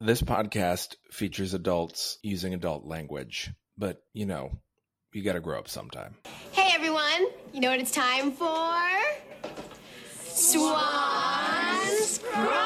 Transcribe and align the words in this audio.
This 0.00 0.20
podcast 0.20 0.96
features 1.10 1.54
adults 1.54 2.18
using 2.22 2.52
adult 2.52 2.84
language, 2.84 3.50
but 3.78 4.02
you 4.12 4.26
know, 4.26 4.50
you 5.14 5.22
gotta 5.22 5.40
grow 5.40 5.58
up 5.58 5.68
sometime. 5.68 6.16
Hey 6.52 6.68
everyone, 6.74 7.28
you 7.54 7.60
know 7.60 7.70
what 7.70 7.80
it's 7.80 7.92
time 7.92 8.30
for? 8.32 8.76
Swans 10.20 12.18
Crossing! 12.30 12.65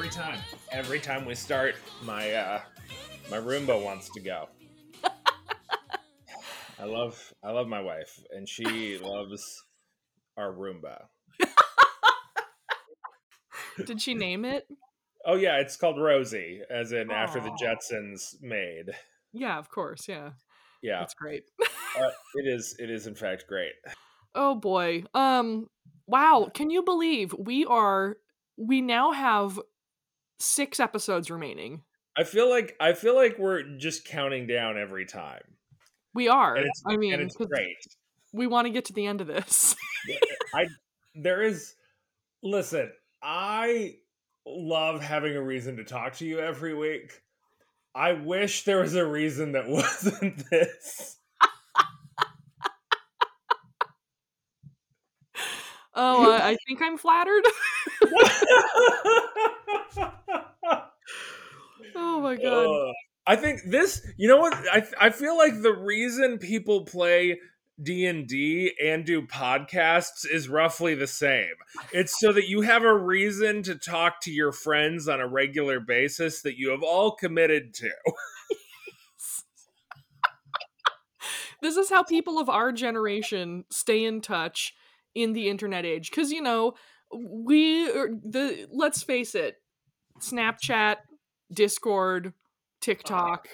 Every 0.00 0.08
time, 0.12 0.40
every 0.72 0.98
time 0.98 1.26
we 1.26 1.34
start, 1.34 1.74
my 2.04 2.32
uh, 2.32 2.62
my 3.30 3.36
Roomba 3.36 3.84
wants 3.84 4.08
to 4.14 4.20
go. 4.20 4.48
I 5.04 6.84
love 6.84 7.34
I 7.44 7.50
love 7.50 7.68
my 7.68 7.82
wife, 7.82 8.18
and 8.30 8.48
she 8.48 8.96
loves 9.02 9.62
our 10.38 10.54
Roomba. 10.54 11.02
Did 13.84 14.00
she 14.00 14.14
name 14.14 14.46
it? 14.46 14.66
Oh 15.26 15.34
yeah, 15.36 15.58
it's 15.58 15.76
called 15.76 16.00
Rosie, 16.00 16.62
as 16.70 16.92
in 16.92 17.10
after 17.10 17.38
the 17.38 17.50
Jetsons 17.62 18.40
maid. 18.40 18.92
Yeah, 19.34 19.58
of 19.58 19.68
course. 19.68 20.08
Yeah, 20.08 20.30
Yeah, 20.82 21.02
it's 21.02 21.12
great. 21.12 21.42
uh, 21.60 22.08
it 22.36 22.46
is. 22.46 22.74
It 22.78 22.88
is 22.88 23.06
in 23.06 23.14
fact 23.14 23.44
great. 23.46 23.72
oh 24.34 24.54
boy. 24.54 25.04
Um. 25.12 25.68
Wow. 26.06 26.48
Can 26.54 26.70
you 26.70 26.82
believe 26.82 27.34
we 27.38 27.66
are? 27.66 28.16
We 28.56 28.80
now 28.80 29.12
have 29.12 29.58
six 30.40 30.80
episodes 30.80 31.30
remaining. 31.30 31.82
I 32.16 32.24
feel 32.24 32.50
like 32.50 32.76
I 32.80 32.94
feel 32.94 33.14
like 33.14 33.38
we're 33.38 33.62
just 33.76 34.04
counting 34.04 34.46
down 34.46 34.76
every 34.76 35.06
time, 35.06 35.42
We 36.14 36.28
are. 36.28 36.58
I 36.86 36.96
mean, 36.96 37.14
and 37.14 37.22
it's 37.22 37.36
great. 37.36 37.76
we 38.32 38.46
want 38.46 38.66
to 38.66 38.72
get 38.72 38.86
to 38.86 38.92
the 38.92 39.06
end 39.06 39.20
of 39.20 39.26
this. 39.26 39.76
I 40.54 40.66
there 41.14 41.42
is 41.42 41.74
listen, 42.42 42.90
I 43.22 43.96
love 44.46 45.02
having 45.02 45.36
a 45.36 45.42
reason 45.42 45.76
to 45.76 45.84
talk 45.84 46.14
to 46.16 46.26
you 46.26 46.40
every 46.40 46.74
week. 46.74 47.22
I 47.94 48.12
wish 48.12 48.64
there 48.64 48.80
was 48.80 48.94
a 48.94 49.06
reason 49.06 49.52
that 49.52 49.68
wasn't 49.68 50.48
this. 50.50 51.16
oh, 55.94 56.32
I, 56.32 56.50
I 56.50 56.56
think 56.66 56.82
I'm 56.82 56.98
flattered. 56.98 57.44
oh 61.94 62.20
my 62.20 62.36
god. 62.36 62.66
Ugh. 62.66 62.94
I 63.26 63.36
think 63.36 63.60
this, 63.66 64.04
you 64.16 64.28
know 64.28 64.38
what? 64.38 64.54
I 64.54 64.84
I 65.00 65.10
feel 65.10 65.36
like 65.36 65.60
the 65.62 65.74
reason 65.74 66.38
people 66.38 66.84
play 66.84 67.38
D&D 67.82 68.72
and 68.82 69.04
do 69.04 69.22
podcasts 69.22 70.26
is 70.30 70.48
roughly 70.48 70.94
the 70.94 71.06
same. 71.06 71.54
It's 71.92 72.18
so 72.18 72.32
that 72.32 72.48
you 72.48 72.62
have 72.62 72.82
a 72.82 72.94
reason 72.94 73.62
to 73.64 73.74
talk 73.74 74.20
to 74.22 74.30
your 74.30 74.52
friends 74.52 75.08
on 75.08 75.20
a 75.20 75.26
regular 75.26 75.80
basis 75.80 76.42
that 76.42 76.58
you 76.58 76.70
have 76.70 76.82
all 76.82 77.12
committed 77.12 77.72
to. 77.74 77.90
this 81.62 81.76
is 81.76 81.88
how 81.88 82.02
people 82.02 82.38
of 82.38 82.48
our 82.48 82.72
generation 82.72 83.64
stay 83.70 84.04
in 84.04 84.20
touch 84.20 84.74
in 85.14 85.32
the 85.32 85.48
internet 85.48 85.84
age 85.84 86.10
because 86.10 86.30
you 86.30 86.40
know 86.40 86.74
we 87.12 87.88
are 87.90 88.08
the 88.08 88.68
let's 88.70 89.02
face 89.02 89.34
it 89.34 89.56
snapchat 90.20 90.96
discord 91.52 92.28
uh, 92.28 92.30
tiktok 92.80 93.48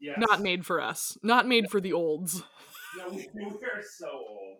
Yes. 0.00 0.18
not 0.18 0.40
made 0.40 0.64
for 0.64 0.80
us 0.80 1.18
not 1.24 1.48
made 1.48 1.68
for 1.70 1.80
the 1.80 1.92
olds 1.92 2.42
No, 2.96 3.08
we, 3.10 3.28
we're 3.34 3.82
so 3.82 4.06
old. 4.08 4.58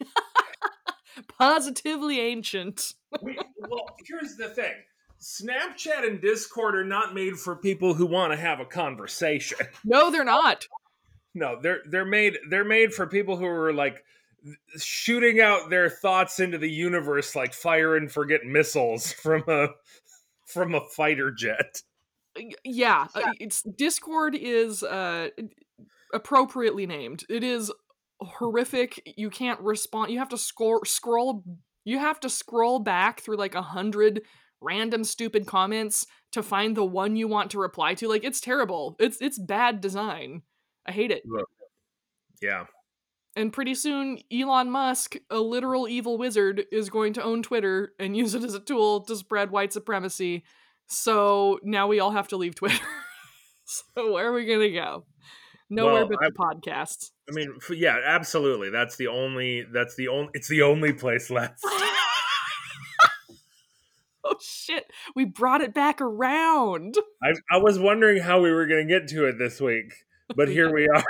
positively 1.38 2.20
ancient 2.20 2.92
We, 3.22 3.38
well, 3.68 3.86
here's 4.06 4.36
the 4.36 4.48
thing. 4.50 4.72
Snapchat 5.20 6.06
and 6.06 6.20
Discord 6.20 6.74
are 6.76 6.84
not 6.84 7.14
made 7.14 7.36
for 7.38 7.56
people 7.56 7.94
who 7.94 8.04
want 8.04 8.32
to 8.32 8.36
have 8.36 8.60
a 8.60 8.64
conversation. 8.66 9.58
no 9.84 10.10
they're 10.10 10.24
not 10.24 10.66
No, 11.34 11.58
they're 11.60 11.80
they're 11.90 12.04
made 12.04 12.36
they're 12.50 12.64
made 12.64 12.92
for 12.92 13.06
people 13.06 13.36
who 13.36 13.46
are 13.46 13.72
like 13.72 14.04
shooting 14.76 15.40
out 15.40 15.70
their 15.70 15.88
thoughts 15.90 16.38
into 16.38 16.58
the 16.58 16.70
universe 16.70 17.34
like 17.34 17.54
fire 17.54 17.96
and 17.96 18.12
forget 18.12 18.44
missiles 18.44 19.12
from 19.12 19.42
a 19.48 19.68
from 20.46 20.74
a 20.74 20.80
fighter 20.94 21.30
jet. 21.32 21.82
Yeah 22.64 23.06
uh, 23.14 23.32
it's 23.40 23.62
discord 23.62 24.34
is 24.34 24.82
uh 24.82 25.28
appropriately 26.14 26.86
named. 26.86 27.24
It 27.28 27.42
is 27.44 27.72
horrific 28.20 29.12
you 29.16 29.28
can't 29.28 29.60
respond 29.60 30.10
you 30.10 30.18
have 30.18 30.30
to 30.30 30.38
scroll 30.38 30.80
scroll 30.86 31.44
you 31.84 31.98
have 31.98 32.18
to 32.20 32.30
scroll 32.30 32.78
back 32.78 33.20
through 33.20 33.36
like 33.36 33.54
a 33.54 33.62
hundred 33.62 34.22
random 34.62 35.04
stupid 35.04 35.46
comments 35.46 36.06
to 36.32 36.42
find 36.42 36.76
the 36.76 36.84
one 36.84 37.14
you 37.14 37.28
want 37.28 37.50
to 37.50 37.58
reply 37.58 37.94
to 37.94 38.08
like 38.08 38.24
it's 38.24 38.40
terrible. 38.40 38.96
It's 38.98 39.20
it's 39.20 39.38
bad 39.38 39.80
design. 39.80 40.42
I 40.86 40.92
hate 40.92 41.10
it. 41.10 41.22
Yeah. 42.42 42.64
and 43.34 43.52
pretty 43.52 43.74
soon 43.74 44.18
elon 44.32 44.70
musk 44.70 45.16
a 45.30 45.38
literal 45.38 45.88
evil 45.88 46.16
wizard 46.18 46.64
is 46.72 46.90
going 46.90 47.12
to 47.14 47.22
own 47.22 47.42
twitter 47.42 47.92
and 47.98 48.16
use 48.16 48.34
it 48.34 48.44
as 48.44 48.54
a 48.54 48.60
tool 48.60 49.00
to 49.02 49.16
spread 49.16 49.50
white 49.50 49.72
supremacy 49.72 50.44
so 50.88 51.58
now 51.62 51.86
we 51.86 52.00
all 52.00 52.10
have 52.12 52.28
to 52.28 52.36
leave 52.36 52.54
twitter 52.54 52.84
so 53.64 54.12
where 54.12 54.28
are 54.28 54.32
we 54.32 54.44
gonna 54.46 54.70
go 54.70 55.04
nowhere 55.70 56.06
Well, 56.06 56.08
but 56.08 56.18
I- 56.22 56.28
the 56.28 56.32
podcasts 56.34 57.10
I 57.28 57.32
mean, 57.32 57.52
f- 57.60 57.76
yeah, 57.76 57.98
absolutely. 58.04 58.70
That's 58.70 58.94
the 58.96 59.08
only 59.08 59.64
that's 59.72 59.96
the 59.96 60.06
only 60.06 60.30
it's 60.32 60.46
the 60.46 60.62
only 60.62 60.92
place 60.92 61.28
left. 61.28 61.58
oh 64.24 64.36
shit 64.40 64.84
we 65.14 65.24
brought 65.24 65.60
it 65.60 65.74
back 65.74 66.00
around 66.00 66.96
I 67.22 67.32
I 67.50 67.58
was 67.58 67.78
wondering 67.80 68.22
how 68.22 68.40
we 68.40 68.50
were 68.52 68.66
going 68.66 68.86
to 68.86 68.92
get 69.00 69.08
to 69.08 69.24
it 69.26 69.38
this 69.38 69.60
week, 69.60 69.92
but 70.36 70.48
here 70.48 70.72
we 70.72 70.86
are. 70.94 71.02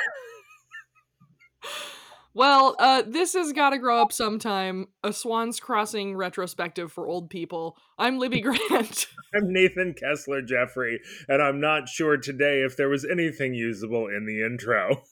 Well 2.36 2.76
uh 2.78 3.02
this 3.06 3.32
has 3.32 3.52
got 3.52 3.70
to 3.70 3.78
grow 3.78 4.00
up 4.00 4.12
sometime 4.12 4.86
a 5.02 5.12
swans 5.12 5.58
crossing 5.58 6.14
retrospective 6.14 6.92
for 6.92 7.08
old 7.08 7.30
people 7.30 7.76
i'm 7.98 8.18
libby 8.18 8.40
grant 8.42 9.06
I'm 9.34 9.52
Nathan 9.52 9.94
Kessler 9.94 10.40
Jeffrey, 10.40 11.00
and 11.28 11.42
I'm 11.42 11.60
not 11.60 11.88
sure 11.88 12.16
today 12.16 12.62
if 12.62 12.76
there 12.76 12.88
was 12.88 13.04
anything 13.04 13.54
usable 13.54 14.06
in 14.06 14.24
the 14.24 14.42
intro. 14.44 15.02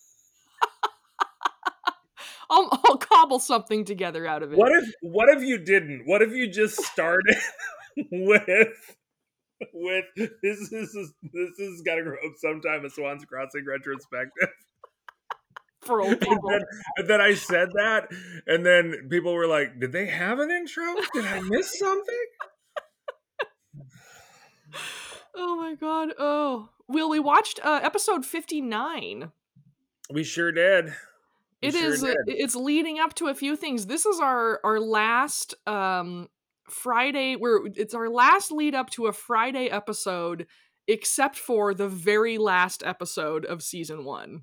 I'll, 2.51 2.69
I'll 2.85 2.99
cobble 2.99 3.39
something 3.39 3.85
together 3.85 4.27
out 4.27 4.43
of 4.43 4.53
it 4.53 4.59
What 4.59 4.73
if 4.73 4.85
what 5.03 5.29
if 5.29 5.43
you 5.43 5.59
didn't? 5.59 6.03
What 6.07 6.23
if 6.23 6.31
you 6.31 6.49
just 6.49 6.81
started 6.83 7.37
with 8.13 8.97
with 9.73 10.05
this 10.17 10.73
is 10.73 11.13
this 11.33 11.59
is 11.59 11.83
gotta 11.85 12.03
grow 12.03 12.15
up 12.15 12.35
sometime 12.37 12.85
a 12.85 12.91
Swans 12.91 13.25
Crossing 13.25 13.65
retrospective. 13.67 14.49
For 15.85 16.01
old 16.03 16.23
And 16.29 16.41
then, 16.49 16.61
and 16.97 17.09
then 17.09 17.21
I 17.21 17.35
said 17.35 17.69
that, 17.77 18.09
and 18.47 18.65
then 18.65 19.09
people 19.11 19.35
were 19.35 19.47
like, 19.47 19.79
"Did 19.81 19.93
they 19.93 20.07
have 20.07 20.39
an 20.39 20.51
intro? 20.51 20.85
Did 21.15 21.25
I 21.27 21.41
miss 21.41 21.79
something?" 21.79 22.25
oh 25.35 25.57
my 25.57 25.75
god 25.75 26.11
oh 26.19 26.69
well 26.89 27.09
we 27.09 27.19
watched 27.19 27.61
uh 27.65 27.81
episode 27.83 28.25
59 28.25 29.31
We 30.11 30.25
sure 30.25 30.53
did. 30.53 30.95
We 31.63 31.69
It 31.69 31.75
sure 31.75 31.93
is. 31.93 32.05
uh, 32.05 32.09
did. 32.09 32.17
It's 32.27 32.55
leading 32.55 32.99
up 32.99 33.15
to 33.15 33.29
a 33.29 33.35
few 33.35 33.57
things. 33.57 33.87
This 33.87 34.05
is 34.07 34.21
our 34.21 34.61
our 34.65 34.79
last 34.81 35.55
um 35.67 36.29
Friday. 36.69 37.37
Where 37.37 37.61
it's 37.75 37.95
our 37.95 38.09
last 38.09 38.51
lead 38.53 38.75
up 38.75 38.91
to 38.91 39.07
a 39.07 39.13
Friday 39.13 39.69
episode, 39.71 40.47
except 40.87 41.37
for 41.37 41.73
the 41.75 41.89
very 41.89 42.37
last 42.39 42.83
episode 42.85 43.45
of 43.47 43.63
season 43.63 44.05
one. 44.05 44.43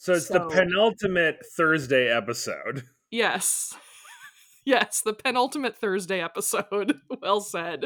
So 0.00 0.12
it's 0.12 0.28
the 0.28 0.46
penultimate 0.46 1.44
Thursday 1.56 2.08
episode. 2.08 2.84
Yes, 3.10 3.74
yes, 4.66 5.00
the 5.02 5.14
penultimate 5.14 5.78
Thursday 5.78 6.20
episode. 6.20 7.00
well 7.22 7.40
said. 7.40 7.84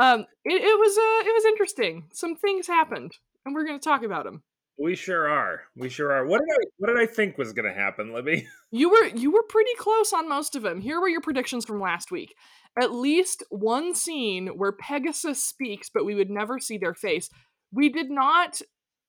Um, 0.00 0.20
it, 0.46 0.62
it 0.62 0.78
was 0.80 0.96
uh, 0.96 1.28
it 1.28 1.34
was 1.34 1.44
interesting. 1.44 2.04
Some 2.10 2.36
things 2.36 2.66
happened, 2.66 3.12
and 3.44 3.54
we're 3.54 3.66
going 3.66 3.78
to 3.78 3.84
talk 3.84 4.02
about 4.02 4.24
them. 4.24 4.44
We 4.78 4.94
sure 4.94 5.28
are. 5.28 5.64
We 5.76 5.90
sure 5.90 6.10
are. 6.10 6.24
What 6.24 6.38
did 6.40 6.48
I 6.50 6.64
what 6.78 6.88
did 6.88 6.96
I 6.98 7.04
think 7.04 7.36
was 7.36 7.52
gonna 7.52 7.74
happen, 7.74 8.14
Libby? 8.14 8.48
You 8.70 8.88
were 8.88 9.06
you 9.14 9.30
were 9.30 9.44
pretty 9.46 9.74
close 9.76 10.14
on 10.14 10.26
most 10.26 10.56
of 10.56 10.62
them. 10.62 10.80
Here 10.80 10.98
were 10.98 11.08
your 11.08 11.20
predictions 11.20 11.66
from 11.66 11.78
last 11.78 12.10
week. 12.10 12.34
At 12.80 12.92
least 12.92 13.42
one 13.50 13.94
scene 13.94 14.48
where 14.48 14.72
Pegasus 14.72 15.44
speaks, 15.44 15.90
but 15.92 16.06
we 16.06 16.14
would 16.14 16.30
never 16.30 16.58
see 16.58 16.78
their 16.78 16.94
face. 16.94 17.28
We 17.72 17.90
did 17.90 18.10
not 18.10 18.62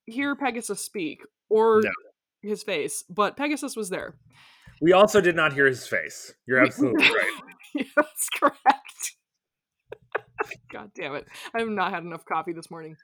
hear 0.07 0.35
Pegasus 0.35 0.83
speak 0.83 1.21
or 1.49 1.81
No. 1.83 1.91
his 2.41 2.63
face, 2.63 3.03
but 3.09 3.37
Pegasus 3.37 3.75
was 3.75 3.89
there. 3.89 4.15
We 4.81 4.93
also 4.93 5.21
did 5.21 5.35
not 5.35 5.53
hear 5.53 5.65
his 5.67 5.85
face. 5.87 6.33
You're 6.47 6.63
absolutely 6.63 7.05
right. 7.05 7.85
That's 7.95 8.29
correct. 8.29 9.15
God 10.71 10.91
damn 10.95 11.15
it. 11.15 11.27
I 11.53 11.59
have 11.59 11.69
not 11.69 11.91
had 11.91 12.03
enough 12.03 12.25
coffee 12.25 12.53
this 12.53 12.71
morning. 12.71 12.95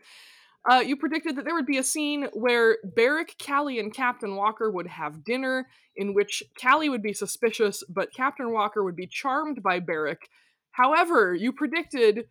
Uh, 0.70 0.80
you 0.80 0.96
predicted 0.96 1.36
that 1.36 1.44
there 1.44 1.56
would 1.56 1.66
be 1.66 1.78
a 1.78 1.84
scene 1.84 2.28
where 2.34 2.78
Barrick, 2.84 3.36
Callie, 3.46 3.80
and 3.80 3.94
Captain 3.94 4.36
Walker 4.36 4.72
would 4.72 4.88
have 4.88 5.26
dinner, 5.26 5.68
in 5.96 6.14
which 6.14 6.42
Callie 6.62 6.88
would 6.90 7.02
be 7.04 7.12
suspicious, 7.12 7.84
but 7.90 8.14
Captain 8.14 8.54
Walker 8.54 8.84
would 8.84 8.96
be 8.96 9.08
charmed 9.08 9.62
by 9.62 9.80
Barrick. 9.80 10.30
However, 10.72 11.34
you 11.36 11.52
predicted 11.52 12.28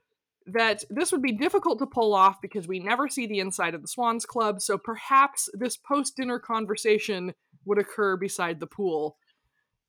that 0.46 0.84
this 0.90 1.12
would 1.12 1.22
be 1.22 1.32
difficult 1.32 1.78
to 1.78 1.86
pull 1.86 2.14
off 2.14 2.40
because 2.40 2.66
we 2.66 2.78
never 2.78 3.08
see 3.08 3.26
the 3.26 3.40
inside 3.40 3.74
of 3.74 3.82
the 3.82 3.88
Swans 3.88 4.26
Club, 4.26 4.60
so 4.60 4.78
perhaps 4.78 5.48
this 5.54 5.76
post 5.76 6.16
dinner 6.16 6.38
conversation 6.38 7.34
would 7.64 7.78
occur 7.78 8.16
beside 8.16 8.60
the 8.60 8.66
pool. 8.66 9.16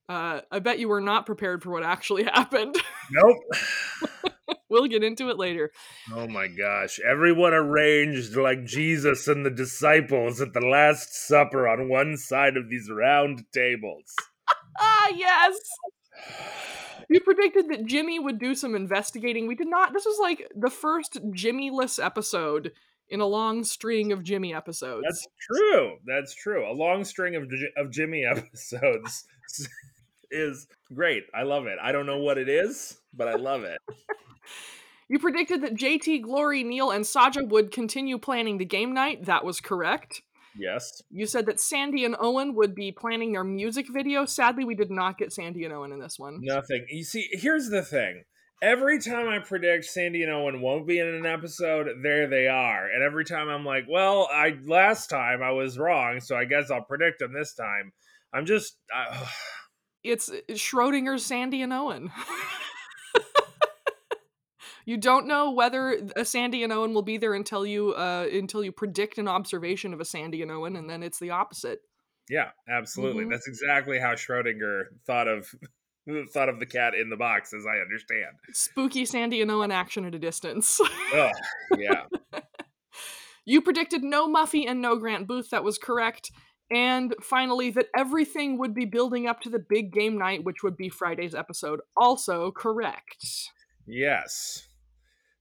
Uh, 0.09 0.41
I 0.51 0.59
bet 0.59 0.79
you 0.79 0.89
were 0.89 1.01
not 1.01 1.25
prepared 1.25 1.63
for 1.63 1.71
what 1.71 1.83
actually 1.83 2.23
happened. 2.33 2.75
Nope. 3.11 3.37
we'll 4.69 4.87
get 4.87 5.03
into 5.03 5.29
it 5.29 5.37
later. 5.37 5.71
Oh 6.13 6.27
my 6.27 6.47
gosh. 6.47 6.99
Everyone 6.99 7.53
arranged 7.53 8.35
like 8.35 8.65
Jesus 8.65 9.27
and 9.27 9.45
the 9.45 9.49
disciples 9.51 10.41
at 10.41 10.53
the 10.53 10.65
Last 10.65 11.15
Supper 11.15 11.67
on 11.67 11.89
one 11.89 12.17
side 12.17 12.57
of 12.57 12.69
these 12.69 12.89
round 12.91 13.43
tables. 13.53 14.13
Ah, 14.79 15.09
yes! 15.15 15.55
You 17.09 17.19
predicted 17.19 17.69
that 17.69 17.85
Jimmy 17.85 18.17
would 18.17 18.39
do 18.39 18.55
some 18.55 18.75
investigating. 18.75 19.47
We 19.47 19.55
did 19.55 19.67
not. 19.67 19.93
This 19.93 20.05
was 20.05 20.17
like 20.19 20.49
the 20.55 20.69
first 20.69 21.19
Jimmy-less 21.31 21.99
episode 21.99 22.71
in 23.09 23.19
a 23.19 23.25
long 23.25 23.63
string 23.63 24.11
of 24.11 24.23
Jimmy 24.23 24.53
episodes. 24.53 25.03
That's 25.05 25.27
true. 25.39 25.97
That's 26.05 26.33
true. 26.33 26.69
A 26.69 26.73
long 26.73 27.03
string 27.03 27.35
of 27.35 27.43
of 27.77 27.91
Jimmy 27.91 28.25
episodes 28.31 29.25
is 30.31 30.67
great. 30.93 31.23
I 31.33 31.43
love 31.43 31.67
it. 31.67 31.77
I 31.81 31.91
don't 31.91 32.05
know 32.05 32.19
what 32.19 32.37
it 32.37 32.49
is, 32.49 32.97
but 33.13 33.27
I 33.27 33.35
love 33.35 33.63
it. 33.63 33.77
You 35.09 35.19
predicted 35.19 35.61
that 35.61 35.75
JT, 35.75 36.23
Glory, 36.23 36.63
Neil, 36.63 36.89
and 36.89 37.05
Saja 37.05 37.47
would 37.47 37.71
continue 37.71 38.17
planning 38.17 38.57
the 38.57 38.65
game 38.65 38.93
night. 38.93 39.25
That 39.25 39.43
was 39.43 39.59
correct. 39.59 40.23
Yes. 40.57 41.01
You 41.09 41.25
said 41.25 41.45
that 41.47 41.59
Sandy 41.59 42.05
and 42.05 42.15
Owen 42.19 42.55
would 42.55 42.75
be 42.75 42.91
planning 42.91 43.33
their 43.33 43.43
music 43.43 43.87
video. 43.91 44.25
Sadly, 44.25 44.65
we 44.65 44.75
did 44.75 44.91
not 44.91 45.17
get 45.17 45.33
Sandy 45.33 45.65
and 45.65 45.73
Owen 45.73 45.91
in 45.91 45.99
this 45.99 46.19
one. 46.19 46.39
Nothing. 46.41 46.85
You 46.89 47.03
see, 47.03 47.27
here's 47.31 47.69
the 47.69 47.81
thing. 47.81 48.23
Every 48.61 48.99
time 48.99 49.27
I 49.27 49.39
predict 49.39 49.85
Sandy 49.85 50.23
and 50.23 50.31
Owen 50.31 50.61
won't 50.61 50.87
be 50.87 50.99
in 50.99 51.07
an 51.07 51.25
episode, 51.25 51.87
there 52.01 52.27
they 52.27 52.47
are. 52.47 52.87
And 52.87 53.03
every 53.03 53.25
time 53.25 53.49
I'm 53.49 53.65
like, 53.65 53.85
well, 53.89 54.29
I 54.31 54.57
last 54.65 55.09
time 55.09 55.43
I 55.43 55.51
was 55.51 55.77
wrong, 55.77 56.21
so 56.21 56.35
I 56.37 56.45
guess 56.45 56.71
I'll 56.71 56.83
predict 56.83 57.19
them 57.19 57.33
this 57.33 57.53
time. 57.53 57.91
I'm 58.33 58.45
just 58.45 58.77
It's 60.03 60.29
it's 60.47 60.61
Schrodinger's 60.61 61.25
Sandy 61.25 61.61
and 61.61 61.73
Owen. 61.73 62.11
you 64.85 64.97
don't 64.97 65.27
know 65.27 65.51
whether 65.51 65.99
a 66.15 66.25
Sandy 66.25 66.63
and 66.63 66.71
Owen 66.73 66.93
will 66.93 67.01
be 67.01 67.17
there 67.17 67.33
until 67.33 67.65
you 67.65 67.93
uh, 67.93 68.27
until 68.31 68.63
you 68.63 68.71
predict 68.71 69.17
an 69.17 69.27
observation 69.27 69.93
of 69.93 69.99
a 70.01 70.05
Sandy 70.05 70.41
and 70.41 70.51
Owen, 70.51 70.75
and 70.75 70.89
then 70.89 71.03
it's 71.03 71.19
the 71.19 71.29
opposite. 71.31 71.79
yeah, 72.29 72.49
absolutely. 72.69 73.25
Mhm. 73.25 73.31
That's 73.31 73.47
exactly 73.47 73.99
how 73.99 74.13
Schrodinger 74.13 74.83
thought 75.05 75.27
of 75.27 75.47
thought 76.33 76.49
of 76.49 76.59
the 76.59 76.65
cat 76.65 76.93
in 76.95 77.09
the 77.09 77.17
box, 77.17 77.53
as 77.53 77.65
I 77.65 77.79
understand. 77.79 78.35
Spooky 78.51 79.05
Sandy 79.05 79.41
and 79.41 79.49
Owen 79.51 79.71
action 79.71 80.05
at 80.05 80.15
a 80.15 80.19
distance. 80.19 80.79
Yeah. 81.77 82.05
you 83.45 83.61
predicted 83.61 84.03
no 84.03 84.27
Muffy 84.27 84.65
and 84.67 84.81
no 84.81 84.95
Grant 84.95 85.27
Booth. 85.27 85.49
That 85.49 85.63
was 85.63 85.77
correct. 85.77 86.31
And 86.71 87.13
finally, 87.21 87.69
that 87.71 87.87
everything 87.95 88.57
would 88.57 88.73
be 88.73 88.85
building 88.85 89.27
up 89.27 89.41
to 89.41 89.49
the 89.49 89.59
big 89.59 89.91
game 89.91 90.17
night, 90.17 90.43
which 90.43 90.63
would 90.63 90.77
be 90.77 90.89
Friday's 90.89 91.35
episode. 91.35 91.81
Also 91.95 92.51
correct. 92.51 93.25
Yes. 93.85 94.67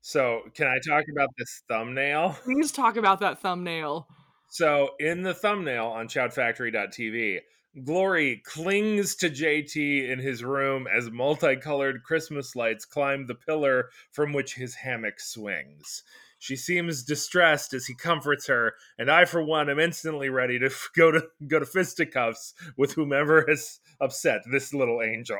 So, 0.02 0.42
can 0.54 0.66
I 0.66 0.78
talk 0.86 1.04
about 1.10 1.30
this 1.38 1.62
thumbnail? 1.68 2.36
Please 2.44 2.72
talk 2.72 2.96
about 2.96 3.20
that 3.20 3.40
thumbnail. 3.40 4.08
So, 4.48 4.90
in 4.98 5.22
the 5.22 5.32
thumbnail 5.32 5.86
on 5.86 6.08
shoutfactory.tv, 6.08 7.40
Glory 7.84 8.42
clings 8.44 9.14
to 9.16 9.30
JT 9.30 10.10
in 10.10 10.18
his 10.18 10.44
room 10.44 10.86
as 10.86 11.10
multicolored 11.10 12.02
Christmas 12.02 12.54
lights 12.54 12.84
climb 12.84 13.26
the 13.26 13.34
pillar 13.34 13.88
from 14.10 14.34
which 14.34 14.56
his 14.56 14.74
hammock 14.74 15.18
swings. 15.18 16.02
She 16.38 16.54
seems 16.54 17.02
distressed 17.02 17.72
as 17.72 17.86
he 17.86 17.94
comforts 17.94 18.46
her, 18.48 18.74
and 18.98 19.10
I, 19.10 19.24
for 19.24 19.42
one, 19.42 19.70
am 19.70 19.78
instantly 19.78 20.28
ready 20.28 20.58
to 20.58 20.66
f- 20.66 20.90
go 20.96 21.12
to 21.12 21.24
go 21.48 21.60
to 21.60 21.64
fisticuffs 21.64 22.52
with 22.76 22.92
whomever 22.92 23.46
has 23.48 23.80
upset 23.98 24.42
this 24.50 24.74
little 24.74 25.00
angel. 25.00 25.38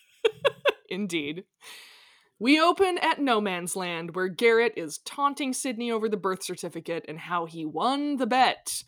Indeed. 0.90 1.44
We 2.42 2.60
open 2.60 2.98
at 2.98 3.20
No 3.20 3.40
Man's 3.40 3.76
Land, 3.76 4.16
where 4.16 4.26
Garrett 4.26 4.72
is 4.76 4.98
taunting 4.98 5.52
Sydney 5.52 5.92
over 5.92 6.08
the 6.08 6.16
birth 6.16 6.42
certificate 6.42 7.04
and 7.06 7.16
how 7.16 7.46
he 7.46 7.64
won 7.64 8.16
the 8.16 8.26
bet. 8.26 8.82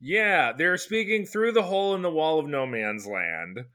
Yeah, 0.00 0.52
they're 0.52 0.78
speaking 0.78 1.26
through 1.26 1.52
the 1.52 1.64
hole 1.64 1.94
in 1.94 2.00
the 2.00 2.10
wall 2.10 2.38
of 2.38 2.46
no 2.46 2.64
man's 2.64 3.06
land. 3.06 3.66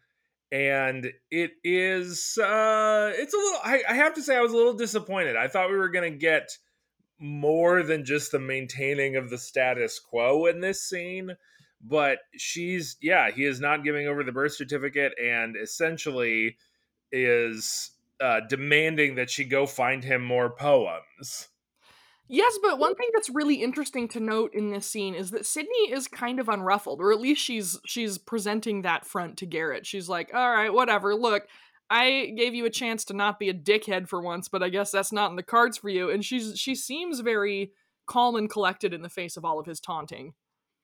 And 0.52 1.14
it 1.30 1.52
is 1.64 2.40
uh 2.40 3.12
it's 3.14 3.36
a 3.36 3.38
little 3.38 3.60
I, 3.64 3.84
I 3.88 3.94
have 3.94 4.16
to 4.16 4.24
say 4.24 4.36
I 4.36 4.42
was 4.42 4.52
a 4.52 4.58
little 4.58 4.74
disappointed. 4.74 5.36
I 5.36 5.48
thought 5.48 5.70
we 5.70 5.78
were 5.78 5.90
gonna 5.90 6.10
get 6.10 6.50
more 7.20 7.84
than 7.84 8.06
just 8.06 8.32
the 8.32 8.40
maintaining 8.40 9.16
of 9.16 9.30
the 9.30 9.38
status 9.38 10.00
quo 10.00 10.48
in 10.48 10.60
this 10.60 10.82
scene. 10.82 11.36
But 11.84 12.18
she's 12.36 12.98
yeah, 13.00 13.30
he 13.30 13.46
is 13.46 13.60
not 13.60 13.84
giving 13.84 14.08
over 14.08 14.24
the 14.24 14.32
birth 14.32 14.54
certificate 14.54 15.14
and 15.24 15.56
essentially 15.56 16.58
is 17.12 17.92
uh 18.22 18.42
demanding 18.48 19.16
that 19.16 19.30
she 19.30 19.46
go 19.46 19.66
find 19.66 20.04
him 20.04 20.24
more 20.24 20.50
poems. 20.50 21.50
Yes, 22.32 22.60
but 22.62 22.78
one 22.78 22.94
thing 22.94 23.10
that's 23.12 23.32
really 23.32 23.56
interesting 23.56 24.08
to 24.10 24.20
note 24.20 24.54
in 24.54 24.70
this 24.70 24.86
scene 24.86 25.16
is 25.16 25.32
that 25.32 25.48
Sydney 25.48 25.92
is 25.92 26.08
kind 26.08 26.40
of 26.40 26.46
unruffled, 26.46 27.00
or 27.00 27.12
at 27.12 27.20
least 27.20 27.42
she's 27.42 27.80
she's 27.88 28.20
presenting 28.20 28.84
that 28.84 29.04
front 29.04 29.38
to 29.38 29.48
Garrett. 29.48 29.88
She's 29.88 30.08
like, 30.08 30.32
"All 30.32 30.52
right, 30.52 30.72
whatever. 30.72 31.16
Look, 31.16 31.48
I 31.90 32.32
gave 32.38 32.54
you 32.54 32.66
a 32.66 32.70
chance 32.70 33.04
to 33.06 33.16
not 33.16 33.40
be 33.40 33.50
a 33.50 33.54
dickhead 33.54 34.08
for 34.08 34.22
once, 34.22 34.48
but 34.48 34.62
I 34.62 34.70
guess 34.70 34.92
that's 34.92 35.12
not 35.12 35.32
in 35.32 35.38
the 35.38 35.44
cards 35.44 35.80
for 35.80 35.90
you." 35.90 36.12
And 36.12 36.24
she's 36.24 36.58
she 36.60 36.76
seems 36.76 37.22
very 37.22 37.72
calm 38.06 38.36
and 38.36 38.50
collected 38.50 38.94
in 38.94 39.02
the 39.02 39.10
face 39.10 39.36
of 39.36 39.44
all 39.44 39.60
of 39.60 39.66
his 39.66 39.80
taunting. 39.80 40.34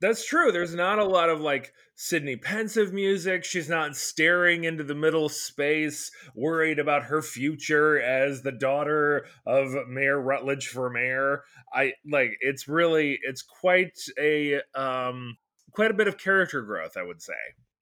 That's 0.02 0.26
true. 0.26 0.52
There's 0.52 0.76
not 0.76 1.00
a 1.00 1.06
lot 1.06 1.30
of 1.30 1.40
like 1.40 1.72
Sydney 1.96 2.36
pensive 2.36 2.92
music. 2.92 3.46
She's 3.46 3.70
not 3.70 3.96
staring 3.96 4.66
into 4.66 4.84
the 4.84 4.96
middle 4.96 5.30
space, 5.30 6.12
worried 6.36 6.80
about 6.80 7.06
her 7.06 7.22
future 7.22 8.00
as 8.00 8.42
the 8.42 8.52
daughter 8.52 9.26
of 9.46 9.88
Mayor 9.88 10.20
Rutledge 10.20 10.68
for 10.68 10.90
mayor. 10.90 11.44
I 11.74 11.94
like 12.10 12.38
it's 12.42 12.68
really 12.68 13.20
it's 13.24 13.42
quite 13.42 13.98
a 14.20 14.62
um 14.76 15.38
quite 15.72 15.92
a 15.92 15.96
bit 15.96 16.08
of 16.08 16.18
character 16.18 16.62
growth, 16.62 16.98
I 16.98 17.04
would 17.04 17.22
say. 17.22 17.34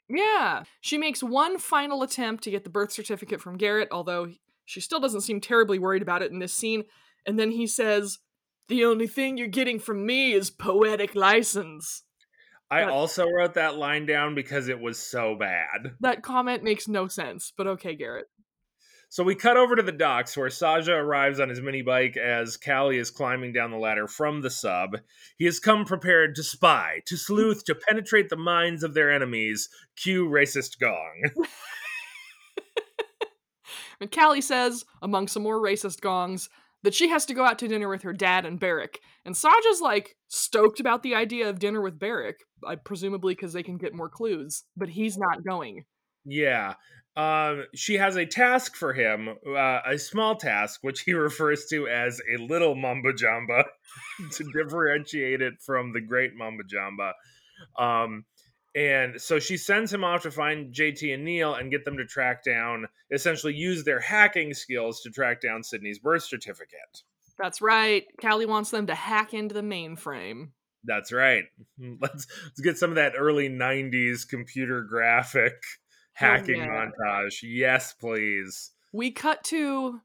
Yeah. 0.09 0.63
She 0.81 0.97
makes 0.97 1.23
one 1.23 1.57
final 1.57 2.03
attempt 2.03 2.43
to 2.43 2.51
get 2.51 2.63
the 2.63 2.69
birth 2.69 2.91
certificate 2.91 3.41
from 3.41 3.57
Garrett, 3.57 3.89
although 3.91 4.27
she 4.65 4.81
still 4.81 4.99
doesn't 4.99 5.21
seem 5.21 5.41
terribly 5.41 5.79
worried 5.79 6.01
about 6.01 6.21
it 6.21 6.31
in 6.31 6.39
this 6.39 6.53
scene. 6.53 6.83
And 7.25 7.39
then 7.39 7.51
he 7.51 7.67
says, 7.67 8.19
The 8.69 8.85
only 8.85 9.07
thing 9.07 9.37
you're 9.37 9.47
getting 9.47 9.79
from 9.79 10.05
me 10.05 10.33
is 10.33 10.49
poetic 10.49 11.15
license. 11.15 12.03
I 12.71 12.85
But- 12.85 12.93
also 12.93 13.27
wrote 13.29 13.53
that 13.55 13.75
line 13.75 14.05
down 14.05 14.35
because 14.35 14.67
it 14.67 14.79
was 14.79 14.97
so 14.97 15.35
bad. 15.35 15.95
That 15.99 16.23
comment 16.23 16.63
makes 16.63 16.87
no 16.87 17.07
sense, 17.07 17.51
but 17.55 17.67
okay, 17.67 17.95
Garrett. 17.95 18.27
So 19.09 19.23
we 19.23 19.35
cut 19.35 19.57
over 19.57 19.75
to 19.75 19.83
the 19.83 19.91
docks 19.91 20.35
where 20.35 20.49
Saja 20.49 20.97
arrives 20.97 21.39
on 21.39 21.47
his 21.49 21.61
mini 21.61 21.83
bike 21.83 22.17
as 22.17 22.57
Callie 22.57 22.97
is 22.97 23.11
climbing 23.11 23.53
down 23.53 23.69
the 23.69 23.77
ladder 23.77 24.07
from 24.07 24.41
the 24.41 24.49
sub. 24.49 24.97
He 25.37 25.45
has 25.45 25.59
come 25.59 25.85
prepared 25.85 26.33
to 26.33 26.41
spy, 26.43 27.03
to 27.05 27.15
sleuth, 27.15 27.63
to 27.65 27.75
penetrate 27.75 28.29
the 28.29 28.37
minds 28.37 28.81
of 28.81 28.95
their 28.95 29.11
enemies. 29.11 29.69
Cue 29.95 30.27
racist 30.27 30.79
gong. 30.79 31.21
And 34.01 34.11
Callie 34.11 34.41
says, 34.41 34.83
among 35.01 35.29
some 35.29 35.43
more 35.43 35.61
racist 35.61 36.01
gongs, 36.01 36.49
that 36.83 36.93
she 36.93 37.09
has 37.09 37.25
to 37.25 37.33
go 37.33 37.45
out 37.45 37.59
to 37.59 37.67
dinner 37.67 37.89
with 37.89 38.03
her 38.03 38.13
dad 38.13 38.45
and 38.45 38.59
Barrick. 38.59 38.99
And 39.25 39.35
Saja's 39.35 39.81
like 39.81 40.15
stoked 40.27 40.79
about 40.79 41.01
the 41.03 41.15
idea 41.15 41.49
of 41.49 41.59
dinner 41.59 41.81
with 41.81 41.99
Barrick, 41.99 42.37
uh, 42.67 42.75
presumably 42.83 43.33
because 43.33 43.53
they 43.53 43.63
can 43.63 43.77
get 43.77 43.93
more 43.93 44.09
clues, 44.09 44.63
but 44.75 44.89
he's 44.89 45.17
not 45.17 45.43
going. 45.43 45.85
yeah. 46.25 46.75
um, 47.15 47.65
she 47.75 47.95
has 47.95 48.15
a 48.15 48.25
task 48.25 48.75
for 48.75 48.93
him, 48.93 49.29
uh, 49.47 49.79
a 49.85 49.97
small 49.97 50.35
task, 50.35 50.79
which 50.81 51.01
he 51.01 51.13
refers 51.13 51.65
to 51.67 51.87
as 51.87 52.19
a 52.37 52.41
little 52.41 52.75
Mamba 52.75 53.13
Jamba 53.13 53.65
to 54.31 54.43
differentiate 54.51 55.41
it 55.41 55.55
from 55.65 55.93
the 55.93 56.01
great 56.01 56.35
Mamba 56.35 56.63
Jamba. 56.63 57.13
Um, 57.77 58.25
and 58.75 59.21
so 59.21 59.39
she 59.39 59.57
sends 59.57 59.93
him 59.93 60.03
off 60.03 60.23
to 60.23 60.31
find 60.31 60.73
JT 60.73 61.13
and 61.13 61.23
Neil 61.23 61.53
and 61.55 61.69
get 61.69 61.85
them 61.85 61.97
to 61.97 62.05
track 62.05 62.43
down, 62.43 62.87
essentially 63.11 63.53
use 63.53 63.83
their 63.83 63.99
hacking 63.99 64.53
skills 64.53 65.01
to 65.01 65.11
track 65.11 65.41
down 65.41 65.63
Sydney's 65.63 65.99
birth 65.99 66.23
certificate. 66.23 67.03
That's 67.37 67.61
right. 67.61 68.05
Callie 68.21 68.45
wants 68.45 68.71
them 68.71 68.87
to 68.87 68.95
hack 68.95 69.33
into 69.33 69.53
the 69.53 69.61
mainframe. 69.61 70.49
That's 70.83 71.11
right. 71.11 71.45
Let's 71.79 72.27
let's 72.43 72.61
get 72.61 72.77
some 72.77 72.89
of 72.89 72.95
that 72.95 73.13
early 73.17 73.49
'90s 73.49 74.27
computer 74.27 74.81
graphic 74.81 75.61
hacking 76.13 76.57
yeah. 76.61 76.67
montage. 76.67 77.39
Yes, 77.41 77.93
please. 77.93 78.71
We 78.91 79.11
cut 79.11 79.43
to 79.45 80.01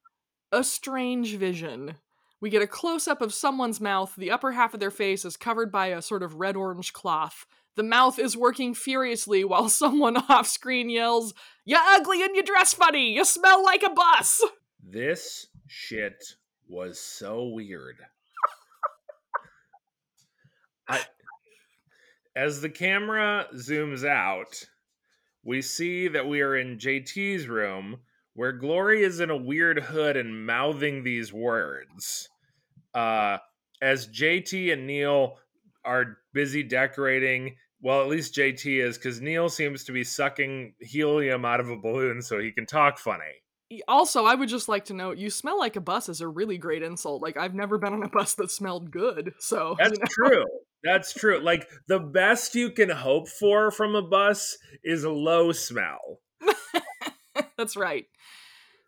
a 0.53 0.65
strange 0.65 1.37
vision. 1.37 1.97
We 2.41 2.51
get 2.51 2.63
a 2.63 2.69
close 2.69 3.09
up 3.09 3.21
of 3.21 3.35
someone's 3.35 3.81
mouth. 3.81 4.15
The 4.17 4.31
upper 4.31 4.53
half 4.53 4.73
of 4.73 4.81
their 4.81 4.93
face 4.93 5.25
is 5.25 5.37
covered 5.37 5.73
by 5.73 5.89
a 5.89 6.01
sort 6.01 6.23
of 6.23 6.37
red 6.37 6.57
orange 6.57 6.93
cloth. 6.93 7.47
The 7.79 7.85
mouth 7.85 8.19
is 8.19 8.37
working 8.37 8.75
furiously 8.75 9.45
while 9.45 9.69
someone 9.69 10.17
off 10.17 10.49
screen 10.49 10.91
yells, 10.91 11.33
You 11.65 11.79
ugly 11.81 12.25
and 12.25 12.35
you 12.35 12.43
dress 12.43 12.75
funny! 12.75 13.13
You 13.15 13.25
smell 13.25 13.63
like 13.63 13.85
a 13.85 13.91
bus! 13.91 14.43
This 14.83 15.47
shit 15.69 16.25
was 16.67 16.99
so 16.99 17.45
weird. 17.45 17.95
I, 20.89 21.03
as 22.35 22.61
the 22.61 22.69
camera 22.69 23.47
zooms 23.55 24.05
out, 24.05 24.61
we 25.45 25.63
see 25.63 26.09
that 26.09 26.27
we 26.27 26.41
are 26.41 26.57
in 26.57 26.79
JT's 26.79 27.47
room 27.47 27.99
where 28.35 28.51
Glory 28.51 29.05
is 29.05 29.21
in 29.21 29.31
a 29.31 29.37
weird 29.37 29.85
hood 29.85 30.17
and 30.17 30.45
mouthing 30.45 31.05
these 31.05 31.33
words. 31.33 32.29
Uh, 32.93 33.39
as 33.81 34.09
JT 34.09 34.73
and 34.73 34.85
Neil 34.85 35.37
are 35.85 36.19
busy 36.33 36.65
decorating, 36.65 37.55
well, 37.81 38.01
at 38.03 38.09
least 38.09 38.35
JT 38.35 38.85
is, 38.85 38.99
because 38.99 39.21
Neil 39.21 39.49
seems 39.49 39.85
to 39.85 39.93
be 39.93 40.05
sucking 40.05 40.75
helium 40.81 41.45
out 41.45 41.61
of 41.61 41.71
a 41.71 41.77
balloon 41.77 42.23
so 42.23 42.39
he 42.39 42.53
can 42.53 42.67
talk 42.67 42.99
funny. 42.99 43.43
Also, 43.87 44.25
I 44.25 44.35
would 44.35 44.49
just 44.49 44.69
like 44.69 44.87
to 44.87 44.95
note 44.95 45.19
you 45.19 45.29
smell 45.29 45.59
like 45.59 45.77
a 45.77 45.81
bus 45.81 46.09
is 46.09 46.21
a 46.23 46.29
really 46.29 46.57
great 46.57 46.83
insult. 46.83 47.21
Like, 47.21 47.37
I've 47.37 47.55
never 47.55 47.77
been 47.79 47.93
on 47.93 48.03
a 48.03 48.09
bus 48.09 48.35
that 48.35 48.51
smelled 48.51 48.91
good. 48.91 49.35
So, 49.39 49.71
you 49.71 49.77
That's 49.79 49.99
know. 49.99 50.07
true. 50.09 50.45
That's 50.85 51.13
true. 51.13 51.41
Like 51.41 51.69
the 51.89 51.99
best 51.99 52.55
you 52.55 52.71
can 52.71 52.89
hope 52.89 53.29
for 53.29 53.71
from 53.71 53.95
a 53.95 54.03
bus 54.03 54.57
is 54.85 55.05
a 55.05 55.11
low 55.11 55.53
smell. 55.53 56.21
That's 57.59 57.77
right. 57.77 58.07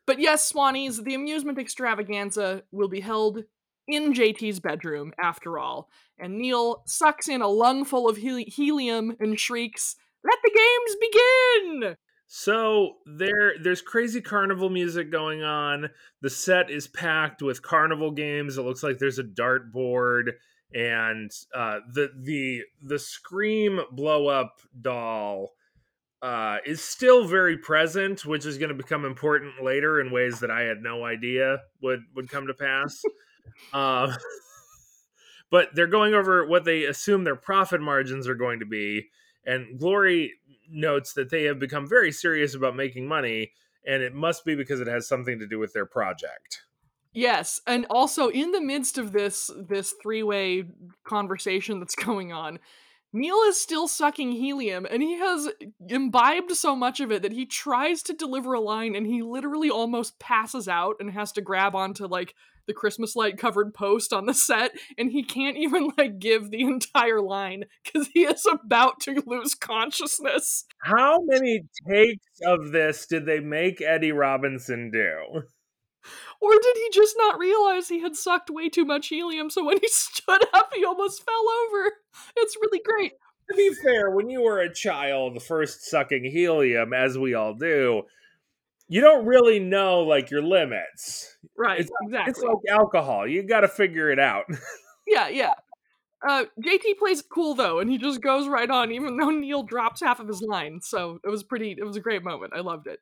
But 0.07 0.21
yes, 0.21 0.53
Swannies, 0.53 1.03
the 1.03 1.15
amusement 1.15 1.59
extravaganza 1.59 2.63
will 2.73 2.89
be 2.89 3.01
held 3.01 3.45
in 3.87 4.13
JT's 4.13 4.61
bedroom, 4.61 5.13
after 5.21 5.59
all. 5.59 5.89
And 6.21 6.39
Neil 6.39 6.83
sucks 6.87 7.29
in 7.29 7.43
a 7.43 7.49
lungful 7.49 8.09
of 8.09 8.19
heli- 8.19 8.45
helium 8.45 9.17
and 9.19 9.39
shrieks, 9.39 9.97
Let 10.23 10.39
the 10.43 10.51
games 10.51 10.97
begin! 11.01 11.97
So 12.33 12.99
there 13.07 13.55
there's 13.61 13.83
crazy 13.83 14.21
carnival 14.21 14.71
music 14.71 15.11
going 15.11 15.43
on. 15.43 15.91
The 16.23 16.31
set 16.31 16.71
is 16.71 16.87
packed 16.87 17.43
with 17.43 17.61
carnival 17.61 18.13
games. 18.13 18.57
It 18.57 18.63
looks 18.63 18.85
like 18.85 18.99
there's 18.99 19.19
a 19.19 19.25
dartboard 19.25 20.35
and 20.73 21.29
uh 21.53 21.81
the 21.93 22.11
the 22.23 22.63
the 22.83 23.01
scream 23.01 23.81
blow 23.91 24.29
up 24.29 24.61
doll 24.81 25.49
uh 26.23 26.59
is 26.65 26.81
still 26.81 27.27
very 27.27 27.59
present, 27.59 28.25
which 28.25 28.47
is 28.47 28.59
going 28.59 28.69
to 28.69 28.77
become 28.77 29.05
important 29.05 29.65
later 29.65 30.01
in 30.01 30.13
ways 30.13 30.39
that 30.39 30.53
I 30.53 30.61
had 30.61 30.83
no 30.83 31.05
idea 31.05 31.59
would 31.83 32.03
would 32.15 32.29
come 32.29 32.47
to 32.47 32.55
pass. 32.55 33.03
um 33.73 34.15
but 35.51 35.69
they're 35.75 35.87
going 35.87 36.15
over 36.15 36.47
what 36.47 36.65
they 36.65 36.85
assume 36.85 37.25
their 37.25 37.37
profit 37.37 37.81
margins 37.81 38.29
are 38.29 38.35
going 38.35 38.61
to 38.61 38.67
be 38.67 39.09
and 39.45 39.79
Glory 39.79 40.35
notes 40.71 41.15
that 41.15 41.31
they 41.31 41.45
have 41.45 41.59
become 41.59 41.89
very 41.89 42.13
serious 42.13 42.55
about 42.55 42.77
making 42.77 43.07
money, 43.07 43.53
and 43.87 44.03
it 44.03 44.15
must 44.15 44.45
be 44.45 44.55
because 44.55 44.81
it 44.81 44.87
has 44.87 45.09
something 45.09 45.39
to 45.39 45.47
do 45.47 45.59
with 45.59 45.73
their 45.73 45.87
project. 45.87 46.63
Yes, 47.13 47.61
and 47.67 47.87
also 47.91 48.29
in 48.29 48.53
the 48.53 48.61
midst 48.61 48.99
of 48.99 49.13
this 49.13 49.51
this 49.57 49.95
three-way 50.01 50.65
conversation 51.05 51.81
that's 51.81 51.95
going 52.05 52.33
on, 52.33 52.61
Neil 53.13 53.39
is 53.49 53.61
still 53.61 53.89
sucking 53.89 54.33
helium 54.33 54.87
and 54.89 55.03
he 55.03 55.19
has 55.19 55.49
imbibed 55.89 56.53
so 56.53 56.77
much 56.77 57.01
of 57.01 57.11
it 57.11 57.23
that 57.23 57.33
he 57.33 57.45
tries 57.45 58.05
to 58.05 58.13
deliver 58.13 58.53
a 58.53 58.61
line 58.61 58.95
and 58.95 59.05
he 59.05 59.23
literally 59.23 59.69
almost 59.69 60.21
passes 60.21 60.69
out 60.69 60.95
and 61.01 61.11
has 61.11 61.33
to 61.33 61.41
grab 61.41 61.75
onto 61.75 62.07
like 62.07 62.37
the 62.71 62.75
Christmas 62.75 63.17
light 63.17 63.37
covered 63.37 63.75
post 63.75 64.13
on 64.13 64.27
the 64.27 64.33
set 64.33 64.71
and 64.97 65.11
he 65.11 65.25
can't 65.25 65.57
even 65.57 65.91
like 65.99 66.21
give 66.21 66.51
the 66.51 66.61
entire 66.63 67.21
line 67.21 67.65
cuz 67.93 68.09
he 68.15 68.21
is 68.23 68.47
about 68.47 69.01
to 69.01 69.21
lose 69.27 69.57
consciousness. 69.57 70.67
How 70.85 71.19
many 71.23 71.63
takes 71.89 72.25
of 72.47 72.71
this 72.71 73.07
did 73.07 73.27
they 73.27 73.41
make 73.41 73.81
Eddie 73.81 74.13
Robinson 74.13 74.93
do? 74.93 75.43
Or 76.41 76.53
did 76.53 76.77
he 76.77 76.89
just 76.93 77.17
not 77.19 77.39
realize 77.39 77.89
he 77.89 78.01
had 78.01 78.15
sucked 78.15 78.51
way 78.51 78.69
too 78.69 78.85
much 78.85 79.09
helium 79.09 79.51
so 79.51 79.65
when 79.65 79.79
he 79.79 79.89
stood 79.89 80.45
up 80.55 80.71
he 80.73 80.85
almost 80.85 81.25
fell 81.25 81.45
over? 81.67 81.93
It's 82.37 82.57
really 82.57 82.81
great. 82.85 83.13
To 83.51 83.57
be 83.57 83.75
fair, 83.83 84.11
when 84.13 84.31
you 84.31 84.43
were 84.43 84.61
a 84.61 84.73
child, 84.73 85.35
the 85.35 85.41
first 85.41 85.83
sucking 85.83 86.25
helium, 86.25 86.93
as 86.93 87.19
we 87.19 87.35
all 87.35 87.53
do, 87.53 88.05
you 88.91 89.01
don't 89.01 89.25
really 89.25 89.59
know 89.59 90.01
like 90.01 90.31
your 90.31 90.43
limits. 90.43 91.35
Right, 91.57 91.81
It's- 91.81 91.91
exactly. 92.03 92.31
It's 92.33 92.43
like 92.43 92.57
alcohol. 92.69 93.27
You 93.27 93.43
got 93.43 93.61
to 93.61 93.69
figure 93.69 94.11
it 94.11 94.19
out. 94.19 94.45
Yeah, 95.07 95.29
yeah. 95.29 95.55
Uh, 96.29 96.45
JT 96.63 96.99
plays 96.99 97.23
cool 97.23 97.55
though, 97.55 97.79
and 97.81 97.91
he 97.91 97.97
just 97.99 98.21
goes 98.21 98.47
right 98.47 98.71
on, 98.71 98.93
even 98.93 99.17
though 99.17 99.31
Neil 99.31 99.63
drops 99.63 100.03
half 100.03 100.21
of 100.21 100.29
his 100.29 100.43
line. 100.43 100.81
So 100.83 101.19
it 101.25 101.29
was 101.31 101.43
pretty. 101.43 101.75
It 101.79 101.85
was 101.85 101.97
a 101.97 102.01
great 102.01 102.23
moment. 102.23 102.53
I 102.55 102.61
loved 102.61 102.87
it. 102.87 103.01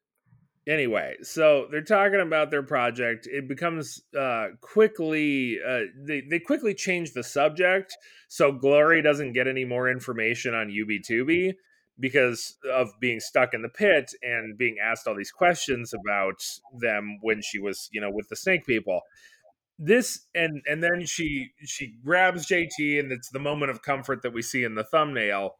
anyway 0.68 1.14
so 1.22 1.66
they're 1.70 1.82
talking 1.82 2.20
about 2.20 2.50
their 2.50 2.62
project 2.62 3.26
it 3.30 3.48
becomes 3.48 4.02
uh 4.18 4.48
quickly 4.60 5.58
uh 5.66 5.80
they, 6.06 6.22
they 6.30 6.38
quickly 6.38 6.74
change 6.74 7.12
the 7.14 7.22
subject 7.24 7.96
so 8.28 8.52
glory 8.52 9.00
doesn't 9.00 9.32
get 9.32 9.46
any 9.48 9.64
more 9.64 9.88
information 9.90 10.54
on 10.54 10.68
ub2b 10.68 11.52
because 12.00 12.56
of 12.72 12.90
being 13.00 13.20
stuck 13.20 13.54
in 13.54 13.62
the 13.62 13.68
pit 13.68 14.12
and 14.22 14.56
being 14.56 14.76
asked 14.82 15.06
all 15.06 15.16
these 15.16 15.32
questions 15.32 15.92
about 15.92 16.42
them 16.78 17.18
when 17.22 17.42
she 17.42 17.58
was 17.58 17.88
you 17.92 18.00
know 18.00 18.10
with 18.10 18.28
the 18.28 18.36
snake 18.36 18.64
people. 18.66 19.02
This 19.78 20.26
and 20.34 20.62
and 20.66 20.82
then 20.82 21.06
she 21.06 21.50
she 21.64 21.94
grabs 22.04 22.46
jt 22.46 22.98
and 22.98 23.12
it's 23.12 23.30
the 23.30 23.38
moment 23.38 23.70
of 23.70 23.82
comfort 23.82 24.22
that 24.22 24.32
we 24.32 24.42
see 24.42 24.64
in 24.64 24.74
the 24.74 24.84
thumbnail. 24.84 25.56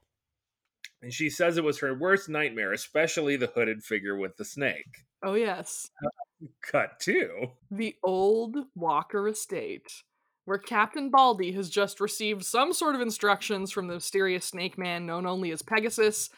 And 1.00 1.12
she 1.12 1.30
says 1.30 1.56
it 1.56 1.64
was 1.64 1.78
her 1.78 1.96
worst 1.96 2.28
nightmare 2.28 2.72
especially 2.72 3.36
the 3.36 3.46
hooded 3.46 3.82
figure 3.84 4.16
with 4.16 4.36
the 4.36 4.44
snake. 4.44 5.04
Oh 5.22 5.34
yes, 5.34 5.90
cut 6.62 7.00
to. 7.00 7.48
the 7.70 7.96
old 8.04 8.56
Walker 8.74 9.28
estate, 9.28 10.04
where 10.48 10.56
Captain 10.56 11.10
Baldy 11.10 11.52
has 11.52 11.68
just 11.68 12.00
received 12.00 12.42
some 12.42 12.72
sort 12.72 12.94
of 12.94 13.02
instructions 13.02 13.70
from 13.70 13.86
the 13.86 13.94
mysterious 13.94 14.46
snake 14.46 14.78
man 14.78 15.04
known 15.04 15.26
only 15.26 15.50
as 15.50 15.60
Pegasus. 15.60 16.30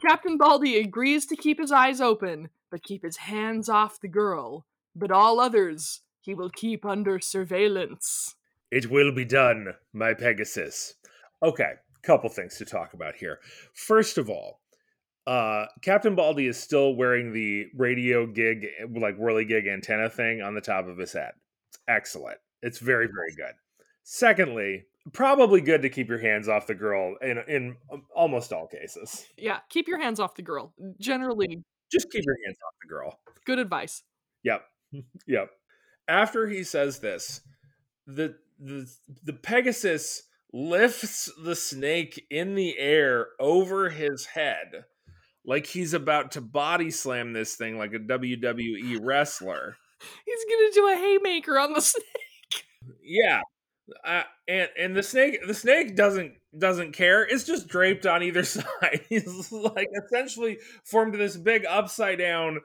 Captain 0.00 0.38
Baldy 0.38 0.78
agrees 0.78 1.26
to 1.26 1.34
keep 1.34 1.58
his 1.58 1.72
eyes 1.72 2.00
open, 2.00 2.50
but 2.70 2.84
keep 2.84 3.02
his 3.02 3.16
hands 3.16 3.68
off 3.68 4.00
the 4.00 4.06
girl. 4.06 4.64
But 4.94 5.10
all 5.10 5.40
others 5.40 6.02
he 6.20 6.34
will 6.34 6.50
keep 6.50 6.86
under 6.86 7.18
surveillance. 7.18 8.36
It 8.70 8.92
will 8.92 9.12
be 9.12 9.24
done, 9.24 9.74
my 9.92 10.14
Pegasus. 10.14 10.94
Okay, 11.42 11.72
couple 12.02 12.30
things 12.30 12.58
to 12.58 12.64
talk 12.64 12.94
about 12.94 13.16
here. 13.16 13.40
First 13.74 14.18
of 14.18 14.30
all, 14.30 14.60
uh, 15.26 15.66
Captain 15.82 16.14
Baldy 16.14 16.46
is 16.46 16.60
still 16.60 16.94
wearing 16.94 17.32
the 17.32 17.66
radio 17.76 18.24
gig, 18.24 18.66
like 18.96 19.16
whirly 19.16 19.44
gig 19.44 19.66
antenna 19.66 20.08
thing 20.08 20.42
on 20.42 20.54
the 20.54 20.60
top 20.60 20.86
of 20.86 20.96
his 20.96 21.12
head. 21.12 21.32
It's 21.70 21.80
excellent. 21.88 22.38
It's 22.62 22.78
very, 22.78 23.06
very 23.06 23.34
good. 23.36 23.54
Secondly, 24.02 24.84
probably 25.12 25.60
good 25.60 25.82
to 25.82 25.88
keep 25.88 26.08
your 26.08 26.18
hands 26.18 26.48
off 26.48 26.66
the 26.66 26.74
girl 26.74 27.16
in 27.22 27.38
in 27.48 27.76
um, 27.92 28.04
almost 28.14 28.52
all 28.52 28.66
cases. 28.66 29.26
Yeah, 29.36 29.58
keep 29.68 29.86
your 29.88 29.98
hands 30.00 30.18
off 30.20 30.34
the 30.34 30.42
girl. 30.42 30.72
Generally, 31.00 31.62
Just 31.92 32.10
keep 32.10 32.24
your 32.24 32.36
hands 32.46 32.58
off 32.66 32.74
the 32.82 32.88
girl. 32.88 33.18
good 33.44 33.58
advice. 33.58 34.02
Yep. 34.44 34.62
Yep. 35.26 35.50
After 36.08 36.46
he 36.48 36.64
says 36.64 37.00
this, 37.00 37.42
the 38.06 38.36
the 38.58 38.90
the 39.24 39.34
Pegasus 39.34 40.22
lifts 40.52 41.30
the 41.44 41.54
snake 41.54 42.24
in 42.30 42.54
the 42.54 42.78
air 42.78 43.26
over 43.38 43.90
his 43.90 44.24
head 44.24 44.86
like 45.44 45.66
he's 45.66 45.92
about 45.92 46.32
to 46.32 46.40
body 46.40 46.90
slam 46.90 47.34
this 47.34 47.54
thing 47.56 47.76
like 47.76 47.92
a 47.92 47.98
WWE 47.98 48.98
wrestler. 49.02 49.76
He's 50.24 50.44
gonna 50.48 50.72
do 50.72 50.88
a 50.88 50.96
haymaker 50.96 51.58
on 51.58 51.74
the 51.74 51.80
snake. 51.82 52.04
Yeah. 53.02 53.42
Uh, 54.04 54.24
and 54.46 54.68
and 54.78 54.96
the 54.96 55.02
snake 55.02 55.38
the 55.46 55.54
snake 55.54 55.96
doesn't 55.96 56.34
doesn't 56.56 56.92
care. 56.92 57.24
It's 57.24 57.44
just 57.44 57.68
draped 57.68 58.06
on 58.06 58.22
either 58.22 58.44
side. 58.44 59.00
He's 59.08 59.50
like 59.52 59.88
essentially 60.06 60.58
formed 60.84 61.14
this 61.14 61.36
big 61.36 61.64
upside 61.64 62.18
down 62.18 62.60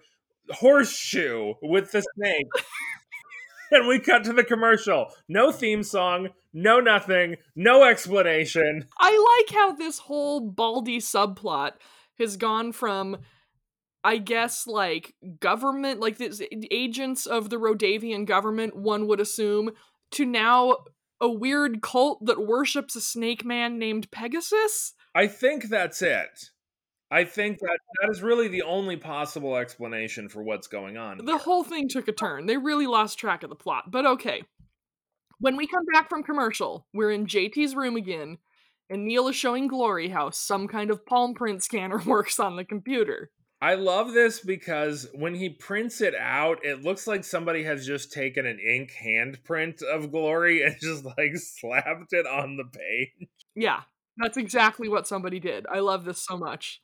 horseshoe 0.49 1.53
with 1.61 1.91
the 1.91 2.01
snake. 2.15 2.47
and 3.71 3.87
we 3.87 3.99
cut 3.99 4.23
to 4.25 4.33
the 4.33 4.43
commercial. 4.43 5.07
No 5.27 5.51
theme 5.51 5.83
song, 5.83 6.29
no 6.53 6.79
nothing, 6.79 7.37
no 7.55 7.83
explanation. 7.83 8.85
I 8.99 9.41
like 9.41 9.55
how 9.55 9.73
this 9.73 9.99
whole 9.99 10.39
Baldy 10.41 10.99
subplot 10.99 11.73
has 12.19 12.37
gone 12.37 12.71
from, 12.71 13.17
I 14.03 14.17
guess, 14.17 14.67
like 14.67 15.15
government, 15.39 15.99
like 15.99 16.17
this 16.17 16.41
agents 16.71 17.25
of 17.25 17.49
the 17.49 17.57
Rodavian 17.57 18.25
government, 18.25 18.75
one 18.75 19.07
would 19.07 19.19
assume, 19.19 19.71
to 20.13 20.25
now 20.25 20.77
a 21.19 21.29
weird 21.29 21.81
cult 21.81 22.25
that 22.25 22.45
worships 22.45 22.95
a 22.95 23.01
snake 23.01 23.45
man 23.45 23.79
named 23.79 24.11
Pegasus. 24.11 24.93
I 25.15 25.27
think 25.27 25.69
that's 25.69 26.01
it. 26.01 26.49
I 27.09 27.25
think 27.25 27.59
that 27.59 27.79
that 28.01 28.09
is 28.09 28.23
really 28.23 28.47
the 28.47 28.63
only 28.63 28.97
possible 28.97 29.55
explanation 29.55 30.29
for 30.29 30.41
what's 30.41 30.67
going 30.67 30.97
on. 30.97 31.23
The 31.23 31.37
whole 31.37 31.63
thing 31.63 31.87
took 31.87 32.07
a 32.07 32.11
turn. 32.11 32.47
They 32.47 32.57
really 32.57 32.87
lost 32.87 33.19
track 33.19 33.43
of 33.43 33.49
the 33.49 33.55
plot, 33.55 33.91
but 33.91 34.05
okay. 34.05 34.41
When 35.39 35.55
we 35.55 35.67
come 35.67 35.85
back 35.93 36.09
from 36.09 36.23
commercial, 36.23 36.87
we're 36.93 37.11
in 37.11 37.27
JT's 37.27 37.75
room 37.75 37.97
again, 37.97 38.39
and 38.89 39.05
Neil 39.05 39.27
is 39.27 39.35
showing 39.35 39.67
Glory 39.67 40.09
how 40.09 40.31
some 40.31 40.67
kind 40.67 40.89
of 40.89 41.05
palm 41.05 41.35
print 41.35 41.63
scanner 41.63 41.97
works 42.05 42.39
on 42.39 42.55
the 42.55 42.65
computer. 42.65 43.29
I 43.63 43.75
love 43.75 44.13
this 44.13 44.41
because 44.41 45.07
when 45.13 45.33
he 45.33 45.47
prints 45.47 46.01
it 46.01 46.13
out, 46.19 46.65
it 46.65 46.83
looks 46.83 47.07
like 47.07 47.23
somebody 47.23 47.63
has 47.63 47.87
just 47.87 48.11
taken 48.11 48.45
an 48.45 48.59
ink 48.59 48.91
handprint 49.01 49.81
of 49.81 50.11
Glory 50.11 50.61
and 50.65 50.75
just 50.81 51.05
like 51.05 51.31
slapped 51.37 52.11
it 52.11 52.27
on 52.27 52.57
the 52.57 52.65
page. 52.65 53.29
Yeah, 53.55 53.83
that's 54.17 54.35
exactly 54.35 54.89
what 54.89 55.07
somebody 55.07 55.39
did. 55.39 55.65
I 55.71 55.79
love 55.79 56.03
this 56.03 56.19
so 56.19 56.35
much. 56.35 56.81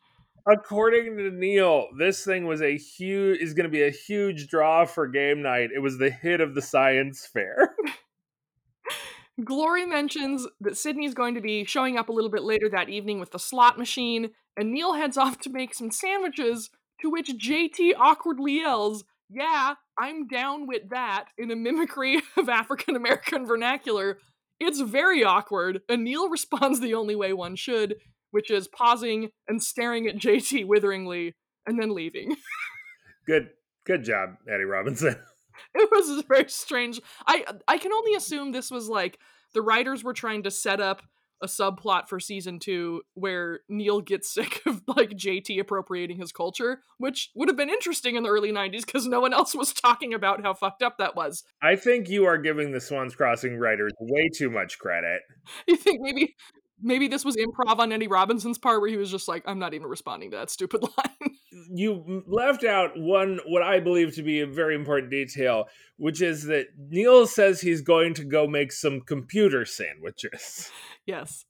According 0.50 1.18
to 1.18 1.32
Neil, 1.32 1.88
this 1.98 2.24
thing 2.24 2.46
was 2.46 2.62
a 2.62 2.78
huge 2.78 3.42
is 3.42 3.54
going 3.54 3.66
to 3.66 3.70
be 3.70 3.84
a 3.84 3.92
huge 3.92 4.48
draw 4.48 4.86
for 4.86 5.06
game 5.06 5.42
night. 5.42 5.72
It 5.76 5.80
was 5.80 5.98
the 5.98 6.10
hit 6.10 6.40
of 6.40 6.56
the 6.56 6.62
science 6.62 7.28
fair. 7.28 7.76
Glory 9.44 9.86
mentions 9.86 10.48
that 10.62 10.78
Sydney's 10.78 11.14
going 11.14 11.36
to 11.36 11.42
be 11.42 11.66
showing 11.66 11.98
up 11.98 12.08
a 12.08 12.14
little 12.14 12.30
bit 12.30 12.44
later 12.44 12.70
that 12.70 12.88
evening 12.88 13.20
with 13.20 13.32
the 13.32 13.40
slot 13.40 13.78
machine, 13.78 14.30
and 14.60 14.74
Neil 14.74 14.94
heads 14.94 15.18
off 15.18 15.40
to 15.40 15.50
make 15.50 15.74
some 15.74 15.90
sandwiches, 15.90 16.70
to 17.00 17.10
which 17.10 17.30
JT 17.30 17.94
awkwardly 17.98 18.58
yells, 18.58 19.06
Yeah, 19.30 19.76
I'm 19.98 20.28
down 20.28 20.68
with 20.68 20.90
that, 20.90 21.28
in 21.38 21.50
a 21.50 21.56
mimicry 21.56 22.22
of 22.38 22.50
African 22.50 22.98
American 22.98 23.46
vernacular. 23.46 24.20
It's 24.60 24.82
very 24.82 25.24
awkward, 25.24 25.80
and 25.88 26.04
Neil 26.04 26.28
responds 26.28 26.82
the 26.82 26.94
only 26.94 27.16
way 27.16 27.32
one 27.32 27.56
should, 27.56 27.96
which 28.32 28.52
is 28.52 28.68
pausing 28.68 29.30
and 29.48 29.64
staring 29.64 30.08
at 30.08 30.18
JT 30.18 30.68
witheringly, 30.68 31.36
and 31.66 31.82
then 31.82 31.96
leaving. 31.96 32.36
good 33.26 33.52
good 33.86 34.04
job, 34.04 34.36
Eddie 34.46 34.66
Robinson. 34.66 35.16
it 35.74 35.90
was 35.90 36.22
very 36.28 36.50
strange. 36.50 37.00
I 37.26 37.46
I 37.66 37.78
can 37.78 37.94
only 37.94 38.14
assume 38.14 38.52
this 38.52 38.72
was 38.72 38.90
like 38.90 39.20
the 39.54 39.62
writers 39.62 40.04
were 40.04 40.14
trying 40.14 40.44
to 40.44 40.52
set 40.52 40.82
up 40.82 41.02
a 41.42 41.48
subplot 41.48 42.08
for 42.08 42.20
season 42.20 42.60
two 42.60 43.02
where 43.14 43.62
Neil 43.70 44.02
gets 44.02 44.34
sick 44.34 44.62
of 44.66 44.82
like 44.88 45.12
JT 45.12 45.60
appropriating 45.60 46.18
his 46.18 46.32
culture, 46.32 46.82
which 46.98 47.32
would 47.36 47.50
have 47.50 47.58
been 47.58 47.70
interesting 47.70 48.16
in 48.16 48.24
the 48.24 48.30
early 48.30 48.52
90s 48.52 48.86
because 48.86 49.06
no 49.06 49.20
one 49.20 49.34
else 49.34 49.56
was 49.56 49.74
talking 49.82 50.14
about 50.14 50.42
how 50.42 50.54
fucked 50.54 50.84
up 50.84 50.98
that 50.98 51.16
was. 51.16 51.44
I 51.62 51.76
think 51.76 52.10
you 52.10 52.26
are 52.26 52.38
giving 52.38 52.72
the 52.72 52.82
Swans 52.82 53.16
Crossing 53.16 53.58
writers 53.58 53.94
way 54.00 54.30
too 54.30 54.50
much 54.50 54.80
credit. 54.80 55.22
You 55.68 55.76
think 55.76 56.02
maybe 56.02 56.36
maybe 56.82 57.08
this 57.08 57.26
was 57.26 57.36
improv 57.36 57.80
on 57.80 57.92
Eddie 57.92 58.08
Robinson's 58.08 58.58
part 58.58 58.82
where 58.82 58.90
he 58.90 58.98
was 58.98 59.12
just 59.12 59.28
like, 59.28 59.44
I'm 59.46 59.60
not 59.60 59.74
even 59.74 59.88
responding 59.88 60.32
to 60.32 60.38
that 60.38 60.50
stupid 60.50 60.82
line. 60.82 61.19
You 61.52 62.24
left 62.28 62.64
out 62.64 62.92
one 62.96 63.40
what 63.48 63.62
I 63.62 63.80
believe 63.80 64.16
to 64.16 64.24
be 64.24 64.42
a 64.42 64.48
very 64.48 64.76
important 64.76 65.12
detail, 65.12 65.66
which 65.98 66.22
is 66.22 66.46
that 66.46 66.68
Neil 66.78 67.26
says 67.26 67.62
he's 67.62 67.82
going 67.82 68.14
to 68.16 68.24
go 68.24 68.48
make 68.48 68.72
some 68.72 69.02
computer 69.02 69.66
sandwiches. 69.66 70.72
yes. 71.06 71.46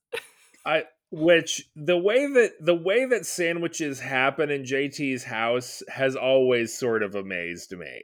I 0.66 0.84
which 1.12 1.68
the 1.76 1.98
way 1.98 2.28
that 2.28 2.52
the 2.60 2.76
way 2.76 3.06
that 3.06 3.26
sandwiches 3.26 4.00
happen 4.00 4.52
in 4.52 4.64
JT's 4.64 5.24
house 5.24 5.82
has 5.90 6.16
always 6.16 6.78
sort 6.78 7.04
of 7.04 7.16
amazed 7.16 7.76
me. 7.76 8.02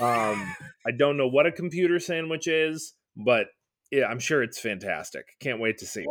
Um 0.00 0.54
I 0.86 0.92
don't 0.96 1.16
know 1.16 1.28
what 1.28 1.46
a 1.46 1.52
computer 1.52 1.98
sandwich 1.98 2.46
is, 2.46 2.94
but 3.16 3.46
yeah, 3.90 4.06
I'm 4.06 4.18
sure 4.18 4.42
it's 4.42 4.58
fantastic. 4.58 5.26
Can't 5.40 5.60
wait 5.60 5.78
to 5.78 5.86
see 5.86 6.02
it. 6.02 6.08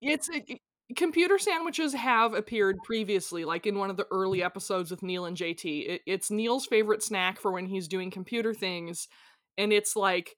It's 0.00 0.28
it, 0.28 0.60
computer 0.96 1.38
sandwiches 1.38 1.94
have 1.94 2.34
appeared 2.34 2.78
previously, 2.84 3.44
like 3.44 3.66
in 3.66 3.78
one 3.78 3.90
of 3.90 3.96
the 3.96 4.06
early 4.10 4.42
episodes 4.42 4.90
with 4.90 5.02
Neil 5.02 5.24
and 5.24 5.36
JT. 5.36 5.88
It, 5.88 6.02
it's 6.06 6.30
Neil's 6.30 6.66
favorite 6.66 7.02
snack 7.02 7.38
for 7.38 7.52
when 7.52 7.66
he's 7.66 7.88
doing 7.88 8.10
computer 8.10 8.54
things, 8.54 9.08
and 9.56 9.72
it's 9.72 9.96
like 9.96 10.36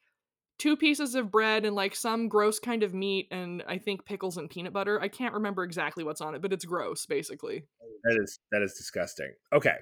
two 0.59 0.77
pieces 0.77 1.15
of 1.15 1.31
bread 1.31 1.65
and 1.65 1.75
like 1.75 1.97
some 1.97 2.29
gross 2.29 2.59
kind 2.59 2.83
of 2.83 2.93
meat 2.93 3.27
and 3.31 3.65
I 3.67 3.79
think 3.79 4.05
pickles 4.05 4.37
and 4.37 4.51
peanut 4.51 4.75
butter. 4.75 5.01
I 5.01 5.09
can't 5.09 5.35
remember 5.35 5.65
exactly 5.65 6.05
what's 6.05 6.21
on 6.21 6.35
it, 6.35 6.43
but 6.43 6.53
it's 6.53 6.65
gross, 6.65 7.07
basically. 7.07 7.65
That 8.05 8.19
is 8.23 8.39
that 8.53 8.63
is 8.63 8.75
disgusting. 8.75 9.33
Okay. 9.53 9.77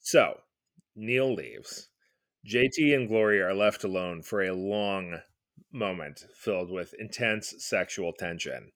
So 0.00 0.34
Neil 0.96 1.34
leaves. 1.34 1.88
JT 2.46 2.94
and 2.94 3.08
Glory 3.08 3.40
are 3.40 3.54
left 3.54 3.84
alone 3.84 4.22
for 4.22 4.42
a 4.42 4.54
long 4.54 5.20
moment 5.72 6.24
filled 6.34 6.70
with 6.70 6.92
intense 6.98 7.54
sexual 7.58 8.12
tension. 8.12 8.72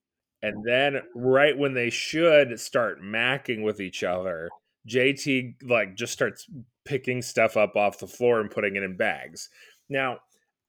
And 0.46 0.64
then 0.64 1.02
right 1.14 1.56
when 1.56 1.74
they 1.74 1.90
should 1.90 2.60
start 2.60 3.02
macking 3.02 3.64
with 3.64 3.80
each 3.80 4.04
other, 4.04 4.48
JT 4.88 5.62
like 5.62 5.96
just 5.96 6.12
starts 6.12 6.48
picking 6.84 7.20
stuff 7.20 7.56
up 7.56 7.74
off 7.74 7.98
the 7.98 8.06
floor 8.06 8.40
and 8.40 8.50
putting 8.50 8.76
it 8.76 8.84
in 8.84 8.96
bags. 8.96 9.48
Now, 9.88 10.18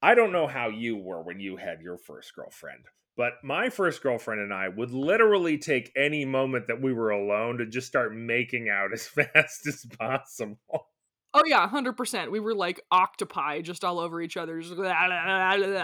I 0.02 0.14
don't 0.14 0.32
know 0.32 0.46
how 0.46 0.68
you 0.68 0.96
were 0.96 1.22
when 1.22 1.38
you 1.38 1.56
had 1.56 1.80
your 1.80 1.96
first 1.96 2.34
girlfriend, 2.34 2.84
but 3.16 3.34
my 3.44 3.70
first 3.70 4.02
girlfriend 4.02 4.40
and 4.40 4.52
I 4.52 4.68
would 4.68 4.90
literally 4.90 5.58
take 5.58 5.92
any 5.96 6.24
moment 6.24 6.66
that 6.66 6.82
we 6.82 6.92
were 6.92 7.10
alone 7.10 7.58
to 7.58 7.66
just 7.66 7.86
start 7.86 8.14
making 8.14 8.68
out 8.68 8.92
as 8.92 9.06
fast 9.06 9.66
as 9.66 9.86
possible. 9.98 10.88
Oh 11.34 11.42
yeah, 11.46 11.68
hundred 11.68 11.96
percent. 11.96 12.32
We 12.32 12.40
were 12.40 12.54
like 12.54 12.80
octopi, 12.90 13.60
just 13.60 13.84
all 13.84 14.00
over 14.00 14.20
each 14.20 14.36
other. 14.36 14.60
Just 14.60 14.76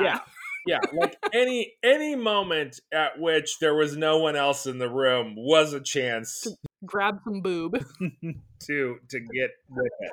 Yeah. 0.03 0.21
Yeah, 0.67 0.81
like 0.93 1.17
any 1.35 1.75
any 1.83 2.17
moment 2.17 2.81
at 2.93 3.19
which 3.19 3.59
there 3.61 3.75
was 3.75 3.97
no 3.97 4.19
one 4.19 4.37
else 4.37 4.67
in 4.67 4.79
the 4.79 4.89
room 4.89 5.35
was 5.37 5.73
a 5.73 5.81
chance 5.81 6.41
to 6.43 6.53
grab 6.85 7.19
some 7.25 7.43
boob. 7.43 7.75
to 8.01 8.97
to 9.11 9.21
get 9.21 9.51
with 9.69 9.93
it. 10.01 10.13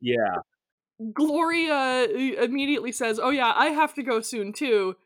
Yeah. 0.00 0.36
Gloria 1.12 2.04
uh, 2.04 2.42
immediately 2.42 2.90
says, 2.90 3.20
"Oh 3.22 3.30
yeah, 3.30 3.52
I 3.54 3.66
have 3.66 3.94
to 3.94 4.02
go 4.02 4.20
soon 4.20 4.52
too." 4.52 4.96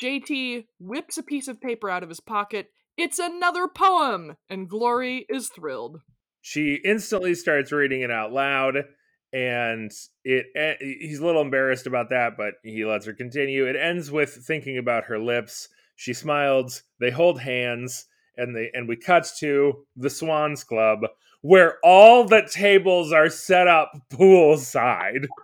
JT 0.00 0.66
whips 0.78 1.18
a 1.18 1.22
piece 1.22 1.48
of 1.48 1.60
paper 1.60 1.90
out 1.90 2.02
of 2.02 2.08
his 2.08 2.20
pocket. 2.20 2.68
It's 2.96 3.18
another 3.18 3.66
poem, 3.66 4.36
and 4.48 4.68
Glory 4.68 5.26
is 5.28 5.48
thrilled. 5.48 6.00
She 6.40 6.78
instantly 6.84 7.34
starts 7.34 7.72
reading 7.72 8.02
it 8.02 8.10
out 8.10 8.32
loud 8.32 8.84
and 9.32 9.92
it 10.24 10.46
eh, 10.56 10.74
he's 10.80 11.20
a 11.20 11.24
little 11.24 11.42
embarrassed 11.42 11.86
about 11.86 12.10
that 12.10 12.36
but 12.36 12.54
he 12.62 12.84
lets 12.84 13.06
her 13.06 13.12
continue. 13.12 13.66
It 13.66 13.76
ends 13.76 14.10
with 14.10 14.30
thinking 14.30 14.78
about 14.78 15.04
her 15.04 15.18
lips. 15.18 15.68
She 15.96 16.12
smiles. 16.12 16.82
They 16.98 17.10
hold 17.10 17.40
hands 17.40 18.06
and 18.36 18.56
they 18.56 18.70
and 18.74 18.88
we 18.88 18.96
cut 18.96 19.28
to 19.38 19.86
the 19.96 20.10
swans 20.10 20.64
club 20.64 21.00
where 21.42 21.78
all 21.82 22.24
the 22.24 22.48
tables 22.50 23.12
are 23.12 23.28
set 23.28 23.68
up 23.68 23.92
poolside. 24.12 25.26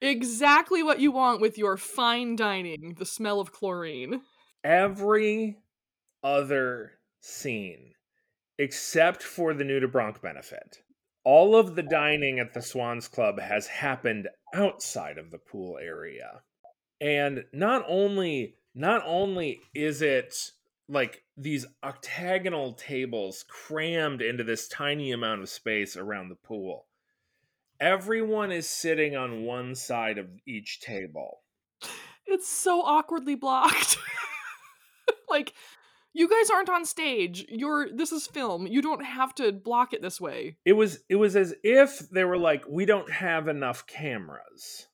Exactly 0.00 0.80
what 0.80 1.00
you 1.00 1.10
want 1.10 1.40
with 1.40 1.58
your 1.58 1.76
fine 1.76 2.36
dining 2.36 2.94
the 3.00 3.04
smell 3.04 3.40
of 3.40 3.50
chlorine. 3.50 4.20
Every 4.62 5.56
other 6.22 6.92
scene 7.20 7.94
except 8.58 9.24
for 9.24 9.54
the 9.54 9.64
nudibranch 9.64 10.20
benefit 10.22 10.78
all 11.24 11.56
of 11.56 11.74
the 11.74 11.82
dining 11.82 12.38
at 12.38 12.54
the 12.54 12.62
Swans 12.62 13.08
Club 13.08 13.40
has 13.40 13.66
happened 13.66 14.28
outside 14.54 15.18
of 15.18 15.30
the 15.30 15.38
pool 15.38 15.78
area. 15.80 16.42
And 17.00 17.44
not 17.52 17.84
only 17.88 18.54
not 18.74 19.02
only 19.04 19.60
is 19.74 20.02
it 20.02 20.52
like 20.88 21.22
these 21.36 21.66
octagonal 21.82 22.72
tables 22.72 23.44
crammed 23.48 24.22
into 24.22 24.42
this 24.42 24.68
tiny 24.68 25.12
amount 25.12 25.42
of 25.42 25.48
space 25.48 25.96
around 25.96 26.28
the 26.28 26.34
pool. 26.34 26.86
Everyone 27.80 28.50
is 28.50 28.68
sitting 28.68 29.14
on 29.14 29.44
one 29.44 29.74
side 29.74 30.18
of 30.18 30.26
each 30.46 30.80
table. 30.80 31.42
It's 32.26 32.48
so 32.48 32.82
awkwardly 32.82 33.34
blocked. 33.34 33.98
like 35.30 35.52
you 36.12 36.28
guys 36.28 36.50
aren't 36.50 36.68
on 36.68 36.84
stage. 36.84 37.44
You're 37.48 37.88
this 37.94 38.12
is 38.12 38.26
film. 38.26 38.66
You 38.66 38.82
don't 38.82 39.04
have 39.04 39.34
to 39.36 39.52
block 39.52 39.92
it 39.92 40.02
this 40.02 40.20
way. 40.20 40.56
It 40.64 40.72
was 40.72 41.00
it 41.08 41.16
was 41.16 41.36
as 41.36 41.54
if 41.62 41.98
they 42.10 42.24
were 42.24 42.38
like 42.38 42.64
we 42.68 42.86
don't 42.86 43.10
have 43.10 43.48
enough 43.48 43.86
cameras. 43.86 44.88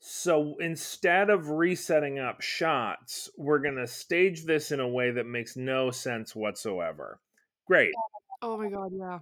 So 0.00 0.54
instead 0.60 1.30
of 1.30 1.50
resetting 1.50 2.20
up 2.20 2.40
shots, 2.40 3.28
we're 3.36 3.58
going 3.58 3.76
to 3.76 3.88
stage 3.88 4.44
this 4.44 4.70
in 4.70 4.78
a 4.78 4.88
way 4.88 5.10
that 5.10 5.26
makes 5.26 5.56
no 5.56 5.90
sense 5.90 6.34
whatsoever. 6.34 7.18
Great. 7.66 7.90
Oh 8.40 8.56
my 8.56 8.68
god, 8.68 8.92
yeah. 8.96 9.18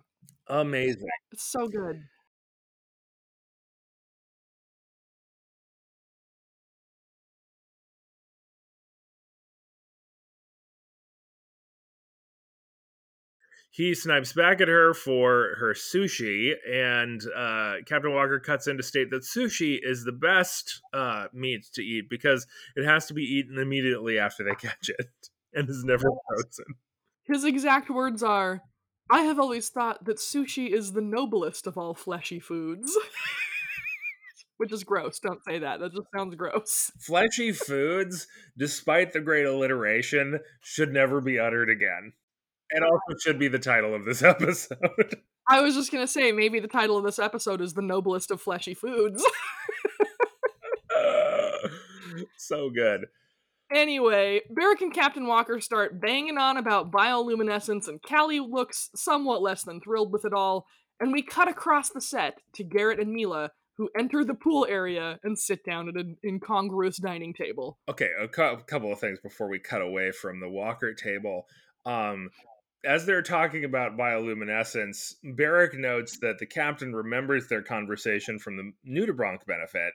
Amazing. 0.49 1.09
It's 1.33 1.51
so 1.51 1.69
good. 1.69 2.03
He 13.75 13.93
snipes 13.97 14.33
back 14.33 14.61
at 14.61 14.69
her 14.69 14.95
for 14.95 15.57
her 15.59 15.75
sushi, 15.75 16.53
and 16.65 17.21
uh, 17.37 17.79
Captain 17.85 18.15
Walker 18.15 18.39
cuts 18.39 18.69
in 18.69 18.77
to 18.77 18.85
state 18.85 19.11
that 19.11 19.25
sushi 19.25 19.81
is 19.83 20.05
the 20.05 20.13
best 20.13 20.81
uh, 20.93 21.27
meat 21.33 21.67
to 21.73 21.83
eat 21.83 22.09
because 22.09 22.47
it 22.77 22.85
has 22.85 23.07
to 23.07 23.15
be 23.15 23.25
eaten 23.25 23.59
immediately 23.59 24.17
after 24.17 24.45
they 24.45 24.55
catch 24.69 24.91
it 24.91 25.11
and 25.53 25.69
is 25.69 25.83
never 25.83 26.05
frozen. 26.05 26.77
His 27.25 27.43
exact 27.43 27.91
words 27.91 28.23
are 28.23 28.61
I 29.11 29.23
have 29.23 29.41
always 29.41 29.71
thought 29.71 30.05
that 30.05 30.19
sushi 30.19 30.73
is 30.73 30.93
the 30.93 31.01
noblest 31.01 31.67
of 31.67 31.77
all 31.77 31.95
fleshy 31.95 32.39
foods. 32.39 32.97
Which 34.57 34.73
is 34.73 34.85
gross. 34.85 35.19
Don't 35.19 35.43
say 35.43 35.59
that. 35.59 35.81
That 35.81 35.91
just 35.91 36.07
sounds 36.17 36.37
gross. 36.37 36.93
Fleshy 37.01 37.51
foods, 37.51 38.29
despite 38.57 39.13
the 39.13 39.21
great 39.21 39.47
alliteration, 39.47 40.39
should 40.61 40.93
never 40.93 41.21
be 41.21 41.41
uttered 41.41 41.69
again. 41.69 42.13
It 42.75 42.83
also 42.83 43.19
should 43.21 43.39
be 43.39 43.49
the 43.49 43.59
title 43.59 43.95
of 43.95 44.05
this 44.05 44.23
episode. 44.25 45.21
I 45.49 45.61
was 45.61 45.75
just 45.75 45.93
gonna 45.93 46.07
say 46.07 46.33
maybe 46.33 46.61
the 46.61 46.69
title 46.69 46.97
of 46.97 47.05
this 47.05 47.19
episode 47.19 47.61
is 47.61 47.75
the 47.75 47.83
noblest 47.83 48.31
of 48.31 48.41
fleshy 48.41 48.75
foods. 48.75 49.25
so 52.37 52.71
good. 52.71 53.07
anyway, 53.71 54.41
Barrick 54.51 54.81
and 54.83 54.93
Captain 54.93 55.27
Walker 55.27 55.61
start 55.61 56.01
banging 56.01 56.39
on 56.39 56.57
about 56.57 56.91
bioluminescence, 56.93 57.89
and 57.89 58.01
Callie 58.03 58.41
looks 58.41 58.91
somewhat 58.95 59.43
less 59.43 59.63
than 59.65 59.81
thrilled 59.81 60.13
with 60.13 60.25
it 60.25 60.33
all. 60.33 60.67
And 61.01 61.13
we 61.13 61.23
cut 61.23 61.49
across 61.49 61.91
the 61.91 62.01
set 62.01 62.39
to 62.55 62.63
Garrett 62.63 63.01
and 63.01 63.13
Mila, 63.13 63.51
who 63.77 63.91
enter 63.99 64.25
the 64.25 64.35
pool 64.35 64.65
area 64.69 65.19
and 65.25 65.37
sit 65.37 65.65
down 65.65 65.89
at 65.89 65.97
an 65.97 66.17
incongruous 66.25 66.99
dining 66.99 67.35
table. 67.35 67.79
Okay, 67.89 68.11
a 68.21 68.29
cou- 68.29 68.59
couple 68.67 68.93
of 68.93 69.01
things 69.01 69.19
before 69.21 69.49
we 69.49 69.59
cut 69.59 69.83
away 69.83 70.13
from 70.13 70.39
the 70.41 70.49
Walker 70.49 70.95
table. 70.95 71.47
Um, 71.85 72.31
as 72.85 73.07
they're 73.07 73.23
talking 73.23 73.65
about 73.65 73.97
bioluminescence, 73.97 75.15
Barrick 75.23 75.75
notes 75.75 76.19
that 76.19 76.39
the 76.39 76.47
captain 76.47 76.95
remembers 76.95 77.49
their 77.49 77.63
conversation 77.63 78.39
from 78.39 78.57
the 78.57 78.73
Nudibranch 78.87 79.47
benefit, 79.47 79.93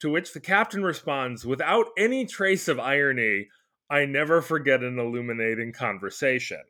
to 0.00 0.10
which 0.10 0.32
the 0.32 0.40
captain 0.40 0.82
responds 0.82 1.44
without 1.44 1.86
any 1.96 2.26
trace 2.26 2.68
of 2.68 2.78
irony, 2.80 3.48
I 3.90 4.06
never 4.06 4.42
forget 4.42 4.82
an 4.82 4.98
illuminating 4.98 5.72
conversation. 5.72 6.62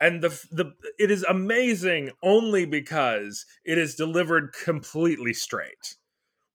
And 0.00 0.22
the 0.22 0.28
the 0.50 0.72
it 0.98 1.10
is 1.10 1.24
amazing 1.24 2.10
only 2.22 2.64
because 2.64 3.44
it 3.64 3.76
is 3.76 3.94
delivered 3.94 4.52
completely 4.52 5.34
straight. 5.34 5.96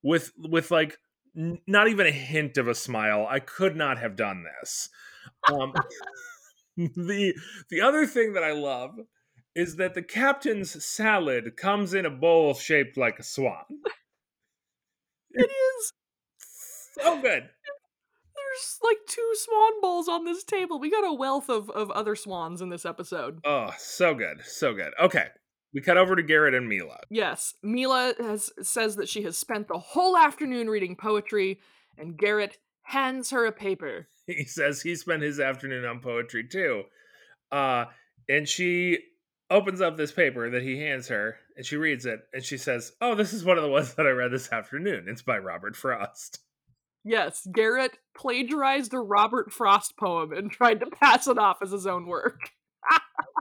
With 0.01 0.31
with 0.37 0.71
like 0.71 0.97
n- 1.37 1.59
not 1.67 1.87
even 1.87 2.07
a 2.07 2.11
hint 2.11 2.57
of 2.57 2.67
a 2.67 2.75
smile. 2.75 3.27
I 3.29 3.39
could 3.39 3.75
not 3.75 3.99
have 3.99 4.15
done 4.15 4.45
this. 4.59 4.89
Um 5.51 5.73
the 6.77 7.33
the 7.69 7.81
other 7.81 8.05
thing 8.05 8.33
that 8.33 8.43
I 8.43 8.51
love 8.51 8.91
is 9.55 9.77
that 9.77 9.93
the 9.93 10.01
captain's 10.01 10.83
salad 10.83 11.55
comes 11.55 11.93
in 11.93 12.05
a 12.05 12.09
bowl 12.09 12.53
shaped 12.53 12.97
like 12.97 13.19
a 13.19 13.23
swan. 13.23 13.63
It 15.37 15.49
is. 15.49 15.93
So 16.93 17.15
good. 17.21 17.49
There's 18.35 18.79
like 18.81 18.97
two 19.07 19.31
swan 19.33 19.81
bowls 19.81 20.07
on 20.07 20.23
this 20.23 20.45
table. 20.45 20.79
We 20.79 20.89
got 20.89 21.05
a 21.05 21.13
wealth 21.13 21.49
of, 21.49 21.69
of 21.69 21.91
other 21.91 22.15
swans 22.15 22.61
in 22.61 22.69
this 22.69 22.85
episode. 22.85 23.39
Oh, 23.43 23.73
so 23.77 24.13
good. 24.13 24.41
So 24.45 24.73
good. 24.73 24.93
Okay. 24.97 25.27
We 25.73 25.81
cut 25.81 25.97
over 25.97 26.15
to 26.15 26.23
Garrett 26.23 26.53
and 26.53 26.69
Mila. 26.69 26.99
Yes, 27.09 27.53
Mila 27.61 28.13
has 28.17 28.49
says 28.61 28.95
that 28.95 29.09
she 29.09 29.23
has 29.23 29.37
spent 29.37 29.67
the 29.67 29.77
whole 29.77 30.15
afternoon 30.15 30.69
reading 30.69 30.95
poetry, 30.95 31.59
and 31.97 32.17
Garrett 32.17 32.57
hands 32.83 33.31
her 33.31 33.45
a 33.45 33.51
paper. 33.51 34.07
He 34.35 34.45
says 34.45 34.81
he 34.81 34.95
spent 34.95 35.21
his 35.21 35.39
afternoon 35.39 35.85
on 35.85 35.99
poetry 35.99 36.47
too. 36.47 36.83
Uh, 37.51 37.85
and 38.27 38.49
she 38.49 38.97
opens 39.51 39.81
up 39.81 39.97
this 39.97 40.11
paper 40.11 40.49
that 40.49 40.63
he 40.63 40.79
hands 40.79 41.07
her 41.09 41.37
and 41.55 41.65
she 41.65 41.77
reads 41.77 42.05
it 42.05 42.21
and 42.33 42.43
she 42.43 42.57
says, 42.57 42.93
Oh, 43.01 43.13
this 43.13 43.33
is 43.33 43.45
one 43.45 43.57
of 43.57 43.63
the 43.63 43.69
ones 43.69 43.93
that 43.93 44.07
I 44.07 44.11
read 44.11 44.31
this 44.31 44.51
afternoon. 44.51 45.05
It's 45.07 45.21
by 45.21 45.37
Robert 45.37 45.75
Frost. 45.75 46.39
Yes, 47.03 47.47
Garrett 47.53 47.99
plagiarized 48.17 48.95
a 48.95 48.99
Robert 48.99 49.53
Frost 49.53 49.95
poem 49.95 50.33
and 50.33 50.51
tried 50.51 50.79
to 50.79 50.87
pass 50.87 51.27
it 51.27 51.37
off 51.37 51.57
as 51.61 51.71
his 51.71 51.85
own 51.85 52.07
work. 52.07 52.49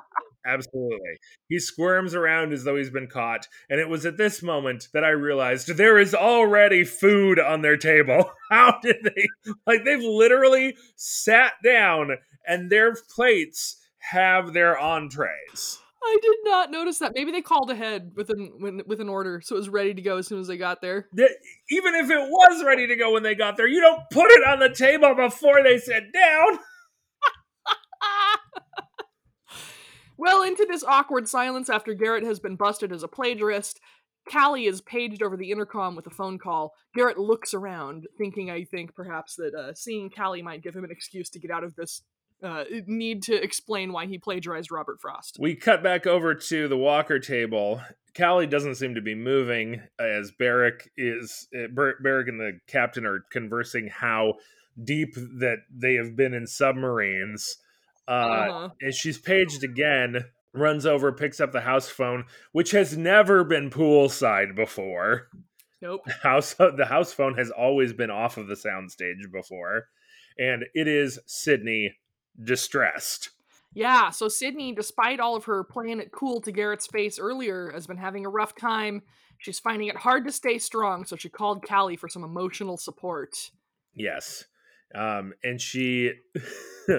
Absolutely. 0.46 1.18
He 1.48 1.58
squirms 1.58 2.14
around 2.14 2.52
as 2.52 2.64
though 2.64 2.76
he's 2.76 2.90
been 2.90 3.06
caught. 3.06 3.48
And 3.70 3.80
it 3.80 3.88
was 3.88 4.04
at 4.04 4.16
this 4.16 4.42
moment 4.42 4.88
that 4.92 5.04
I 5.04 5.10
realized 5.10 5.68
there 5.68 5.98
is 5.98 6.14
already 6.14 6.84
food 6.84 7.38
on 7.40 7.62
their 7.62 7.76
table. 7.76 8.30
How 8.50 8.78
did 8.82 8.96
they? 9.02 9.52
Like, 9.66 9.84
they've 9.84 10.02
literally 10.02 10.76
sat 10.96 11.54
down 11.64 12.18
and 12.46 12.70
their 12.70 12.94
plates 13.14 13.76
have 13.98 14.52
their 14.52 14.78
entrees. 14.78 15.78
I 16.06 16.18
did 16.20 16.36
not 16.44 16.70
notice 16.70 16.98
that. 16.98 17.12
Maybe 17.14 17.32
they 17.32 17.40
called 17.40 17.70
ahead 17.70 18.12
with 18.14 18.28
an 18.28 18.52
when, 18.58 18.82
with 18.86 19.00
an 19.00 19.08
order, 19.08 19.40
so 19.42 19.56
it 19.56 19.60
was 19.60 19.70
ready 19.70 19.94
to 19.94 20.02
go 20.02 20.18
as 20.18 20.26
soon 20.26 20.38
as 20.38 20.46
they 20.46 20.58
got 20.58 20.82
there. 20.82 21.08
Even 21.70 21.94
if 21.94 22.10
it 22.10 22.28
was 22.28 22.62
ready 22.62 22.86
to 22.86 22.96
go 22.96 23.12
when 23.12 23.22
they 23.22 23.34
got 23.34 23.56
there, 23.56 23.66
you 23.66 23.80
don't 23.80 24.02
put 24.10 24.30
it 24.30 24.46
on 24.46 24.58
the 24.58 24.68
table 24.68 25.14
before 25.14 25.62
they 25.62 25.78
sit 25.78 26.12
down. 26.12 26.58
well, 30.16 30.42
into 30.42 30.66
this 30.68 30.84
awkward 30.84 31.28
silence 31.28 31.68
after 31.68 31.94
Garrett 31.94 32.24
has 32.24 32.40
been 32.40 32.56
busted 32.56 32.92
as 32.92 33.02
a 33.02 33.08
plagiarist, 33.08 33.80
Callie 34.30 34.66
is 34.66 34.80
paged 34.80 35.22
over 35.22 35.36
the 35.36 35.50
intercom 35.50 35.96
with 35.96 36.06
a 36.06 36.10
phone 36.10 36.38
call. 36.38 36.72
Garrett 36.94 37.18
looks 37.18 37.52
around, 37.52 38.06
thinking, 38.16 38.50
I 38.50 38.64
think, 38.64 38.94
perhaps 38.94 39.36
that 39.36 39.54
uh, 39.54 39.74
seeing 39.74 40.10
Callie 40.10 40.42
might 40.42 40.62
give 40.62 40.74
him 40.74 40.84
an 40.84 40.90
excuse 40.90 41.28
to 41.30 41.38
get 41.38 41.50
out 41.50 41.64
of 41.64 41.74
this 41.76 42.02
uh, 42.42 42.64
need 42.86 43.22
to 43.22 43.42
explain 43.42 43.92
why 43.92 44.06
he 44.06 44.18
plagiarized 44.18 44.70
Robert 44.70 45.00
Frost. 45.00 45.38
We 45.40 45.54
cut 45.54 45.82
back 45.82 46.06
over 46.06 46.34
to 46.34 46.68
the 46.68 46.76
Walker 46.76 47.18
table. 47.18 47.80
Callie 48.16 48.46
doesn't 48.46 48.76
seem 48.76 48.94
to 48.94 49.00
be 49.00 49.14
moving 49.14 49.82
as 49.98 50.30
Barrick 50.30 50.90
is. 50.96 51.48
Uh, 51.54 51.68
Bar- 51.68 51.96
Barrick 52.02 52.28
and 52.28 52.40
the 52.40 52.60
captain 52.66 53.06
are 53.06 53.24
conversing 53.30 53.88
how 53.88 54.34
deep 54.82 55.14
that 55.14 55.58
they 55.74 55.94
have 55.94 56.16
been 56.16 56.34
in 56.34 56.46
submarines. 56.46 57.56
Uh, 58.06 58.10
Uh-huh. 58.10 58.68
and 58.80 58.94
she's 58.94 59.18
paged 59.18 59.64
again, 59.64 60.24
runs 60.52 60.84
over, 60.86 61.12
picks 61.12 61.40
up 61.40 61.52
the 61.52 61.62
house 61.62 61.88
phone, 61.88 62.24
which 62.52 62.70
has 62.72 62.96
never 62.96 63.44
been 63.44 63.70
poolside 63.70 64.54
before. 64.54 65.28
Nope. 65.80 66.02
House 66.22 66.54
the 66.58 66.86
house 66.88 67.12
phone 67.12 67.34
has 67.36 67.50
always 67.50 67.92
been 67.92 68.10
off 68.10 68.36
of 68.36 68.46
the 68.46 68.54
soundstage 68.54 69.30
before, 69.32 69.88
and 70.38 70.64
it 70.74 70.88
is 70.88 71.18
Sydney 71.26 71.94
distressed. 72.42 73.30
Yeah, 73.74 74.10
so 74.10 74.28
Sydney, 74.28 74.72
despite 74.72 75.18
all 75.18 75.34
of 75.34 75.44
her 75.46 75.64
playing 75.64 75.98
it 76.00 76.12
cool 76.12 76.40
to 76.42 76.52
Garrett's 76.52 76.86
face 76.86 77.18
earlier, 77.18 77.70
has 77.72 77.86
been 77.88 77.96
having 77.96 78.24
a 78.24 78.30
rough 78.30 78.54
time. 78.54 79.02
She's 79.38 79.58
finding 79.58 79.88
it 79.88 79.96
hard 79.96 80.24
to 80.26 80.32
stay 80.32 80.58
strong, 80.58 81.04
so 81.04 81.16
she 81.16 81.28
called 81.28 81.66
Callie 81.66 81.96
for 81.96 82.08
some 82.08 82.22
emotional 82.22 82.76
support. 82.76 83.50
Yes. 83.94 84.44
Um, 84.94 85.34
and 85.42 85.60
she 85.60 86.12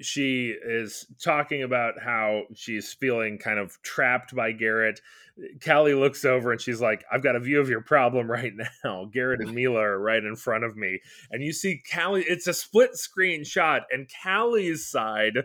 she 0.00 0.54
is 0.64 1.06
talking 1.22 1.62
about 1.62 1.94
how 2.02 2.42
she's 2.54 2.92
feeling 2.92 3.38
kind 3.38 3.58
of 3.58 3.80
trapped 3.82 4.34
by 4.34 4.52
Garrett. 4.52 5.00
Callie 5.64 5.94
looks 5.94 6.24
over 6.24 6.50
and 6.50 6.60
she's 6.60 6.80
like, 6.80 7.04
I've 7.12 7.22
got 7.22 7.36
a 7.36 7.40
view 7.40 7.60
of 7.60 7.68
your 7.68 7.82
problem 7.82 8.30
right 8.30 8.52
now. 8.84 9.04
Garrett 9.12 9.40
and 9.40 9.54
Mila 9.54 9.80
are 9.80 9.98
right 9.98 10.22
in 10.22 10.34
front 10.36 10.64
of 10.64 10.76
me. 10.76 11.00
And 11.30 11.42
you 11.42 11.52
see 11.52 11.82
Callie, 11.94 12.24
it's 12.26 12.46
a 12.46 12.54
split 12.54 12.96
screen 12.96 13.44
shot, 13.44 13.82
and 13.90 14.10
Callie's 14.22 14.88
side 14.88 15.38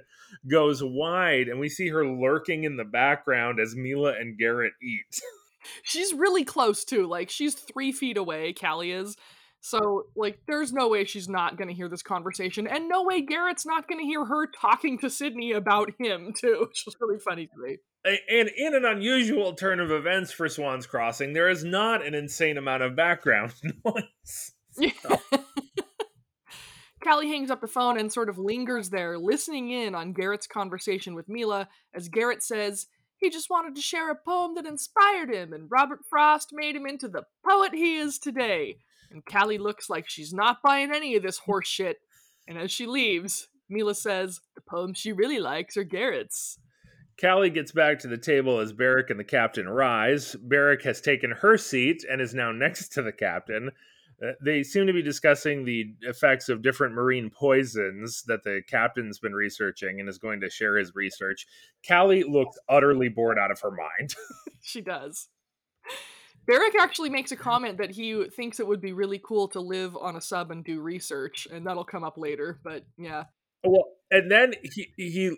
goes 0.49 0.81
wide, 0.83 1.47
and 1.47 1.59
we 1.59 1.69
see 1.69 1.89
her 1.89 2.05
lurking 2.05 2.63
in 2.63 2.77
the 2.77 2.85
background 2.85 3.59
as 3.59 3.75
Mila 3.75 4.13
and 4.13 4.37
Garrett 4.37 4.73
eat. 4.81 5.21
She's 5.83 6.13
really 6.13 6.43
close 6.43 6.83
too, 6.83 7.05
like 7.05 7.29
she's 7.29 7.53
three 7.53 7.91
feet 7.91 8.17
away, 8.17 8.51
Callie 8.51 8.91
is. 8.91 9.15
So, 9.61 10.07
like, 10.15 10.39
there's 10.47 10.73
no 10.73 10.89
way 10.89 11.05
she's 11.05 11.29
not 11.29 11.55
gonna 11.55 11.71
hear 11.71 11.87
this 11.87 12.01
conversation, 12.01 12.67
and 12.67 12.89
no 12.89 13.03
way 13.03 13.21
Garrett's 13.21 13.65
not 13.65 13.87
gonna 13.87 14.03
hear 14.03 14.25
her 14.25 14.47
talking 14.47 14.97
to 14.99 15.09
Sydney 15.09 15.51
about 15.51 15.91
him, 15.99 16.33
too. 16.33 16.65
Which 16.67 16.87
is 16.87 16.95
really 16.99 17.19
funny 17.19 17.47
to 17.47 17.53
me. 17.57 17.77
And 18.03 18.49
in 18.57 18.73
an 18.73 18.85
unusual 18.85 19.53
turn 19.53 19.79
of 19.79 19.91
events 19.91 20.31
for 20.31 20.49
Swan's 20.49 20.87
Crossing, 20.87 21.33
there 21.33 21.49
is 21.49 21.63
not 21.63 22.03
an 22.05 22.15
insane 22.15 22.57
amount 22.57 22.81
of 22.81 22.95
background 22.95 23.53
noise. 23.85 24.53
Callie 27.03 27.29
hangs 27.29 27.51
up 27.51 27.61
the 27.61 27.67
phone 27.67 27.99
and 27.99 28.11
sort 28.11 28.29
of 28.29 28.37
lingers 28.37 28.89
there, 28.89 29.17
listening 29.17 29.69
in 29.69 29.93
on 29.93 30.13
Garrett's 30.13 30.47
conversation 30.47 31.13
with 31.13 31.29
Mila, 31.29 31.67
as 31.93 32.09
Garrett 32.09 32.43
says 32.43 32.87
he 33.17 33.29
just 33.29 33.49
wanted 33.51 33.75
to 33.75 33.81
share 33.81 34.09
a 34.09 34.15
poem 34.15 34.55
that 34.55 34.65
inspired 34.65 35.31
him, 35.31 35.53
and 35.53 35.69
Robert 35.69 35.99
Frost 36.09 36.49
made 36.51 36.75
him 36.75 36.87
into 36.87 37.07
the 37.07 37.23
poet 37.47 37.73
he 37.73 37.97
is 37.97 38.17
today. 38.17 38.77
And 39.11 39.25
Callie 39.25 39.57
looks 39.57 39.89
like 39.89 40.07
she's 40.09 40.33
not 40.33 40.61
buying 40.63 40.91
any 40.93 41.15
of 41.15 41.23
this 41.23 41.39
horse 41.39 41.67
shit. 41.67 41.97
And 42.47 42.57
as 42.57 42.71
she 42.71 42.85
leaves, 42.85 43.49
Mila 43.69 43.93
says 43.95 44.39
the 44.55 44.61
poems 44.61 44.97
she 44.97 45.11
really 45.11 45.39
likes 45.39 45.75
are 45.77 45.83
Garrett's. 45.83 46.57
Callie 47.19 47.49
gets 47.49 47.71
back 47.71 47.99
to 47.99 48.07
the 48.07 48.17
table 48.17 48.59
as 48.59 48.73
Barrick 48.73 49.09
and 49.09 49.19
the 49.19 49.23
captain 49.23 49.67
rise. 49.69 50.35
Barrick 50.35 50.81
has 50.83 51.01
taken 51.01 51.31
her 51.31 51.57
seat 51.57 52.03
and 52.09 52.19
is 52.21 52.33
now 52.33 52.51
next 52.51 52.89
to 52.93 53.01
the 53.01 53.11
captain. 53.11 53.69
Uh, 54.25 54.31
They 54.43 54.63
seem 54.63 54.87
to 54.87 54.93
be 54.93 55.03
discussing 55.03 55.65
the 55.65 55.93
effects 56.01 56.49
of 56.49 56.61
different 56.61 56.95
marine 56.95 57.29
poisons 57.29 58.23
that 58.27 58.43
the 58.43 58.61
captain's 58.67 59.19
been 59.19 59.33
researching 59.33 59.99
and 59.99 60.09
is 60.09 60.17
going 60.17 60.41
to 60.41 60.49
share 60.49 60.77
his 60.77 60.95
research. 60.95 61.45
Callie 61.87 62.23
looks 62.23 62.57
utterly 62.69 63.09
bored 63.09 63.37
out 63.37 63.51
of 63.51 63.59
her 63.61 63.71
mind. 63.71 64.15
She 64.63 64.79
does. 64.79 65.27
Barrick 66.51 66.75
actually 66.77 67.09
makes 67.09 67.31
a 67.31 67.37
comment 67.37 67.77
that 67.77 67.91
he 67.91 68.25
thinks 68.25 68.59
it 68.59 68.67
would 68.67 68.81
be 68.81 68.91
really 68.91 69.21
cool 69.23 69.47
to 69.47 69.61
live 69.61 69.95
on 69.95 70.17
a 70.17 70.21
sub 70.21 70.51
and 70.51 70.65
do 70.65 70.81
research, 70.81 71.47
and 71.49 71.65
that'll 71.65 71.85
come 71.85 72.03
up 72.03 72.17
later. 72.17 72.59
But 72.61 72.83
yeah, 72.97 73.23
Well, 73.63 73.85
and 74.09 74.31
then 74.31 74.53
he 74.63 74.91
he 74.97 75.35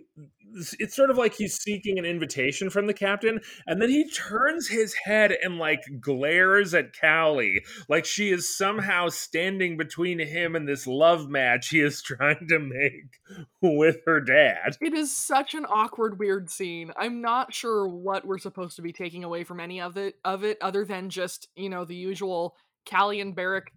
it's 0.80 0.96
sort 0.96 1.10
of 1.10 1.18
like 1.18 1.34
he's 1.34 1.56
seeking 1.56 1.98
an 1.98 2.06
invitation 2.06 2.70
from 2.70 2.88
the 2.88 2.94
captain, 2.94 3.40
and 3.66 3.82
then 3.82 3.90
he 3.90 4.10
turns 4.10 4.68
his 4.68 4.94
head 5.06 5.36
and 5.42 5.58
like 5.58 5.82
glares 6.00 6.74
at 6.74 6.98
Callie, 7.00 7.64
like 7.90 8.06
she 8.06 8.32
is 8.32 8.56
somehow 8.56 9.10
standing 9.10 9.78
between 9.78 10.20
him 10.20 10.56
and 10.56 10.68
this 10.68 10.86
love 10.88 11.30
match 11.30 11.70
he 11.70 11.82
is 11.82 12.02
trying 12.04 12.48
to 12.50 12.60
make 12.60 13.48
with 13.62 13.98
her 14.06 14.20
dad. 14.20 14.78
it 14.82 14.94
is 14.94 15.16
such 15.16 15.54
an 15.54 15.66
awkward, 15.66 16.20
weird 16.20 16.50
scene. 16.50 16.92
I'm 16.98 17.22
not 17.22 17.54
sure 17.54 17.88
what 17.88 18.26
we're 18.26 18.38
supposed 18.38 18.76
to 18.78 18.82
be 18.82 18.94
taking 18.94 19.24
away 19.24 19.44
from 19.44 19.60
any 19.60 19.82
of 19.82 19.98
it, 19.98 20.16
of 20.24 20.44
it, 20.44 20.58
other 20.62 20.86
than 20.86 21.10
just 21.10 21.48
you 21.56 21.70
know 21.70 21.86
the 21.86 21.96
usual. 21.96 22.56
Callie 22.90 23.22
and 23.22 23.36
Barrick 23.36 23.72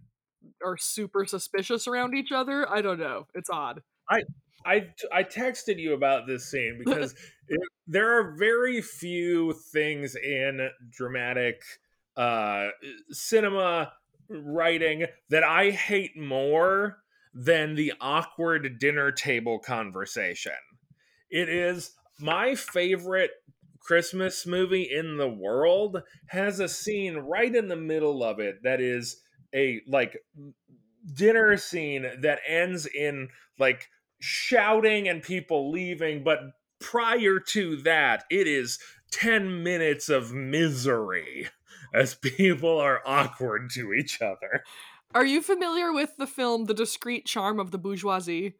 are 0.63 0.77
super 0.77 1.25
suspicious 1.25 1.87
around 1.87 2.13
each 2.13 2.31
other. 2.31 2.69
I 2.69 2.81
don't 2.81 2.99
know. 2.99 3.27
It's 3.33 3.49
odd. 3.49 3.81
I 4.09 4.23
I 4.65 4.87
I 5.11 5.23
texted 5.23 5.79
you 5.79 5.93
about 5.93 6.27
this 6.27 6.49
scene 6.49 6.81
because 6.83 7.13
it, 7.47 7.59
there 7.87 8.17
are 8.19 8.35
very 8.37 8.81
few 8.81 9.53
things 9.71 10.15
in 10.15 10.69
dramatic 10.89 11.61
uh 12.15 12.69
cinema 13.11 13.93
writing 14.29 15.05
that 15.29 15.43
I 15.43 15.71
hate 15.71 16.17
more 16.17 16.97
than 17.33 17.75
the 17.75 17.93
awkward 18.01 18.79
dinner 18.79 19.11
table 19.11 19.59
conversation. 19.59 20.53
It 21.29 21.49
is 21.49 21.91
my 22.19 22.55
favorite 22.55 23.31
Christmas 23.79 24.45
movie 24.45 24.89
in 24.91 25.17
the 25.17 25.29
world 25.29 26.01
has 26.27 26.59
a 26.59 26.67
scene 26.67 27.15
right 27.15 27.53
in 27.53 27.67
the 27.67 27.75
middle 27.75 28.23
of 28.23 28.39
it 28.39 28.63
that 28.63 28.81
is 28.81 29.21
a 29.53 29.81
like 29.87 30.17
dinner 31.13 31.55
scene 31.55 32.05
that 32.21 32.39
ends 32.45 32.85
in 32.85 33.29
like 33.59 33.89
shouting 34.19 35.07
and 35.07 35.23
people 35.23 35.71
leaving 35.71 36.23
but 36.23 36.39
prior 36.79 37.39
to 37.39 37.77
that 37.77 38.23
it 38.29 38.47
is 38.47 38.79
10 39.11 39.63
minutes 39.63 40.09
of 40.09 40.33
misery 40.33 41.47
as 41.93 42.15
people 42.15 42.79
are 42.79 43.01
awkward 43.05 43.69
to 43.71 43.93
each 43.93 44.21
other 44.21 44.63
Are 45.15 45.25
you 45.25 45.41
familiar 45.41 45.93
with 45.93 46.17
the 46.17 46.27
film 46.27 46.65
The 46.65 46.73
Discreet 46.73 47.25
Charm 47.25 47.59
of 47.59 47.71
the 47.71 47.77
Bourgeoisie? 47.77 48.55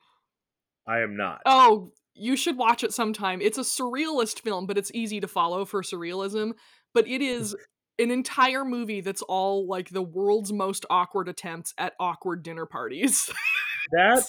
i 0.87 0.99
am 0.99 1.17
not 1.17 1.41
Oh, 1.45 1.91
you 2.17 2.35
should 2.35 2.57
watch 2.57 2.83
it 2.83 2.93
sometime. 2.93 3.41
It's 3.41 3.57
a 3.57 3.61
surrealist 3.61 4.39
film, 4.39 4.65
but 4.65 4.77
it's 4.77 4.91
easy 4.93 5.19
to 5.19 5.27
follow 5.27 5.65
for 5.65 5.81
surrealism. 5.81 6.53
But 6.93 7.07
it 7.07 7.21
hmm. 7.21 7.27
is 7.27 7.55
an 7.99 8.11
entire 8.11 8.63
movie 8.63 9.01
that's 9.01 9.21
all 9.23 9.67
like 9.67 9.89
the 9.89 10.01
world's 10.01 10.53
most 10.53 10.85
awkward 10.89 11.27
attempts 11.27 11.73
at 11.77 11.93
awkward 11.99 12.43
dinner 12.43 12.65
parties. 12.65 13.31
that 13.91 14.23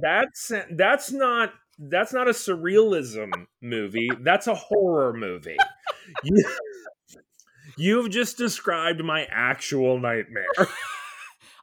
that's 0.00 0.52
that's 0.72 1.12
not 1.12 1.52
that's 1.78 2.12
not 2.12 2.28
a 2.28 2.32
surrealism 2.32 3.30
movie 3.60 4.10
that's 4.20 4.46
a 4.46 4.54
horror 4.54 5.12
movie 5.12 5.56
you, 6.24 6.44
you've 7.76 8.10
just 8.10 8.38
described 8.38 9.02
my 9.04 9.26
actual 9.30 9.98
nightmare 9.98 10.46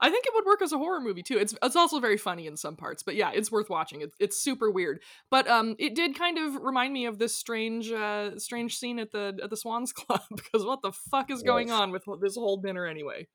I 0.04 0.10
think 0.10 0.26
it 0.26 0.34
would 0.36 0.46
work 0.46 0.62
as 0.62 0.74
a 0.74 0.78
horror 0.78 1.00
movie 1.00 1.24
too. 1.24 1.38
It's 1.38 1.56
it's 1.64 1.78
also 1.78 2.02
very 2.02 2.18
funny 2.18 2.46
in 2.46 2.58
some 2.58 2.76
parts, 2.76 3.04
but 3.04 3.16
yeah, 3.16 3.32
it's 3.34 3.50
worth 3.50 3.70
watching. 3.70 4.02
It's 4.02 4.14
it's 4.20 4.38
super 4.38 4.70
weird, 4.70 5.00
but 5.32 5.48
um, 5.48 5.78
it 5.80 5.96
did 5.96 6.20
kind 6.20 6.38
of 6.38 6.62
remind 6.62 6.92
me 6.92 7.06
of 7.06 7.20
this 7.20 7.34
strange 7.34 7.90
uh 7.90 8.38
strange 8.38 8.76
scene 8.76 9.00
at 9.00 9.12
the 9.14 9.40
at 9.42 9.50
the 9.50 9.56
Swans 9.56 9.94
Club 9.94 10.20
because 10.30 10.66
what 10.66 10.82
the 10.82 10.92
fuck 10.92 11.32
is 11.32 11.42
going 11.42 11.72
on 11.72 11.92
with 11.92 12.04
this 12.22 12.36
whole 12.36 12.58
dinner 12.58 12.86
anyway? 12.86 13.30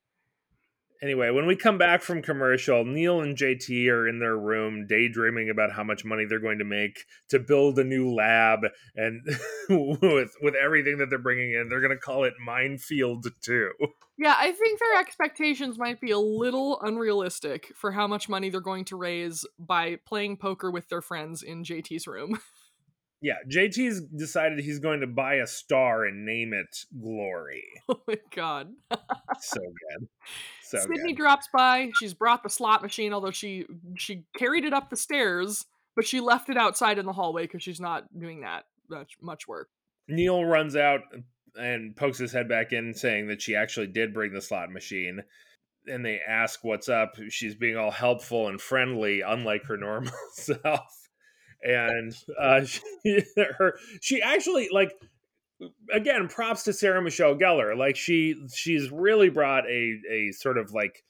Anyway, 1.01 1.29
when 1.29 1.45
we 1.45 1.55
come 1.55 1.77
back 1.77 2.01
from 2.01 2.21
commercial, 2.21 2.83
Neil 2.83 3.21
and 3.21 3.37
JT 3.37 3.87
are 3.87 4.07
in 4.07 4.19
their 4.19 4.37
room 4.37 4.85
daydreaming 4.85 5.49
about 5.49 5.71
how 5.71 5.83
much 5.83 6.03
money 6.03 6.25
they're 6.25 6.39
going 6.39 6.59
to 6.59 6.65
make 6.65 7.05
to 7.29 7.39
build 7.39 7.79
a 7.79 7.85
new 7.85 8.13
lab, 8.13 8.59
and 8.95 9.21
with 9.69 10.33
with 10.41 10.55
everything 10.55 10.97
that 10.97 11.09
they're 11.09 11.17
bringing 11.17 11.53
in, 11.53 11.69
they're 11.69 11.79
going 11.79 11.95
to 11.95 11.97
call 11.97 12.25
it 12.25 12.33
Minefield 12.45 13.25
Two. 13.41 13.71
Yeah, 14.17 14.35
I 14.37 14.51
think 14.51 14.79
their 14.79 14.99
expectations 14.99 15.79
might 15.79 16.01
be 16.01 16.11
a 16.11 16.19
little 16.19 16.81
unrealistic 16.81 17.71
for 17.73 17.93
how 17.93 18.05
much 18.05 18.27
money 18.27 18.49
they're 18.49 18.59
going 18.59 18.83
to 18.85 18.97
raise 18.97 19.45
by 19.57 19.99
playing 20.05 20.35
poker 20.35 20.69
with 20.69 20.89
their 20.89 21.01
friends 21.01 21.41
in 21.41 21.63
JT's 21.63 22.07
room. 22.07 22.39
Yeah, 23.21 23.35
JT's 23.51 24.01
decided 24.15 24.59
he's 24.59 24.79
going 24.79 25.01
to 25.01 25.07
buy 25.07 25.35
a 25.35 25.47
star 25.47 26.05
and 26.05 26.25
name 26.25 26.53
it 26.53 26.85
Glory. 27.01 27.65
oh 27.89 28.01
my 28.07 28.17
god. 28.33 28.69
So 29.41 29.59
good, 29.59 30.07
so 30.69 30.79
Sydney 30.79 31.13
good. 31.13 31.17
drops 31.17 31.47
by. 31.51 31.89
She's 31.99 32.13
brought 32.13 32.43
the 32.43 32.49
slot 32.49 32.81
machine, 32.81 33.13
although 33.13 33.31
she 33.31 33.65
she 33.97 34.25
carried 34.37 34.65
it 34.65 34.73
up 34.73 34.89
the 34.89 34.97
stairs, 34.97 35.65
but 35.95 36.05
she 36.05 36.19
left 36.19 36.49
it 36.49 36.57
outside 36.57 36.97
in 36.97 37.05
the 37.05 37.13
hallway 37.13 37.43
because 37.43 37.63
she's 37.63 37.79
not 37.81 38.05
doing 38.17 38.41
that 38.41 38.65
much 38.89 39.13
much 39.21 39.47
work. 39.47 39.69
Neil 40.07 40.43
runs 40.45 40.75
out 40.75 41.01
and 41.55 41.95
pokes 41.95 42.17
his 42.17 42.31
head 42.31 42.47
back 42.47 42.71
in, 42.71 42.93
saying 42.93 43.27
that 43.27 43.41
she 43.41 43.55
actually 43.55 43.87
did 43.87 44.13
bring 44.13 44.33
the 44.33 44.41
slot 44.41 44.71
machine. 44.71 45.23
And 45.87 46.05
they 46.05 46.19
ask 46.27 46.63
what's 46.63 46.89
up. 46.89 47.15
She's 47.29 47.55
being 47.55 47.77
all 47.77 47.91
helpful 47.91 48.47
and 48.47 48.61
friendly, 48.61 49.21
unlike 49.21 49.63
her 49.65 49.77
normal 49.77 50.13
self. 50.33 51.09
And 51.63 52.13
uh, 52.39 52.63
she, 52.65 53.23
her, 53.57 53.75
she 54.01 54.21
actually 54.21 54.69
like 54.71 54.91
again 55.93 56.27
props 56.27 56.63
to 56.63 56.73
Sarah 56.73 57.01
Michelle 57.01 57.35
Gellar. 57.35 57.77
Like 57.77 57.95
she 57.95 58.35
she's 58.53 58.91
really 58.91 59.29
brought 59.29 59.65
a 59.67 59.99
a 60.09 60.31
sort 60.31 60.57
of 60.57 60.71
like 60.73 61.03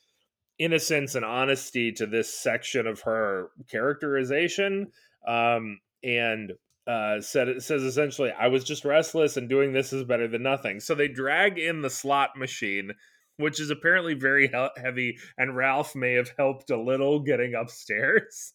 innocence 0.57 1.15
and 1.15 1.25
honesty 1.25 1.91
to 1.93 2.05
this 2.05 2.33
section 2.33 2.85
of 2.85 3.01
her 3.01 3.49
characterization. 3.69 4.87
Um, 5.27 5.79
and 6.03 6.53
uh, 6.87 7.21
said 7.21 7.47
it 7.47 7.61
says 7.63 7.83
essentially, 7.83 8.31
I 8.31 8.47
was 8.47 8.63
just 8.63 8.85
restless 8.85 9.37
and 9.37 9.47
doing 9.47 9.73
this 9.73 9.93
is 9.93 10.03
better 10.03 10.27
than 10.27 10.43
nothing. 10.43 10.79
So 10.79 10.95
they 10.95 11.07
drag 11.07 11.59
in 11.59 11.81
the 11.81 11.89
slot 11.89 12.31
machine, 12.35 12.91
which 13.37 13.59
is 13.59 13.69
apparently 13.69 14.15
very 14.15 14.47
he- 14.47 14.81
heavy, 14.81 15.17
and 15.37 15.55
Ralph 15.55 15.95
may 15.95 16.13
have 16.13 16.31
helped 16.37 16.71
a 16.71 16.81
little 16.81 17.19
getting 17.19 17.53
upstairs. 17.53 18.53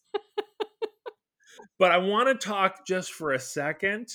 but 1.79 1.91
I 1.91 1.97
want 1.97 2.27
to 2.27 2.47
talk 2.47 2.85
just 2.85 3.11
for 3.11 3.31
a 3.31 3.39
second 3.39 4.09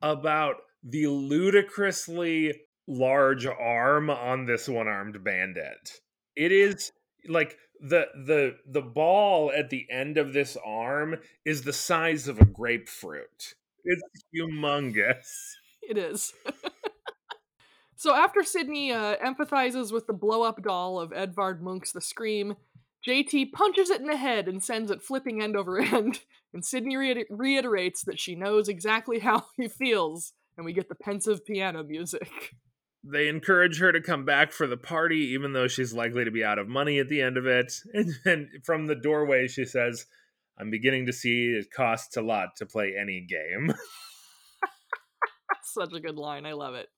about 0.00 0.56
the 0.88 1.06
ludicrously 1.08 2.60
large 2.86 3.46
arm 3.46 4.10
on 4.10 4.46
this 4.46 4.68
one-armed 4.68 5.22
bandit. 5.24 6.00
It 6.36 6.52
is 6.52 6.92
like 7.28 7.56
the 7.80 8.06
the 8.14 8.56
the 8.66 8.82
ball 8.82 9.50
at 9.50 9.70
the 9.70 9.86
end 9.90 10.16
of 10.16 10.32
this 10.32 10.56
arm 10.64 11.16
is 11.44 11.62
the 11.62 11.72
size 11.72 12.28
of 12.28 12.40
a 12.40 12.44
grapefruit. 12.44 13.54
It's 13.84 14.02
humongous. 14.34 15.54
It 15.82 15.98
is. 15.98 16.32
so 17.96 18.14
after 18.14 18.42
Sydney 18.42 18.92
uh, 18.92 19.16
empathizes 19.24 19.92
with 19.92 20.06
the 20.06 20.12
blow 20.12 20.42
up 20.42 20.62
doll 20.62 20.98
of 20.98 21.12
Edvard 21.12 21.62
Munch's 21.62 21.92
The 21.92 22.00
Scream, 22.00 22.56
JT 23.06 23.52
punches 23.52 23.90
it 23.90 24.00
in 24.00 24.08
the 24.08 24.16
head 24.16 24.48
and 24.48 24.62
sends 24.62 24.90
it 24.90 25.02
flipping 25.02 25.40
end 25.40 25.56
over 25.56 25.78
end. 25.80 26.20
And 26.52 26.64
Sydney 26.64 26.96
reiter- 26.96 27.26
reiterates 27.30 28.02
that 28.04 28.18
she 28.18 28.34
knows 28.34 28.68
exactly 28.68 29.18
how 29.20 29.46
he 29.56 29.68
feels, 29.68 30.32
and 30.56 30.64
we 30.64 30.72
get 30.72 30.88
the 30.88 30.94
pensive 30.94 31.44
piano 31.44 31.82
music. 31.82 32.54
They 33.08 33.28
encourage 33.28 33.78
her 33.78 33.92
to 33.92 34.00
come 34.00 34.24
back 34.24 34.50
for 34.50 34.66
the 34.66 34.76
party, 34.76 35.28
even 35.32 35.52
though 35.52 35.68
she's 35.68 35.92
likely 35.92 36.24
to 36.24 36.32
be 36.32 36.42
out 36.42 36.58
of 36.58 36.66
money 36.66 36.98
at 36.98 37.08
the 37.08 37.22
end 37.22 37.36
of 37.36 37.46
it. 37.46 37.72
And 37.94 38.10
then 38.24 38.50
from 38.64 38.86
the 38.86 38.96
doorway, 38.96 39.46
she 39.46 39.64
says, 39.64 40.06
I'm 40.58 40.70
beginning 40.70 41.06
to 41.06 41.12
see 41.12 41.50
it 41.50 41.70
costs 41.70 42.16
a 42.16 42.22
lot 42.22 42.56
to 42.56 42.66
play 42.66 42.94
any 43.00 43.20
game. 43.20 43.72
Such 45.62 45.92
a 45.92 46.00
good 46.00 46.16
line. 46.16 46.46
I 46.46 46.52
love 46.54 46.74
it. 46.74 46.88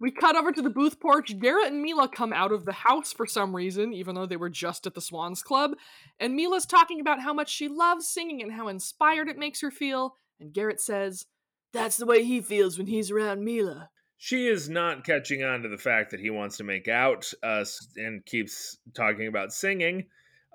We 0.00 0.10
cut 0.10 0.36
over 0.36 0.52
to 0.52 0.62
the 0.62 0.70
booth 0.70 1.00
porch. 1.00 1.38
Garrett 1.40 1.72
and 1.72 1.82
Mila 1.82 2.08
come 2.08 2.32
out 2.32 2.52
of 2.52 2.64
the 2.64 2.72
house 2.72 3.12
for 3.12 3.26
some 3.26 3.56
reason, 3.56 3.92
even 3.92 4.14
though 4.14 4.26
they 4.26 4.36
were 4.36 4.50
just 4.50 4.86
at 4.86 4.94
the 4.94 5.00
Swans 5.00 5.42
Club. 5.42 5.72
And 6.20 6.36
Mila's 6.36 6.66
talking 6.66 7.00
about 7.00 7.20
how 7.20 7.32
much 7.32 7.48
she 7.50 7.68
loves 7.68 8.06
singing 8.06 8.42
and 8.42 8.52
how 8.52 8.68
inspired 8.68 9.28
it 9.28 9.38
makes 9.38 9.60
her 9.60 9.70
feel. 9.70 10.14
And 10.38 10.52
Garrett 10.52 10.80
says, 10.80 11.26
That's 11.72 11.96
the 11.96 12.06
way 12.06 12.24
he 12.24 12.40
feels 12.40 12.78
when 12.78 12.86
he's 12.86 13.10
around 13.10 13.44
Mila. 13.44 13.90
She 14.16 14.48
is 14.48 14.68
not 14.68 15.04
catching 15.04 15.44
on 15.44 15.62
to 15.62 15.68
the 15.68 15.78
fact 15.78 16.10
that 16.10 16.20
he 16.20 16.30
wants 16.30 16.56
to 16.56 16.64
make 16.64 16.88
out 16.88 17.32
uh, 17.42 17.64
and 17.96 18.24
keeps 18.24 18.78
talking 18.94 19.28
about 19.28 19.52
singing. 19.52 20.06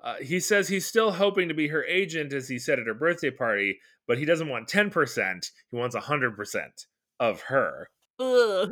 Uh, 0.02 0.16
he 0.20 0.38
says 0.38 0.68
he's 0.68 0.86
still 0.86 1.12
hoping 1.12 1.48
to 1.48 1.54
be 1.54 1.68
her 1.68 1.84
agent, 1.84 2.34
as 2.34 2.48
he 2.48 2.58
said 2.58 2.78
at 2.78 2.86
her 2.86 2.94
birthday 2.94 3.30
party, 3.30 3.78
but 4.06 4.18
he 4.18 4.26
doesn't 4.26 4.50
want 4.50 4.68
10%. 4.68 5.46
He 5.70 5.76
wants 5.76 5.96
100% 5.96 6.86
of 7.20 7.40
her. 7.42 7.88
Ugh. 8.20 8.70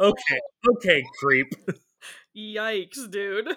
Okay, 0.00 0.40
okay, 0.76 1.04
creep. 1.20 1.52
Yikes, 2.36 3.10
dude. 3.10 3.56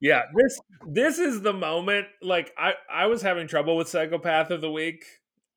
Yeah, 0.00 0.22
this 0.34 0.60
this 0.86 1.18
is 1.18 1.40
the 1.40 1.52
moment. 1.52 2.06
Like 2.22 2.52
I 2.58 2.74
I 2.90 3.06
was 3.06 3.22
having 3.22 3.48
trouble 3.48 3.76
with 3.76 3.88
psychopath 3.88 4.50
of 4.50 4.60
the 4.60 4.70
week, 4.70 5.04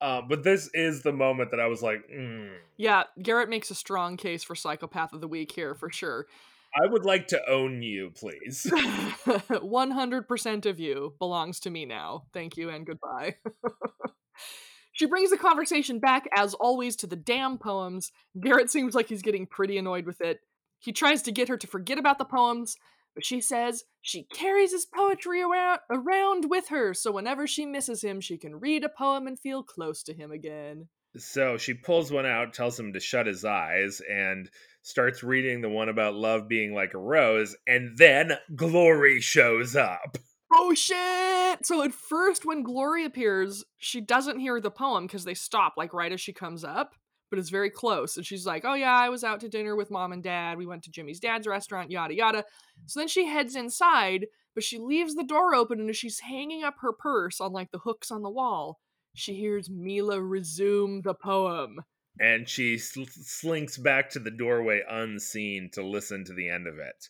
uh, 0.00 0.22
but 0.22 0.42
this 0.42 0.70
is 0.72 1.02
the 1.02 1.12
moment 1.12 1.50
that 1.50 1.60
I 1.60 1.66
was 1.66 1.82
like, 1.82 2.08
mm, 2.12 2.50
Yeah, 2.76 3.04
Garrett 3.22 3.48
makes 3.48 3.70
a 3.70 3.74
strong 3.74 4.16
case 4.16 4.42
for 4.42 4.54
psychopath 4.54 5.12
of 5.12 5.20
the 5.20 5.28
week 5.28 5.52
here 5.52 5.74
for 5.74 5.90
sure. 5.90 6.26
I 6.74 6.86
would 6.86 7.04
like 7.04 7.26
to 7.28 7.50
own 7.50 7.82
you, 7.82 8.12
please. 8.14 8.66
100% 8.70 10.66
of 10.66 10.80
you 10.80 11.14
belongs 11.18 11.60
to 11.60 11.70
me 11.70 11.84
now. 11.84 12.24
Thank 12.32 12.56
you 12.56 12.70
and 12.70 12.86
goodbye. 12.86 13.36
she 14.92 15.06
brings 15.06 15.30
the 15.30 15.36
conversation 15.36 15.98
back, 15.98 16.28
as 16.36 16.54
always, 16.54 16.94
to 16.96 17.08
the 17.08 17.16
damn 17.16 17.58
poems. 17.58 18.12
Garrett 18.40 18.70
seems 18.70 18.94
like 18.94 19.08
he's 19.08 19.22
getting 19.22 19.46
pretty 19.46 19.78
annoyed 19.78 20.06
with 20.06 20.20
it. 20.20 20.40
He 20.78 20.92
tries 20.92 21.22
to 21.22 21.32
get 21.32 21.48
her 21.48 21.56
to 21.56 21.66
forget 21.66 21.98
about 21.98 22.18
the 22.18 22.24
poems, 22.24 22.76
but 23.20 23.26
she 23.26 23.42
says 23.42 23.84
she 24.00 24.26
carries 24.32 24.72
his 24.72 24.86
poetry 24.86 25.42
around, 25.42 25.80
around 25.90 26.48
with 26.48 26.68
her, 26.68 26.94
so 26.94 27.12
whenever 27.12 27.46
she 27.46 27.66
misses 27.66 28.02
him, 28.02 28.18
she 28.18 28.38
can 28.38 28.58
read 28.58 28.82
a 28.82 28.88
poem 28.88 29.26
and 29.26 29.38
feel 29.38 29.62
close 29.62 30.02
to 30.04 30.14
him 30.14 30.30
again. 30.30 30.88
so 31.18 31.58
she 31.58 31.74
pulls 31.74 32.10
one 32.10 32.24
out, 32.24 32.54
tells 32.54 32.80
him 32.80 32.94
to 32.94 32.98
shut 33.00 33.26
his 33.26 33.44
eyes, 33.44 34.00
and 34.10 34.48
starts 34.80 35.22
reading 35.22 35.60
the 35.60 35.68
one 35.68 35.90
about 35.90 36.14
love 36.14 36.48
being 36.48 36.74
like 36.74 36.94
a 36.94 36.98
rose, 36.98 37.54
and 37.66 37.98
then 37.98 38.38
Glory 38.56 39.20
shows 39.20 39.76
up. 39.76 40.16
Oh 40.50 40.72
shit! 40.72 41.66
So 41.66 41.82
at 41.82 41.92
first, 41.92 42.46
when 42.46 42.62
Glory 42.62 43.04
appears, 43.04 43.66
she 43.76 44.00
doesn't 44.00 44.40
hear 44.40 44.62
the 44.62 44.70
poem 44.70 45.06
because 45.06 45.24
they 45.24 45.34
stop 45.34 45.74
like 45.76 45.92
right 45.92 46.10
as 46.10 46.22
she 46.22 46.32
comes 46.32 46.64
up, 46.64 46.94
but 47.30 47.38
it's 47.38 47.50
very 47.50 47.70
close. 47.70 48.16
And 48.16 48.26
she's 48.26 48.46
like, 48.46 48.64
"Oh 48.64 48.74
yeah, 48.74 48.94
I 48.94 49.08
was 49.08 49.24
out 49.24 49.40
to 49.40 49.48
dinner 49.48 49.76
with 49.76 49.90
mom 49.90 50.12
and 50.12 50.22
dad. 50.22 50.58
We 50.58 50.66
went 50.66 50.82
to 50.84 50.90
Jimmy's 50.90 51.20
dad's 51.20 51.46
restaurant, 51.46 51.90
yada 51.90 52.14
yada." 52.14 52.44
So 52.86 53.00
then 53.00 53.08
she 53.08 53.26
heads 53.26 53.56
inside, 53.56 54.26
but 54.54 54.64
she 54.64 54.78
leaves 54.78 55.14
the 55.14 55.24
door 55.24 55.54
open, 55.54 55.80
and 55.80 55.88
as 55.88 55.96
she's 55.96 56.20
hanging 56.20 56.64
up 56.64 56.76
her 56.80 56.92
purse 56.92 57.40
on 57.40 57.52
like 57.52 57.70
the 57.70 57.78
hooks 57.78 58.10
on 58.10 58.22
the 58.22 58.30
wall, 58.30 58.80
she 59.14 59.34
hears 59.34 59.70
Mila 59.70 60.20
resume 60.20 61.02
the 61.02 61.14
poem. 61.14 61.80
And 62.18 62.48
she 62.48 62.76
sl- 62.76 63.04
slinks 63.06 63.78
back 63.78 64.10
to 64.10 64.18
the 64.18 64.30
doorway 64.30 64.82
unseen 64.88 65.70
to 65.72 65.86
listen 65.86 66.24
to 66.24 66.34
the 66.34 66.48
end 66.48 66.66
of 66.66 66.78
it. 66.78 67.08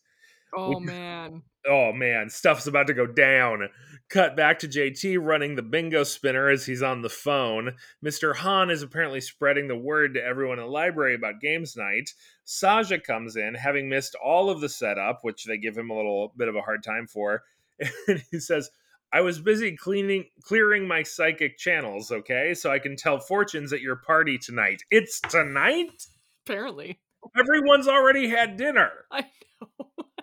Oh 0.55 0.81
man. 0.81 1.43
oh 1.69 1.93
man, 1.93 2.31
stuff's 2.31 2.67
about 2.67 2.87
to 2.89 2.95
go 2.95 3.07
down. 3.07 3.69
Cut 4.09 4.37
back 4.37 4.59
to 4.61 4.69
JT 4.69 5.19
running 5.21 5.55
the 5.55 5.63
bingo 5.63 6.03
spinner 6.03 6.49
as 6.49 6.67
he's 6.67 6.83
on 6.83 7.03
the 7.03 7.09
phone. 7.09 7.77
Mr. 8.05 8.35
Han 8.37 8.71
is 8.71 8.83
apparently 8.83 9.21
spreading 9.21 9.69
the 9.69 9.77
word 9.77 10.15
to 10.15 10.25
everyone 10.25 10.59
in 10.59 10.65
the 10.65 10.71
library 10.71 11.15
about 11.15 11.41
games 11.41 11.77
night. 11.77 12.11
Saja 12.45 13.01
comes 13.03 13.37
in, 13.37 13.55
having 13.55 13.89
missed 13.89 14.17
all 14.17 14.51
of 14.51 14.61
the 14.61 14.69
setup, 14.69 15.21
which 15.23 15.45
they 15.45 15.59
give 15.59 15.77
him 15.79 15.91
a 15.91 15.97
little 15.97 16.33
bit 16.37 16.49
of 16.49 16.57
a 16.57 16.63
hard 16.63 16.83
time 16.83 17.07
for. 17.07 17.43
And 18.09 18.23
he 18.31 18.41
says, 18.41 18.71
I 19.13 19.23
was 19.23 19.41
busy 19.41 19.77
cleaning 19.77 20.27
clearing 20.43 20.87
my 20.87 21.03
psychic 21.03 21.59
channels, 21.59 22.11
okay? 22.13 22.55
So 22.55 22.71
I 22.71 22.79
can 22.79 22.97
tell 22.97 23.19
fortunes 23.19 23.73
at 23.73 23.81
your 23.81 23.97
party 23.97 24.39
tonight. 24.39 24.83
It's 24.91 25.21
tonight? 25.21 26.07
Apparently. 26.47 27.01
Everyone's 27.39 27.89
already 27.89 28.29
had 28.29 28.57
dinner. 28.57 28.91
I. 29.11 29.25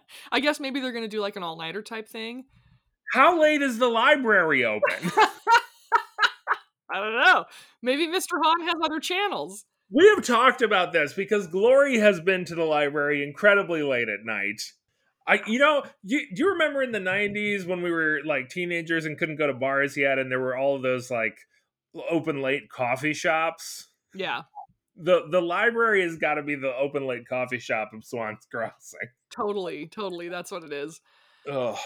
I 0.31 0.39
guess 0.39 0.59
maybe 0.59 0.79
they're 0.79 0.91
gonna 0.91 1.07
do 1.07 1.21
like 1.21 1.35
an 1.35 1.43
all 1.43 1.57
nighter 1.57 1.81
type 1.81 2.07
thing. 2.07 2.45
How 3.13 3.39
late 3.39 3.61
is 3.61 3.77
the 3.77 3.87
library 3.87 4.65
open? 4.65 5.11
I 6.91 6.99
don't 6.99 7.15
know. 7.15 7.45
Maybe 7.81 8.07
Mr. 8.07 8.39
Han 8.41 8.67
has 8.67 8.75
other 8.83 8.99
channels. 8.99 9.65
We 9.91 10.05
have 10.15 10.25
talked 10.25 10.61
about 10.61 10.91
this 10.93 11.13
because 11.13 11.47
Glory 11.47 11.99
has 11.99 12.19
been 12.19 12.43
to 12.45 12.55
the 12.55 12.63
library 12.63 13.23
incredibly 13.23 13.83
late 13.83 14.09
at 14.09 14.25
night. 14.25 14.61
I, 15.25 15.41
you 15.45 15.59
know, 15.59 15.83
you, 16.03 16.19
do 16.33 16.43
you 16.43 16.49
remember 16.51 16.81
in 16.81 16.91
the 16.91 16.99
'90s 16.99 17.65
when 17.65 17.81
we 17.81 17.91
were 17.91 18.21
like 18.25 18.49
teenagers 18.49 19.05
and 19.05 19.17
couldn't 19.17 19.35
go 19.37 19.47
to 19.47 19.53
bars 19.53 19.97
yet, 19.97 20.19
and 20.19 20.31
there 20.31 20.39
were 20.39 20.57
all 20.57 20.75
of 20.75 20.81
those 20.81 21.11
like 21.11 21.37
open 22.09 22.41
late 22.41 22.69
coffee 22.69 23.13
shops? 23.13 23.87
Yeah, 24.13 24.43
The 24.95 25.27
the 25.29 25.41
library 25.41 26.01
has 26.03 26.15
got 26.17 26.35
to 26.35 26.43
be 26.43 26.55
the 26.55 26.73
open 26.73 27.05
late 27.07 27.27
coffee 27.27 27.59
shop 27.59 27.91
of 27.93 28.05
Swan's 28.05 28.47
Crossing. 28.49 29.09
Totally, 29.37 29.87
totally. 29.87 30.27
That's 30.27 30.51
what 30.51 30.63
it 30.63 30.73
is. 30.73 30.99
Ugh. 31.49 31.77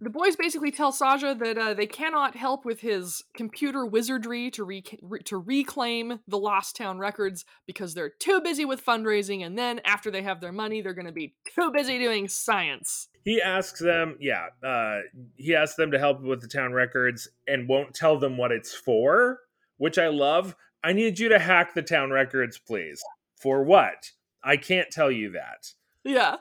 The 0.00 0.10
boys 0.10 0.36
basically 0.36 0.70
tell 0.70 0.92
Saja 0.92 1.36
that 1.40 1.58
uh, 1.58 1.74
they 1.74 1.86
cannot 1.86 2.36
help 2.36 2.64
with 2.64 2.80
his 2.80 3.24
computer 3.34 3.84
wizardry 3.84 4.48
to 4.52 4.62
re- 4.62 4.84
re- 5.02 5.22
to 5.24 5.38
reclaim 5.38 6.20
the 6.28 6.38
Lost 6.38 6.76
Town 6.76 6.98
records 7.00 7.44
because 7.66 7.94
they're 7.94 8.12
too 8.20 8.40
busy 8.40 8.64
with 8.64 8.84
fundraising, 8.84 9.44
and 9.44 9.58
then 9.58 9.80
after 9.84 10.12
they 10.12 10.22
have 10.22 10.40
their 10.40 10.52
money, 10.52 10.80
they're 10.80 10.94
going 10.94 11.06
to 11.06 11.12
be 11.12 11.34
too 11.52 11.72
busy 11.72 11.98
doing 11.98 12.28
science. 12.28 13.08
He 13.24 13.42
asks 13.42 13.80
them, 13.80 14.16
yeah, 14.20 14.46
uh, 14.64 15.00
he 15.36 15.56
asks 15.56 15.74
them 15.74 15.90
to 15.90 15.98
help 15.98 16.22
with 16.22 16.42
the 16.42 16.48
town 16.48 16.72
records 16.72 17.28
and 17.48 17.68
won't 17.68 17.92
tell 17.92 18.20
them 18.20 18.36
what 18.36 18.52
it's 18.52 18.72
for, 18.72 19.40
which 19.78 19.98
I 19.98 20.08
love. 20.08 20.54
I 20.84 20.92
need 20.92 21.18
you 21.18 21.28
to 21.30 21.40
hack 21.40 21.74
the 21.74 21.82
town 21.82 22.12
records, 22.12 22.56
please. 22.56 23.02
For 23.40 23.64
what? 23.64 24.12
I 24.44 24.56
can't 24.56 24.90
tell 24.92 25.10
you 25.10 25.32
that. 25.32 25.72
Yeah, 26.04 26.36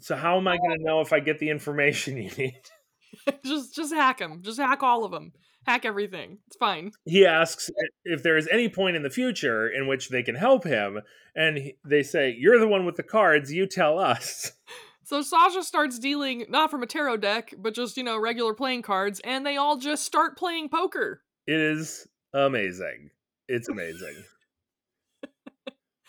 So 0.00 0.16
how 0.16 0.36
am 0.36 0.48
I 0.48 0.54
uh, 0.54 0.58
going 0.58 0.78
to 0.78 0.84
know 0.84 1.00
if 1.00 1.12
I 1.12 1.20
get 1.20 1.38
the 1.38 1.50
information 1.50 2.16
you 2.22 2.30
need? 2.30 2.60
just 3.44 3.74
just 3.74 3.92
hack 3.92 4.18
them. 4.18 4.42
Just 4.42 4.58
hack 4.58 4.82
all 4.82 5.04
of 5.04 5.12
them. 5.12 5.32
Hack 5.66 5.84
everything. 5.84 6.38
It's 6.46 6.56
fine. 6.56 6.92
He 7.04 7.26
asks 7.26 7.70
if 8.04 8.22
there 8.22 8.36
is 8.36 8.48
any 8.48 8.68
point 8.68 8.96
in 8.96 9.02
the 9.02 9.10
future 9.10 9.68
in 9.68 9.86
which 9.86 10.08
they 10.08 10.22
can 10.22 10.34
help 10.34 10.64
him, 10.64 11.00
and 11.34 11.58
he, 11.58 11.76
they 11.84 12.02
say, 12.02 12.34
"You're 12.38 12.58
the 12.58 12.68
one 12.68 12.86
with 12.86 12.96
the 12.96 13.02
cards. 13.02 13.52
You 13.52 13.66
tell 13.66 13.98
us." 13.98 14.52
So 15.08 15.22
Saja 15.22 15.62
starts 15.62 15.98
dealing 15.98 16.44
not 16.50 16.70
from 16.70 16.82
a 16.82 16.86
tarot 16.86 17.16
deck, 17.16 17.54
but 17.56 17.72
just, 17.72 17.96
you 17.96 18.02
know, 18.02 18.18
regular 18.20 18.52
playing 18.52 18.82
cards, 18.82 19.22
and 19.24 19.46
they 19.46 19.56
all 19.56 19.78
just 19.78 20.04
start 20.04 20.36
playing 20.36 20.68
poker. 20.68 21.22
It 21.46 21.58
is 21.58 22.06
amazing. 22.34 23.08
It's 23.48 23.70
amazing. 23.70 24.22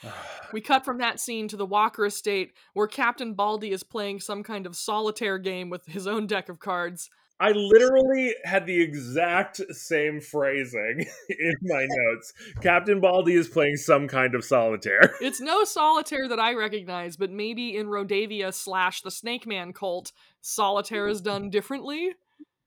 We 0.52 0.62
cut 0.62 0.84
from 0.84 0.98
that 0.98 1.20
scene 1.20 1.48
to 1.50 1.58
the 1.58 1.66
Walker 1.66 2.08
estate, 2.08 2.54
where 2.74 2.88
Captain 2.88 3.36
Baldy 3.36 3.72
is 3.72 3.84
playing 3.84 4.20
some 4.20 4.42
kind 4.42 4.66
of 4.66 4.76
solitaire 4.76 5.38
game 5.38 5.70
with 5.70 5.86
his 5.86 6.08
own 6.08 6.26
deck 6.26 6.50
of 6.50 6.58
cards. 6.58 7.12
I 7.42 7.52
literally 7.52 8.36
had 8.44 8.66
the 8.66 8.82
exact 8.82 9.62
same 9.74 10.20
phrasing 10.20 11.06
in 11.30 11.54
my 11.62 11.88
notes. 11.90 12.34
Captain 12.62 13.00
Baldy 13.00 13.36
is 13.36 13.48
playing 13.48 13.78
some 13.78 14.08
kind 14.08 14.36
of 14.36 14.44
solitaire. 14.44 15.16
It's 15.22 15.40
no 15.40 15.64
solitaire 15.64 16.28
that 16.28 16.40
I 16.40 16.54
recognize, 16.54 17.16
but 17.16 17.30
maybe 17.30 17.78
in 17.78 17.88
Rodavia 17.88 18.54
slash 18.54 19.02
the 19.02 19.12
Snake 19.12 19.46
Man 19.46 19.72
cult, 19.72 20.12
solitaire 20.42 21.08
is 21.08 21.22
done 21.22 21.50
differently. 21.50 22.14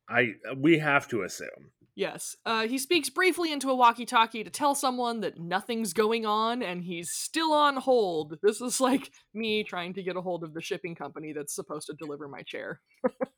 I 0.08 0.34
we 0.56 0.78
have 0.78 1.08
to 1.08 1.22
assume. 1.22 1.72
Yes. 1.94 2.36
Uh, 2.46 2.66
he 2.66 2.78
speaks 2.78 3.10
briefly 3.10 3.52
into 3.52 3.70
a 3.70 3.74
walkie 3.74 4.06
talkie 4.06 4.42
to 4.42 4.50
tell 4.50 4.74
someone 4.74 5.20
that 5.20 5.38
nothing's 5.38 5.92
going 5.92 6.24
on 6.24 6.62
and 6.62 6.84
he's 6.84 7.10
still 7.10 7.52
on 7.52 7.76
hold. 7.76 8.38
This 8.42 8.60
is 8.60 8.80
like 8.80 9.10
me 9.34 9.62
trying 9.62 9.92
to 9.94 10.02
get 10.02 10.16
a 10.16 10.22
hold 10.22 10.42
of 10.42 10.54
the 10.54 10.62
shipping 10.62 10.94
company 10.94 11.32
that's 11.34 11.54
supposed 11.54 11.86
to 11.88 11.94
deliver 11.94 12.28
my 12.28 12.42
chair. 12.42 12.80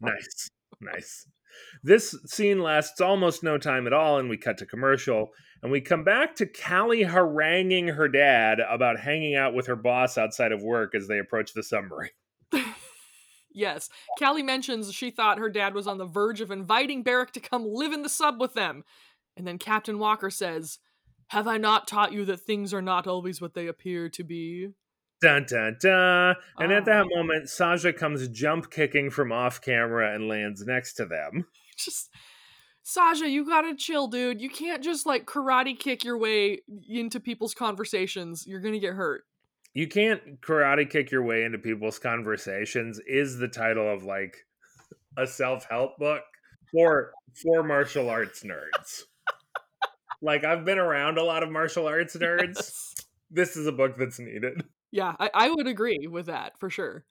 Nice. 0.01 0.51
Nice. 0.81 1.27
This 1.83 2.17
scene 2.27 2.61
lasts 2.63 3.01
almost 3.01 3.43
no 3.43 3.59
time 3.59 3.87
at 3.87 3.93
all, 3.93 4.19
and 4.19 4.29
we 4.29 4.37
cut 4.37 4.59
to 4.59 4.67
commercial. 4.67 5.29
And 5.63 5.71
we 5.71 5.81
come 5.81 6.05
back 6.05 6.37
to 6.37 6.47
Callie 6.47 7.05
haranguing 7.05 7.89
her 7.89 8.09
dad 8.09 8.59
about 8.61 9.01
hanging 9.01 9.35
out 9.35 9.55
with 9.55 9.67
her 9.67 9.77
boss 9.77 10.19
outside 10.19 10.53
of 10.53 10.63
work 10.63 10.95
as 10.95 11.09
they 11.09 11.19
approach 11.19 11.55
the 11.55 11.63
submarine. 11.63 12.11
Yes. 13.55 13.89
Callie 14.19 14.43
mentions 14.43 14.93
she 14.93 15.11
thought 15.11 15.39
her 15.39 15.49
dad 15.49 15.75
was 15.75 15.87
on 15.87 15.99
the 15.99 16.05
verge 16.05 16.41
of 16.41 16.51
inviting 16.51 17.03
Barrick 17.05 17.33
to 17.33 17.41
come 17.41 17.65
live 17.67 17.93
in 17.93 18.03
the 18.03 18.09
sub 18.09 18.41
with 18.41 18.55
them. 18.55 18.83
And 19.37 19.47
then 19.47 19.59
Captain 19.59 19.99
Walker 19.99 20.29
says, 20.29 20.79
Have 21.29 21.47
I 21.47 21.57
not 21.57 21.87
taught 21.87 22.13
you 22.13 22.25
that 22.27 22.41
things 22.41 22.75
are 22.75 22.83
not 22.83 23.07
always 23.07 23.41
what 23.41 23.55
they 23.55 23.67
appear 23.69 24.09
to 24.11 24.25
be? 24.25 24.69
Dun 25.21 25.47
dun 25.49 25.77
dun. 25.81 26.35
And 26.59 26.73
at 26.73 26.85
that 26.85 27.07
Oh. 27.07 27.17
moment, 27.17 27.45
Saja 27.47 27.97
comes 27.97 28.27
jump 28.29 28.71
kicking 28.71 29.09
from 29.09 29.33
off 29.33 29.61
camera 29.61 30.15
and 30.15 30.29
lands 30.29 30.67
next 30.67 30.95
to 30.95 31.07
them. 31.07 31.47
Just 31.79 32.11
Saja, 32.85 33.31
you 33.31 33.47
gotta 33.47 33.75
chill, 33.75 34.09
dude. 34.09 34.41
You 34.43 34.51
can't 34.51 34.85
just 34.85 35.07
like 35.07 35.25
karate 35.25 35.79
kick 35.79 36.05
your 36.05 36.19
way 36.19 36.61
into 36.89 37.19
people's 37.19 37.55
conversations. 37.55 38.47
You're 38.47 38.61
gonna 38.61 38.79
get 38.79 38.93
hurt. 38.95 39.23
You 39.75 39.89
can't 39.89 40.41
karate 40.41 40.89
kick 40.89 41.11
your 41.11 41.25
way 41.25 41.45
into 41.45 41.59
people's 41.59 41.99
conversations 41.99 43.01
is 43.07 43.39
the 43.39 43.49
title 43.49 43.93
of 43.93 44.05
like 44.05 44.37
a 45.19 45.27
self-help 45.27 45.99
book 45.99 46.23
for 46.73 47.13
for 47.43 47.63
martial 47.65 48.09
arts 48.09 48.45
nerds. 48.45 49.03
like 50.23 50.45
I've 50.45 50.65
been 50.65 50.79
around 50.79 51.19
a 51.19 51.25
lot 51.25 51.43
of 51.43 51.51
martial 51.51 51.87
arts 51.87 52.17
nerds. 52.21 52.95
this 53.31 53.57
is 53.57 53.67
a 53.67 53.73
book 53.73 53.97
that's 53.99 54.21
needed. 54.21 54.63
Yeah, 54.93 55.15
I, 55.19 55.31
I 55.35 55.51
would 55.51 55.67
agree 55.67 56.07
with 56.09 56.27
that 56.27 56.53
for 56.61 56.71
sure. 56.71 57.05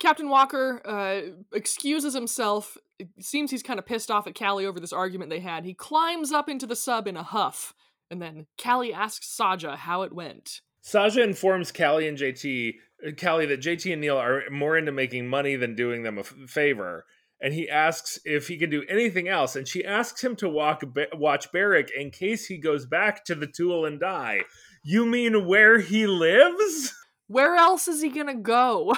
Captain 0.00 0.28
Walker 0.28 0.80
uh, 0.84 1.20
excuses 1.52 2.14
himself. 2.14 2.76
It 2.98 3.08
seems 3.20 3.50
he's 3.50 3.62
kind 3.62 3.78
of 3.78 3.86
pissed 3.86 4.10
off 4.10 4.26
at 4.26 4.36
Callie 4.38 4.66
over 4.66 4.80
this 4.80 4.92
argument 4.92 5.30
they 5.30 5.40
had. 5.40 5.64
He 5.64 5.74
climbs 5.74 6.32
up 6.32 6.48
into 6.48 6.66
the 6.66 6.76
sub 6.76 7.06
in 7.08 7.16
a 7.16 7.22
huff, 7.22 7.74
and 8.10 8.22
then 8.22 8.46
Callie 8.62 8.92
asks 8.92 9.26
Saja 9.26 9.76
how 9.76 10.02
it 10.02 10.12
went. 10.12 10.60
Saja 10.82 11.22
informs 11.22 11.72
Callie 11.72 12.08
and 12.08 12.18
JT, 12.18 12.74
uh, 13.06 13.10
Callie 13.20 13.46
that 13.46 13.60
JT 13.60 13.92
and 13.92 14.00
Neil 14.00 14.16
are 14.16 14.42
more 14.50 14.76
into 14.76 14.92
making 14.92 15.28
money 15.28 15.56
than 15.56 15.74
doing 15.74 16.02
them 16.02 16.18
a 16.18 16.22
f- 16.22 16.34
favor. 16.46 17.04
And 17.40 17.54
he 17.54 17.68
asks 17.68 18.18
if 18.24 18.48
he 18.48 18.58
can 18.58 18.70
do 18.70 18.84
anything 18.88 19.28
else. 19.28 19.54
And 19.54 19.68
she 19.68 19.84
asks 19.84 20.22
him 20.22 20.34
to 20.36 20.48
walk, 20.48 20.82
watch 21.14 21.52
Barrick 21.52 21.90
in 21.96 22.10
case 22.10 22.46
he 22.46 22.58
goes 22.58 22.84
back 22.84 23.24
to 23.26 23.34
the 23.34 23.46
Tool 23.46 23.84
and 23.84 24.00
Die. 24.00 24.40
You 24.82 25.06
mean 25.06 25.46
where 25.46 25.78
he 25.78 26.06
lives? 26.06 26.94
Where 27.28 27.56
else 27.56 27.86
is 27.88 28.00
he 28.00 28.08
gonna 28.08 28.34
go? 28.34 28.94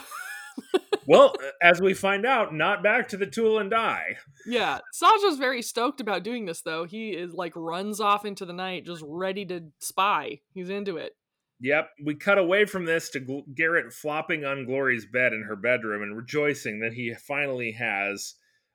well, 1.06 1.34
as 1.60 1.80
we 1.80 1.94
find 1.94 2.24
out, 2.24 2.54
not 2.54 2.82
back 2.82 3.08
to 3.08 3.16
the 3.16 3.26
Tool 3.26 3.58
and 3.58 3.70
Die. 3.70 4.16
yeah, 4.46 4.78
Saja's 4.94 5.36
very 5.36 5.62
stoked 5.62 6.00
about 6.00 6.22
doing 6.22 6.46
this 6.46 6.62
though. 6.62 6.84
He 6.84 7.10
is 7.10 7.34
like 7.34 7.52
runs 7.56 8.00
off 8.00 8.24
into 8.24 8.44
the 8.44 8.52
night, 8.52 8.86
just 8.86 9.02
ready 9.06 9.44
to 9.46 9.64
spy. 9.80 10.40
He's 10.54 10.70
into 10.70 10.96
it. 10.96 11.12
Yep, 11.60 11.90
we 12.04 12.14
cut 12.14 12.38
away 12.38 12.64
from 12.64 12.86
this 12.86 13.10
to 13.10 13.42
Garrett 13.54 13.92
flopping 13.92 14.44
on 14.44 14.64
Glory's 14.64 15.04
bed 15.04 15.32
in 15.34 15.42
her 15.42 15.56
bedroom 15.56 16.02
and 16.02 16.16
rejoicing 16.16 16.80
that 16.80 16.94
he 16.94 17.14
finally 17.14 17.72
has, 17.72 18.34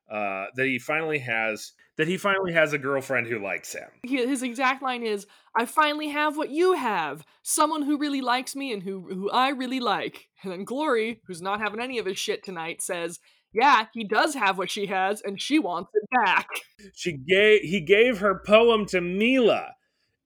uh, 0.09 0.45
that 0.55 0.67
he 0.67 0.77
finally 0.77 1.17
has, 1.19 1.71
that 1.97 2.07
he 2.07 2.15
finally 2.15 2.53
has 2.53 2.73
a 2.73 2.77
girlfriend 2.77 3.25
who 3.25 3.43
likes 3.43 3.73
him. 3.73 3.89
He, 4.03 4.17
his 4.17 4.43
exact 4.43 4.83
line 4.83 5.01
is, 5.01 5.25
"I 5.57 5.65
finally 5.65 6.09
have 6.09 6.38
what 6.38 6.51
you 6.51 6.73
have: 6.73 7.25
someone 7.41 7.81
who 7.81 7.97
really 7.97 8.21
likes 8.21 8.55
me 8.55 8.71
and 8.71 8.83
who 8.83 9.07
who 9.11 9.31
I 9.31 9.49
really 9.49 9.79
like." 9.79 10.27
And 10.43 10.51
then 10.51 10.63
Glory, 10.63 11.21
who's 11.25 11.41
not 11.41 11.59
having 11.59 11.79
any 11.79 11.97
of 11.97 12.05
his 12.05 12.19
shit 12.19 12.43
tonight, 12.43 12.83
says, 12.83 13.19
"Yeah, 13.51 13.88
he 13.93 14.03
does 14.03 14.36
have 14.36 14.59
what 14.59 14.69
she 14.69 14.86
has, 14.86 15.21
and 15.21 15.41
she 15.41 15.57
wants 15.57 15.89
it 15.95 16.07
back." 16.23 16.49
She 16.93 17.13
gave 17.13 17.61
he 17.61 17.81
gave 17.81 18.19
her 18.19 18.43
poem 18.45 18.86
to 18.88 19.01
Mila, 19.01 19.73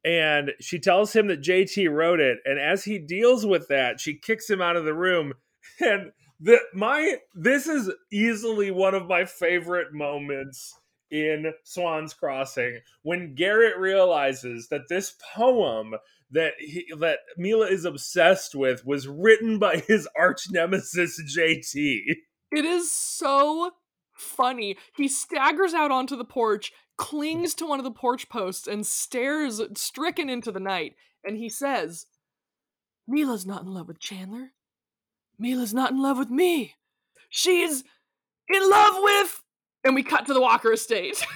and 0.10 0.53
she 0.60 0.80
tells 0.80 1.14
him 1.14 1.28
that 1.28 1.43
JT 1.43 1.93
wrote 1.93 2.20
it. 2.20 2.39
And 2.43 2.57
as 2.57 2.84
he 2.84 2.97
deals 2.97 3.45
with 3.45 3.68
that, 3.68 3.99
she 3.99 4.16
kicks 4.16 4.49
him 4.49 4.60
out 4.60 4.76
of 4.76 4.86
the 4.86 4.93
room. 4.93 5.34
And 5.82 6.12
the 6.41 6.60
my 6.74 7.20
this 7.34 7.68
is 7.68 7.89
easily 8.12 8.70
one 8.70 8.95
of 8.95 9.07
my 9.07 9.24
favorite 9.24 9.93
moments 9.93 10.74
in 11.10 11.53
Swan's 11.64 12.14
Crossing 12.14 12.80
when 13.03 13.34
Garrett 13.34 13.78
realizes 13.78 14.68
that 14.70 14.89
this 14.89 15.16
poem 15.34 15.95
that 16.32 16.53
he 16.60 16.86
that 16.99 17.20
Mila 17.38 17.68
is 17.68 17.86
obsessed 17.86 18.55
with 18.55 18.86
was 18.86 19.07
written 19.07 19.57
by 19.57 19.78
his 19.78 20.07
arch 20.18 20.49
nemesis 20.49 21.22
JT. 21.38 22.01
It 22.51 22.66
is 22.66 22.91
so 22.91 23.72
funny. 24.20 24.78
He 24.96 25.08
staggers 25.08 25.74
out 25.74 25.92
onto 25.92 26.16
the 26.16 26.26
porch, 26.26 26.72
hmm. 26.72 27.04
clings 27.04 27.54
to 27.56 27.66
one 27.66 27.80
of 27.80 27.84
the 27.84 27.92
porch 27.92 28.30
posts, 28.30 28.68
and 28.68 28.86
stares 28.86 29.62
stricken 29.76 30.30
into 30.30 30.52
the 30.52 30.60
night. 30.60 30.96
And 31.24 31.38
he 31.38 31.50
says, 31.50 32.06
Mila's 33.08 33.46
not 33.46 33.64
in 33.64 33.74
love 33.74 33.88
with 33.88 34.00
Chandler. 34.00 34.52
Mila's 35.38 35.74
not 35.74 35.92
in 35.92 36.02
love 36.02 36.18
with 36.18 36.30
me. 36.30 36.76
She's 37.30 37.84
in 38.48 38.70
love 38.70 38.96
with. 38.98 39.44
And 39.84 39.96
we 39.96 40.04
cut 40.04 40.26
to 40.28 40.34
the 40.34 40.42
Walker 40.42 40.72
estate. 40.72 41.26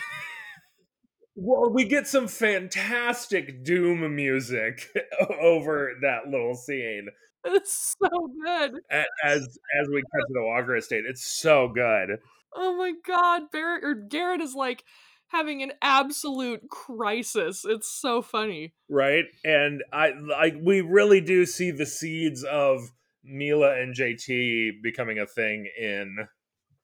Well, 1.36 1.74
we 1.74 1.86
get 1.86 2.06
some 2.06 2.28
fantastic 2.28 3.64
Doom 3.64 4.16
music 4.16 4.88
over 5.42 5.94
that 6.04 6.28
little 6.28 6.54
scene 6.54 7.10
it's 7.46 7.96
so 8.00 8.30
good. 8.44 8.80
as 9.24 9.42
as 9.80 9.88
we 9.90 10.02
cut 10.02 10.28
to 10.28 10.34
the 10.34 10.44
Walker 10.44 10.76
estate. 10.76 11.04
It's 11.08 11.26
so 11.26 11.68
good. 11.68 12.20
Oh 12.56 12.76
my 12.76 12.94
god, 13.06 13.44
Barrett 13.52 13.84
or 13.84 13.94
Garrett 13.94 14.42
is 14.42 14.54
like 14.56 14.84
having 15.28 15.64
an 15.64 15.74
absolute 15.82 16.70
crisis. 16.70 17.66
It's 17.68 17.92
so 17.92 18.22
funny. 18.22 18.74
right? 18.90 19.26
And 19.44 19.84
I 19.92 20.12
like 20.12 20.56
we 20.62 20.82
really 20.82 21.22
do 21.22 21.46
see 21.46 21.72
the 21.72 21.86
seeds 21.86 22.44
of 22.44 22.92
Mila 23.24 23.80
and 23.80 23.96
JT 23.96 24.82
becoming 24.84 25.20
a 25.20 25.26
thing 25.26 25.68
in 25.80 26.28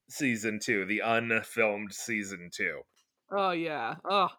season 0.09 0.59
two, 0.61 0.85
the 0.85 0.99
unfilmed 0.99 1.93
season 1.93 2.49
two. 2.51 2.81
Oh 3.31 3.51
yeah. 3.51 3.95
Oh. 4.03 4.29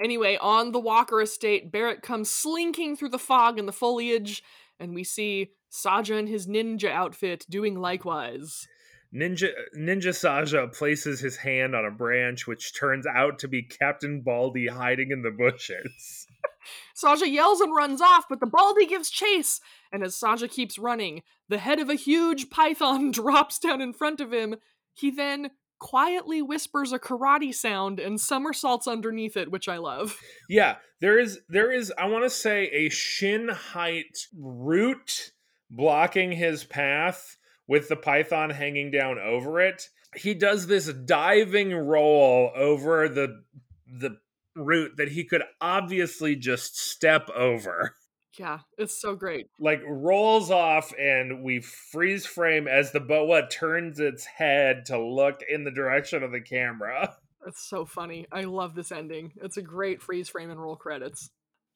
Anyway, 0.00 0.38
on 0.40 0.70
the 0.70 0.78
Walker 0.78 1.20
estate, 1.20 1.72
Barrett 1.72 2.02
comes 2.02 2.30
slinking 2.30 2.96
through 2.96 3.08
the 3.08 3.18
fog 3.18 3.58
and 3.58 3.66
the 3.66 3.72
foliage, 3.72 4.44
and 4.78 4.94
we 4.94 5.02
see 5.02 5.50
Saja 5.72 6.16
in 6.16 6.28
his 6.28 6.46
ninja 6.46 6.88
outfit 6.88 7.44
doing 7.50 7.80
likewise. 7.80 8.68
Ninja 9.14 9.50
Ninja 9.76 10.12
Saja 10.12 10.72
places 10.72 11.20
his 11.20 11.36
hand 11.36 11.74
on 11.74 11.84
a 11.84 11.90
branch, 11.90 12.46
which 12.46 12.78
turns 12.78 13.06
out 13.06 13.38
to 13.38 13.48
be 13.48 13.62
Captain 13.62 14.20
Baldy 14.20 14.66
hiding 14.66 15.10
in 15.10 15.22
the 15.22 15.30
bushes. 15.30 16.26
Saja 17.02 17.30
yells 17.30 17.60
and 17.60 17.74
runs 17.74 18.02
off, 18.02 18.26
but 18.28 18.40
the 18.40 18.46
Baldy 18.46 18.86
gives 18.86 19.08
chase, 19.08 19.60
and 19.90 20.02
as 20.02 20.14
Saja 20.14 20.50
keeps 20.50 20.78
running, 20.78 21.22
the 21.48 21.58
head 21.58 21.78
of 21.78 21.88
a 21.88 21.94
huge 21.94 22.50
python 22.50 23.10
drops 23.12 23.58
down 23.58 23.80
in 23.80 23.94
front 23.94 24.20
of 24.20 24.32
him. 24.32 24.56
He 24.92 25.10
then 25.10 25.52
quietly 25.78 26.42
whispers 26.42 26.92
a 26.92 26.98
karate 26.98 27.54
sound 27.54 28.00
and 28.00 28.20
somersaults 28.20 28.86
underneath 28.86 29.36
it, 29.36 29.50
which 29.50 29.68
I 29.68 29.78
love. 29.78 30.18
Yeah, 30.50 30.76
there 31.00 31.18
is 31.18 31.40
there 31.48 31.72
is 31.72 31.92
I 31.96 32.06
want 32.06 32.24
to 32.24 32.30
say 32.30 32.64
a 32.64 32.90
shin 32.90 33.48
height 33.48 34.18
root 34.36 35.32
blocking 35.70 36.32
his 36.32 36.64
path 36.64 37.37
with 37.68 37.88
the 37.88 37.96
python 37.96 38.50
hanging 38.50 38.90
down 38.90 39.18
over 39.18 39.60
it. 39.60 39.88
He 40.16 40.34
does 40.34 40.66
this 40.66 40.92
diving 40.92 41.72
roll 41.74 42.50
over 42.56 43.08
the 43.08 43.42
the 43.86 44.18
root 44.56 44.96
that 44.96 45.08
he 45.08 45.24
could 45.24 45.42
obviously 45.60 46.34
just 46.34 46.76
step 46.78 47.28
over. 47.30 47.94
Yeah, 48.38 48.60
it's 48.76 49.00
so 49.00 49.14
great. 49.14 49.48
Like 49.58 49.82
rolls 49.86 50.50
off 50.50 50.92
and 50.98 51.42
we 51.42 51.60
freeze 51.60 52.24
frame 52.24 52.68
as 52.68 52.92
the 52.92 53.00
boa 53.00 53.48
turns 53.48 53.98
its 53.98 54.24
head 54.24 54.86
to 54.86 54.98
look 54.98 55.40
in 55.48 55.64
the 55.64 55.70
direction 55.70 56.22
of 56.22 56.32
the 56.32 56.40
camera. 56.40 57.16
It's 57.46 57.66
so 57.66 57.84
funny. 57.86 58.26
I 58.32 58.42
love 58.42 58.74
this 58.74 58.90
ending. 58.90 59.32
It's 59.40 59.56
a 59.56 59.62
great 59.62 60.02
freeze 60.02 60.28
frame 60.28 60.50
and 60.50 60.60
roll 60.60 60.74
credits. 60.74 61.30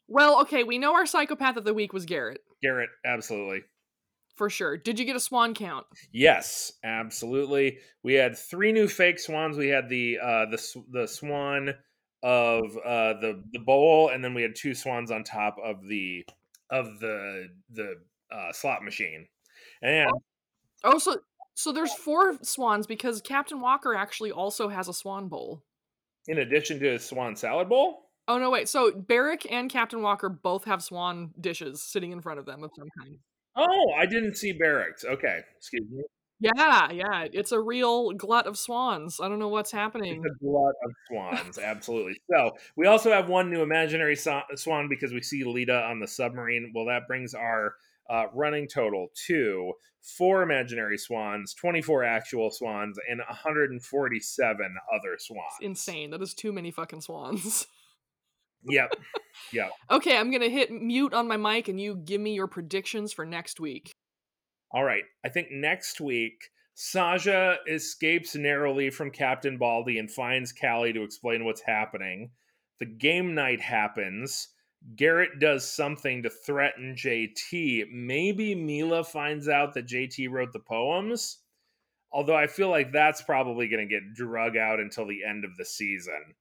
Well, 0.09 0.41
okay, 0.43 0.65
we 0.65 0.77
know 0.77 0.95
our 0.95 1.07
psychopath 1.07 1.57
of 1.57 1.65
the 1.65 1.73
week 1.73 1.93
was 1.93 2.05
Garrett, 2.05 2.41
Garrett, 2.61 2.91
absolutely. 3.07 3.63
For 4.35 4.49
sure. 4.51 4.77
Did 4.77 4.99
you 4.99 5.05
get 5.05 5.17
a 5.17 5.21
swan 5.21 5.55
count? 5.55 5.87
Yes, 6.13 6.73
absolutely. 6.85 7.79
We 8.03 8.15
had 8.15 8.37
three 8.37 8.73
new 8.73 8.89
fake 8.89 9.19
swans. 9.19 9.57
We 9.57 9.69
had 9.69 9.89
the 9.89 10.19
uh, 10.19 10.47
the 10.47 10.83
the 10.91 11.07
swan 11.07 11.75
of 12.23 12.65
uh, 12.85 13.15
the 13.21 13.43
the 13.53 13.59
bowl, 13.61 14.09
and 14.11 14.23
then 14.25 14.35
we 14.35 14.43
had 14.43 14.55
two 14.57 14.75
swans 14.75 15.11
on 15.11 15.25
top 15.25 15.57
of 15.63 15.87
the 15.87 16.25
of 16.71 17.01
the 17.01 17.49
the 17.71 17.95
uh, 18.31 18.53
slot 18.53 18.83
machine. 18.85 19.27
And 19.83 20.09
Oh, 20.85 20.99
so 20.99 21.19
so 21.55 21.73
there's 21.73 21.93
four 21.93 22.39
swans 22.43 22.87
because 22.87 23.21
Captain 23.21 23.61
Walker 23.61 23.95
actually 23.95 24.33
also 24.33 24.69
has 24.69 24.89
a 24.89 24.95
swan 24.95 25.29
bowl. 25.29 25.63
in 26.29 26.39
addition 26.39 26.79
to 26.81 26.93
his 26.93 27.05
swan 27.05 27.37
salad 27.37 27.69
bowl, 27.69 28.11
Oh 28.29 28.39
no, 28.39 28.51
wait. 28.51 28.69
So 28.69 28.93
Barrick 28.93 29.51
and 29.51 29.69
Captain 29.71 30.01
Walker 30.01 30.29
both 30.29 30.65
have 30.65 30.83
swan 30.83 31.33
dishes 31.41 31.83
sitting 31.83 32.13
in 32.13 32.21
front 32.23 32.39
of 32.39 32.47
them 32.47 32.63
of 32.63 32.71
some 32.77 32.89
kind. 32.99 33.19
Oh, 33.57 33.93
I 33.99 34.07
didn't 34.07 34.37
see 34.37 34.53
Barrick's. 34.53 35.05
Okay, 35.05 35.41
excuse 35.57 35.87
me. 35.91 36.03
Yeah, 36.43 36.91
yeah. 36.91 37.27
It's 37.33 37.53
a 37.53 37.61
real 37.61 38.11
glut 38.13 38.47
of 38.47 38.59
swans. 38.59 39.21
I 39.21 39.29
don't 39.29 39.39
know 39.39 39.49
what's 39.49 39.71
happening. 39.71 40.23
It's 40.25 40.35
a 40.35 40.45
glut 40.45 40.75
of 40.85 40.93
swans, 41.09 41.59
absolutely. 41.59 42.21
So 42.29 42.53
we 42.77 42.87
also 42.87 43.13
have 43.13 43.29
one 43.29 43.49
new 43.49 43.63
imaginary 43.63 44.17
swan 44.17 44.89
because 44.89 45.13
we 45.13 45.23
see 45.23 45.45
Lita 45.45 45.85
on 45.85 46.01
the 46.01 46.09
submarine. 46.09 46.73
Well, 46.75 46.87
that 46.87 47.07
brings 47.07 47.35
our 47.35 47.77
uh, 48.11 48.25
running 48.35 48.67
total 48.67 49.09
to 49.27 49.73
four 50.01 50.43
imaginary 50.43 50.99
swans, 50.99 51.55
24 51.55 52.03
actual 52.03 52.51
swans, 52.51 52.99
and 53.09 53.21
147 53.21 54.77
other 54.93 55.17
swans. 55.19 55.45
It's 55.61 55.67
insane. 55.67 56.11
That 56.11 56.23
is 56.23 56.35
too 56.35 56.53
many 56.53 56.73
fucking 56.73 57.03
swans. 57.03 57.67
Yep. 58.65 58.95
Yep. 59.53 59.71
Okay, 59.91 60.17
I'm 60.17 60.31
gonna 60.31 60.49
hit 60.49 60.71
mute 60.71 61.15
on 61.15 61.27
my 61.27 61.37
mic 61.37 61.69
and 61.69 61.81
you 61.81 61.97
give 61.97 62.21
me 62.21 62.35
your 62.35 62.47
predictions 62.47 63.13
for 63.13 63.25
next 63.25 63.61
week. 63.61 63.93
All 64.71 64.85
right. 64.85 65.05
I 65.25 65.29
think 65.29 65.49
next 65.51 66.01
week, 66.01 66.51
Saja 66.77 67.57
escapes 67.69 68.35
narrowly 68.35 68.91
from 68.91 69.11
Captain 69.11 69.59
Baldy 69.59 69.99
and 69.99 70.11
finds 70.11 70.53
Callie 70.53 70.95
to 70.95 71.03
explain 71.03 71.45
what's 71.45 71.61
happening. 71.61 72.31
The 72.81 72.87
game 72.87 73.35
night 73.35 73.61
happens. 73.61 74.49
Garrett 74.97 75.39
does 75.39 75.69
something 75.69 76.23
to 76.23 76.31
threaten 76.31 76.97
JT. 76.97 77.91
Maybe 77.93 78.55
Mila 78.55 79.05
finds 79.05 79.49
out 79.49 79.75
that 79.75 79.87
JT 79.87 80.31
wrote 80.31 80.53
the 80.53 80.59
poems. 80.59 81.39
Although 82.11 82.37
I 82.37 82.47
feel 82.47 82.69
like 82.69 82.93
that's 82.93 83.23
probably 83.23 83.69
going 83.69 83.87
to 83.87 83.95
get 83.95 84.15
drug 84.15 84.57
out 84.57 84.81
until 84.81 85.07
the 85.07 85.25
end 85.25 85.45
of 85.45 85.57
the 85.57 85.65
season. 85.65 86.35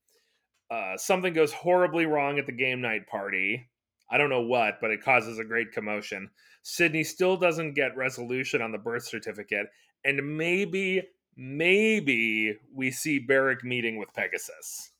Uh, 0.71 0.95
something 0.95 1.33
goes 1.33 1.51
horribly 1.51 2.05
wrong 2.05 2.39
at 2.39 2.45
the 2.45 2.51
game 2.53 2.79
night 2.79 3.05
party. 3.05 3.67
I 4.09 4.17
don't 4.17 4.29
know 4.29 4.41
what, 4.41 4.75
but 4.79 4.89
it 4.89 5.03
causes 5.03 5.37
a 5.37 5.43
great 5.43 5.73
commotion. 5.73 6.29
Sydney 6.63 7.03
still 7.03 7.35
doesn't 7.35 7.73
get 7.73 7.97
resolution 7.97 8.61
on 8.61 8.71
the 8.71 8.77
birth 8.77 9.03
certificate, 9.03 9.67
and 10.05 10.37
maybe, 10.37 11.01
maybe 11.35 12.57
we 12.73 12.89
see 12.89 13.19
Barrick 13.19 13.65
meeting 13.65 13.97
with 13.97 14.13
Pegasus. 14.13 14.91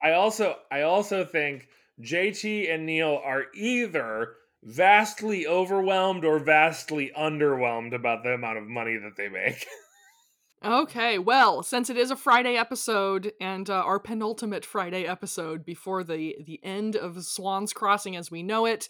I 0.00 0.12
also, 0.12 0.56
I 0.70 0.82
also 0.82 1.24
think 1.24 1.68
JT 2.00 2.72
and 2.72 2.86
Neil 2.86 3.20
are 3.24 3.46
either 3.54 4.34
vastly 4.62 5.46
overwhelmed 5.46 6.24
or 6.24 6.38
vastly 6.38 7.10
underwhelmed 7.18 7.92
about 7.92 8.22
the 8.22 8.30
amount 8.30 8.58
of 8.58 8.64
money 8.64 8.96
that 8.96 9.16
they 9.16 9.28
make. 9.28 9.66
Okay, 10.64 11.20
well, 11.20 11.62
since 11.62 11.88
it 11.88 11.96
is 11.96 12.10
a 12.10 12.16
Friday 12.16 12.56
episode 12.56 13.32
and 13.40 13.70
uh, 13.70 13.74
our 13.74 14.00
penultimate 14.00 14.64
Friday 14.64 15.04
episode 15.04 15.64
before 15.64 16.02
the 16.02 16.36
the 16.44 16.58
end 16.64 16.96
of 16.96 17.22
Swan's 17.22 17.72
Crossing 17.72 18.16
as 18.16 18.30
we 18.30 18.42
know 18.42 18.66
it, 18.66 18.88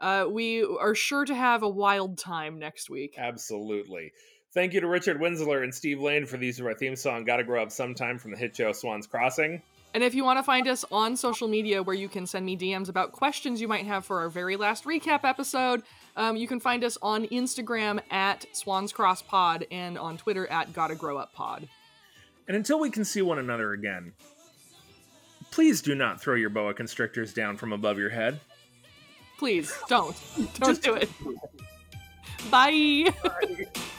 uh, 0.00 0.24
we 0.30 0.64
are 0.64 0.94
sure 0.94 1.26
to 1.26 1.34
have 1.34 1.62
a 1.62 1.68
wild 1.68 2.16
time 2.16 2.58
next 2.58 2.88
week. 2.88 3.14
Absolutely. 3.18 4.12
Thank 4.54 4.72
you 4.72 4.80
to 4.80 4.86
Richard 4.86 5.20
Winsler 5.20 5.62
and 5.62 5.74
Steve 5.74 6.00
Lane 6.00 6.24
for 6.24 6.38
the 6.38 6.46
use 6.46 6.58
of 6.58 6.64
our 6.64 6.74
theme 6.74 6.96
song 6.96 7.24
"Gotta 7.24 7.44
Grow 7.44 7.62
Up 7.62 7.70
Sometime" 7.70 8.18
from 8.18 8.30
the 8.30 8.38
hit 8.38 8.56
show 8.56 8.72
Swan's 8.72 9.06
Crossing. 9.06 9.60
And 9.94 10.02
if 10.02 10.14
you 10.14 10.24
want 10.24 10.38
to 10.38 10.42
find 10.42 10.66
us 10.66 10.82
on 10.90 11.16
social 11.16 11.46
media 11.46 11.82
where 11.82 11.94
you 11.94 12.08
can 12.08 12.26
send 12.26 12.46
me 12.46 12.56
DMs 12.56 12.88
about 12.88 13.12
questions 13.12 13.60
you 13.60 13.68
might 13.68 13.84
have 13.84 14.06
for 14.06 14.20
our 14.20 14.30
very 14.30 14.56
last 14.56 14.84
recap 14.84 15.24
episode, 15.24 15.82
um, 16.16 16.36
you 16.36 16.46
can 16.46 16.60
find 16.60 16.84
us 16.84 16.98
on 17.02 17.26
Instagram 17.26 18.00
at 18.10 18.44
Swans 18.52 18.92
Cross 18.92 19.22
Pod 19.22 19.66
and 19.70 19.98
on 19.98 20.16
Twitter 20.16 20.46
at 20.48 20.72
Gotta 20.72 20.94
Grow 20.94 21.16
Up 21.16 21.32
Pod. 21.32 21.68
And 22.48 22.56
until 22.56 22.80
we 22.80 22.90
can 22.90 23.04
see 23.04 23.22
one 23.22 23.38
another 23.38 23.72
again, 23.72 24.12
please 25.50 25.80
do 25.80 25.94
not 25.94 26.20
throw 26.20 26.34
your 26.34 26.50
boa 26.50 26.74
constrictors 26.74 27.32
down 27.32 27.56
from 27.56 27.72
above 27.72 27.98
your 27.98 28.10
head. 28.10 28.40
Please 29.38 29.72
don't. 29.88 30.16
Don't 30.54 30.82
do 30.82 30.94
it. 30.94 31.08
Bye. 32.50 33.12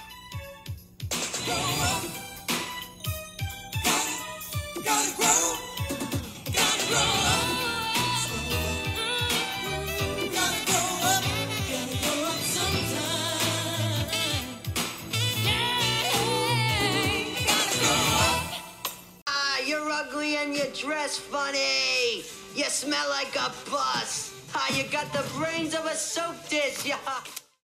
Gotta 6.53 7.42
you 20.51 20.65
dress 20.73 21.17
funny. 21.17 22.23
You 22.55 22.65
smell 22.65 23.09
like 23.09 23.35
a 23.35 23.53
bus. 23.69 24.33
Ah, 24.53 24.67
you 24.75 24.83
got 24.91 25.11
the 25.13 25.23
brains 25.37 25.73
of 25.73 25.85
a 25.85 25.95
soap 25.95 26.35
dish. 26.49 26.85
Yeah. 26.85 26.97